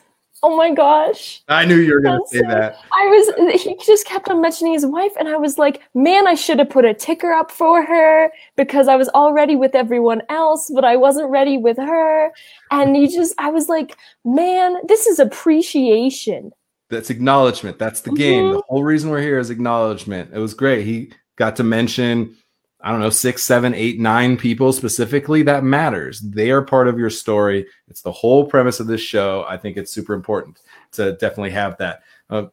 Oh 0.44 0.57
my 0.57 0.74
gosh. 0.74 1.40
I 1.48 1.64
knew 1.64 1.76
you 1.76 1.94
were 1.94 2.00
going 2.00 2.20
to 2.20 2.28
say 2.28 2.40
so, 2.40 2.48
that. 2.48 2.76
I 2.92 3.07
was, 3.07 3.62
he 3.62 3.76
just 3.76 4.05
kept 4.07 4.28
on 4.28 4.40
mentioning 4.40 4.72
his 4.72 4.85
wife, 4.85 5.12
and 5.16 5.28
I 5.28 5.37
was 5.37 5.57
like, 5.57 5.83
man, 5.94 6.26
I 6.26 6.35
should 6.35 6.59
have 6.59 6.68
put 6.68 6.85
a 6.85 6.92
ticker 6.92 7.33
up 7.33 7.52
for 7.52 7.85
her 7.85 8.33
because 8.57 8.88
I 8.88 8.96
was 8.96 9.09
already 9.11 9.55
with 9.55 9.76
everyone 9.76 10.22
else, 10.28 10.68
but 10.74 10.85
I 10.85 10.96
wasn't 10.96 11.31
ready 11.31 11.59
with 11.59 11.76
her. 11.76 12.33
And 12.72 12.96
he 12.96 13.07
just, 13.07 13.35
I 13.38 13.50
was 13.50 13.68
like, 13.68 13.96
man, 14.24 14.78
this 14.88 15.07
is 15.07 15.20
appreciation. 15.20 16.50
That's 16.90 17.09
acknowledgement. 17.09 17.78
That's 17.78 18.00
the 18.00 18.11
game. 18.11 18.44
Mm-hmm. 18.44 18.55
The 18.55 18.62
whole 18.68 18.85
reason 18.85 19.11
we're 19.11 19.22
here 19.22 19.38
is 19.38 19.48
acknowledgement. 19.48 20.31
It 20.35 20.38
was 20.38 20.55
great. 20.55 20.85
He 20.85 21.12
got 21.37 21.55
to 21.57 21.62
mention 21.62 22.37
I 22.83 22.90
don't 22.90 23.01
know, 23.01 23.11
six, 23.11 23.42
seven, 23.45 23.75
eight, 23.75 24.01
nine 24.01 24.37
people 24.37 24.73
specifically, 24.73 25.42
that 25.45 25.62
matters. 25.62 26.21
They 26.21 26.51
are 26.51 26.62
part 26.62 26.88
of 26.88 26.99
your 26.99 27.11
story. 27.11 27.66
It's 27.88 28.03
the 28.03 28.12
whole 28.12 28.45
premise 28.45 28.81
of 28.81 28.88
this 28.88 29.01
show. 29.01 29.45
I 29.49 29.57
think 29.57 29.77
it's 29.77 29.92
super 29.92 30.14
important 30.14 30.59
to 30.92 31.12
definitely 31.12 31.51
have 31.51 31.77
that. 31.79 32.03
Uh, 32.29 32.47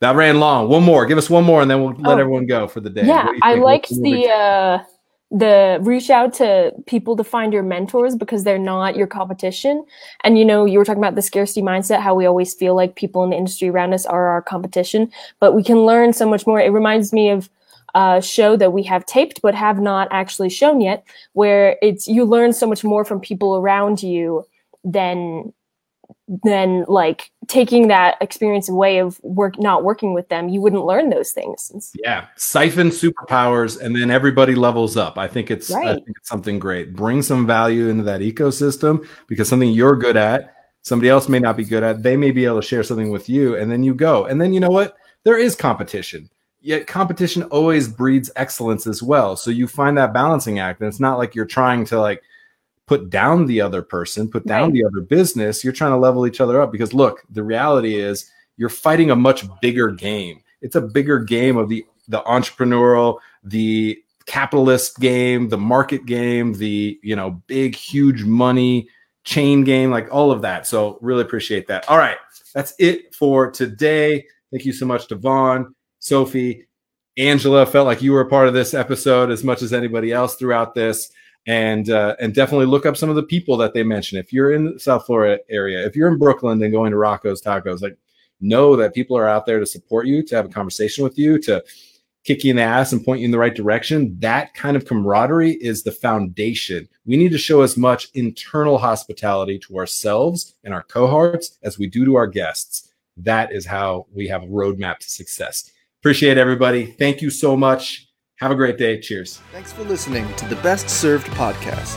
that 0.00 0.16
ran 0.16 0.40
long. 0.40 0.68
One 0.68 0.82
more. 0.82 1.06
Give 1.06 1.18
us 1.18 1.30
one 1.30 1.44
more, 1.44 1.62
and 1.62 1.70
then 1.70 1.80
we'll 1.80 1.94
let 1.94 2.18
oh, 2.18 2.20
everyone 2.20 2.46
go 2.46 2.66
for 2.66 2.80
the 2.80 2.90
day. 2.90 3.06
Yeah, 3.06 3.28
I 3.42 3.54
liked 3.54 3.88
the 3.90 4.28
uh, 4.28 4.84
the 5.32 5.78
reach 5.80 6.10
out 6.10 6.34
to 6.34 6.72
people 6.86 7.16
to 7.16 7.24
find 7.24 7.52
your 7.52 7.62
mentors 7.62 8.14
because 8.14 8.44
they're 8.44 8.58
not 8.58 8.96
your 8.96 9.06
competition. 9.06 9.84
And 10.24 10.38
you 10.38 10.44
know, 10.44 10.64
you 10.64 10.78
were 10.78 10.84
talking 10.84 11.02
about 11.02 11.14
the 11.14 11.22
scarcity 11.22 11.62
mindset, 11.62 12.00
how 12.00 12.14
we 12.14 12.26
always 12.26 12.52
feel 12.52 12.74
like 12.74 12.96
people 12.96 13.24
in 13.24 13.30
the 13.30 13.36
industry 13.36 13.68
around 13.68 13.94
us 13.94 14.04
are 14.04 14.28
our 14.28 14.42
competition, 14.42 15.10
but 15.40 15.54
we 15.54 15.62
can 15.62 15.86
learn 15.86 16.12
so 16.12 16.28
much 16.28 16.46
more. 16.46 16.60
It 16.60 16.70
reminds 16.70 17.12
me 17.12 17.30
of 17.30 17.48
uh, 17.94 18.20
show 18.20 18.56
that 18.56 18.72
we 18.72 18.82
have 18.84 19.04
taped 19.06 19.42
but 19.42 19.54
have 19.54 19.80
not 19.80 20.08
actually 20.10 20.50
shown 20.50 20.80
yet, 20.80 21.04
where 21.32 21.76
it's 21.82 22.08
you 22.08 22.24
learn 22.24 22.52
so 22.52 22.66
much 22.66 22.84
more 22.84 23.04
from 23.04 23.20
people 23.20 23.56
around 23.56 24.02
you 24.02 24.44
than 24.84 25.52
than 26.44 26.84
like 26.88 27.30
taking 27.48 27.88
that 27.88 28.16
experience 28.20 28.68
away 28.68 28.98
of 28.98 29.20
work 29.22 29.58
not 29.58 29.84
working 29.84 30.14
with 30.14 30.28
them. 30.28 30.48
You 30.48 30.60
wouldn't 30.60 30.84
learn 30.84 31.10
those 31.10 31.32
things. 31.32 31.92
Yeah. 32.02 32.26
Siphon 32.36 32.88
superpowers 32.88 33.80
and 33.80 33.94
then 33.94 34.10
everybody 34.10 34.54
levels 34.54 34.96
up. 34.96 35.18
I 35.18 35.26
think 35.28 35.50
it's 35.50 35.70
right. 35.70 35.88
i 35.88 35.94
think 35.94 36.16
it's 36.16 36.28
something 36.28 36.58
great. 36.58 36.94
Bring 36.94 37.22
some 37.22 37.46
value 37.46 37.88
into 37.88 38.04
that 38.04 38.20
ecosystem 38.20 39.06
because 39.26 39.48
something 39.48 39.70
you're 39.70 39.96
good 39.96 40.16
at 40.16 40.54
somebody 40.82 41.08
else 41.08 41.28
may 41.28 41.38
not 41.38 41.56
be 41.56 41.64
good 41.64 41.82
at. 41.82 42.02
They 42.02 42.16
may 42.16 42.30
be 42.30 42.44
able 42.44 42.60
to 42.60 42.66
share 42.66 42.82
something 42.82 43.10
with 43.10 43.28
you 43.28 43.56
and 43.56 43.70
then 43.70 43.82
you 43.82 43.94
go. 43.94 44.26
And 44.26 44.40
then 44.40 44.52
you 44.52 44.60
know 44.60 44.70
what? 44.70 44.96
There 45.24 45.38
is 45.38 45.54
competition 45.54 46.28
yet 46.62 46.86
competition 46.86 47.42
always 47.44 47.88
breeds 47.88 48.30
excellence 48.36 48.86
as 48.86 49.02
well. 49.02 49.36
So 49.36 49.50
you 49.50 49.66
find 49.66 49.98
that 49.98 50.14
balancing 50.14 50.60
act, 50.60 50.80
and 50.80 50.88
it's 50.88 51.00
not 51.00 51.18
like 51.18 51.34
you're 51.34 51.44
trying 51.44 51.84
to 51.86 52.00
like 52.00 52.22
put 52.86 53.10
down 53.10 53.46
the 53.46 53.60
other 53.60 53.82
person, 53.82 54.30
put 54.30 54.46
down 54.46 54.64
right. 54.64 54.72
the 54.72 54.84
other 54.84 55.00
business. 55.00 55.64
You're 55.64 55.72
trying 55.72 55.92
to 55.92 55.98
level 55.98 56.26
each 56.26 56.40
other 56.40 56.60
up 56.60 56.72
because 56.72 56.94
look, 56.94 57.22
the 57.30 57.42
reality 57.42 57.96
is 57.96 58.30
you're 58.56 58.68
fighting 58.68 59.10
a 59.10 59.16
much 59.16 59.44
bigger 59.60 59.90
game. 59.90 60.40
It's 60.62 60.76
a 60.76 60.80
bigger 60.80 61.18
game 61.18 61.56
of 61.56 61.68
the 61.68 61.84
the 62.08 62.20
entrepreneurial, 62.22 63.18
the 63.42 64.02
capitalist 64.26 64.98
game, 65.00 65.48
the 65.48 65.58
market 65.58 66.06
game, 66.06 66.54
the 66.54 66.98
you 67.02 67.16
know 67.16 67.42
big 67.46 67.74
huge 67.74 68.24
money 68.24 68.88
chain 69.24 69.64
game, 69.64 69.90
like 69.90 70.08
all 70.12 70.30
of 70.30 70.42
that. 70.42 70.66
So 70.66 70.98
really 71.00 71.22
appreciate 71.22 71.66
that. 71.68 71.88
All 71.88 71.98
right, 71.98 72.18
that's 72.54 72.74
it 72.78 73.14
for 73.14 73.50
today. 73.50 74.24
Thank 74.50 74.64
you 74.64 74.72
so 74.72 74.86
much 74.86 75.08
to 75.08 75.16
Vaughn. 75.16 75.74
Sophie, 76.02 76.66
Angela 77.16 77.64
felt 77.64 77.86
like 77.86 78.02
you 78.02 78.12
were 78.12 78.22
a 78.22 78.28
part 78.28 78.48
of 78.48 78.54
this 78.54 78.74
episode 78.74 79.30
as 79.30 79.44
much 79.44 79.62
as 79.62 79.72
anybody 79.72 80.10
else 80.10 80.34
throughout 80.34 80.74
this. 80.74 81.12
And 81.46 81.90
uh, 81.90 82.14
and 82.20 82.32
definitely 82.32 82.66
look 82.66 82.86
up 82.86 82.96
some 82.96 83.10
of 83.10 83.16
the 83.16 83.22
people 83.24 83.56
that 83.56 83.74
they 83.74 83.82
mention. 83.82 84.16
If 84.16 84.32
you're 84.32 84.52
in 84.52 84.74
the 84.74 84.78
South 84.78 85.06
Florida 85.06 85.40
area, 85.50 85.84
if 85.84 85.96
you're 85.96 86.06
in 86.06 86.18
Brooklyn, 86.18 86.60
then 86.60 86.70
going 86.70 86.92
to 86.92 86.96
Rocco's 86.96 87.42
Tacos, 87.42 87.82
like 87.82 87.96
know 88.40 88.76
that 88.76 88.94
people 88.94 89.16
are 89.16 89.28
out 89.28 89.44
there 89.44 89.58
to 89.58 89.66
support 89.66 90.06
you, 90.06 90.22
to 90.24 90.36
have 90.36 90.46
a 90.46 90.48
conversation 90.48 91.02
with 91.02 91.18
you, 91.18 91.40
to 91.40 91.62
kick 92.24 92.44
you 92.44 92.50
in 92.50 92.56
the 92.56 92.62
ass 92.62 92.92
and 92.92 93.04
point 93.04 93.20
you 93.20 93.24
in 93.24 93.32
the 93.32 93.38
right 93.38 93.54
direction, 93.54 94.16
that 94.20 94.54
kind 94.54 94.76
of 94.76 94.84
camaraderie 94.84 95.54
is 95.54 95.82
the 95.82 95.90
foundation. 95.90 96.88
We 97.04 97.16
need 97.16 97.32
to 97.32 97.38
show 97.38 97.62
as 97.62 97.76
much 97.76 98.10
internal 98.14 98.78
hospitality 98.78 99.58
to 99.60 99.78
ourselves 99.78 100.54
and 100.62 100.72
our 100.72 100.84
cohorts 100.84 101.58
as 101.62 101.78
we 101.78 101.88
do 101.88 102.04
to 102.04 102.14
our 102.14 102.28
guests. 102.28 102.92
That 103.16 103.52
is 103.52 103.66
how 103.66 104.06
we 104.14 104.28
have 104.28 104.44
a 104.44 104.46
roadmap 104.46 104.98
to 104.98 105.10
success. 105.10 105.70
Appreciate 106.02 106.36
everybody. 106.36 106.86
Thank 106.86 107.22
you 107.22 107.30
so 107.30 107.56
much. 107.56 108.08
Have 108.40 108.50
a 108.50 108.56
great 108.56 108.76
day. 108.76 108.98
Cheers. 109.00 109.40
Thanks 109.52 109.72
for 109.72 109.84
listening 109.84 110.26
to 110.34 110.48
the 110.48 110.56
Best 110.56 110.90
Served 110.90 111.28
podcast. 111.28 111.96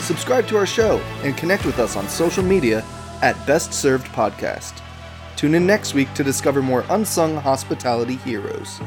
Subscribe 0.00 0.46
to 0.46 0.56
our 0.56 0.66
show 0.66 0.98
and 1.24 1.36
connect 1.36 1.66
with 1.66 1.80
us 1.80 1.96
on 1.96 2.08
social 2.08 2.44
media 2.44 2.84
at 3.22 3.34
Best 3.48 3.72
Served 3.72 4.06
Podcast. 4.08 4.80
Tune 5.34 5.56
in 5.56 5.66
next 5.66 5.94
week 5.94 6.14
to 6.14 6.22
discover 6.22 6.62
more 6.62 6.84
unsung 6.90 7.34
hospitality 7.34 8.14
heroes. 8.14 8.80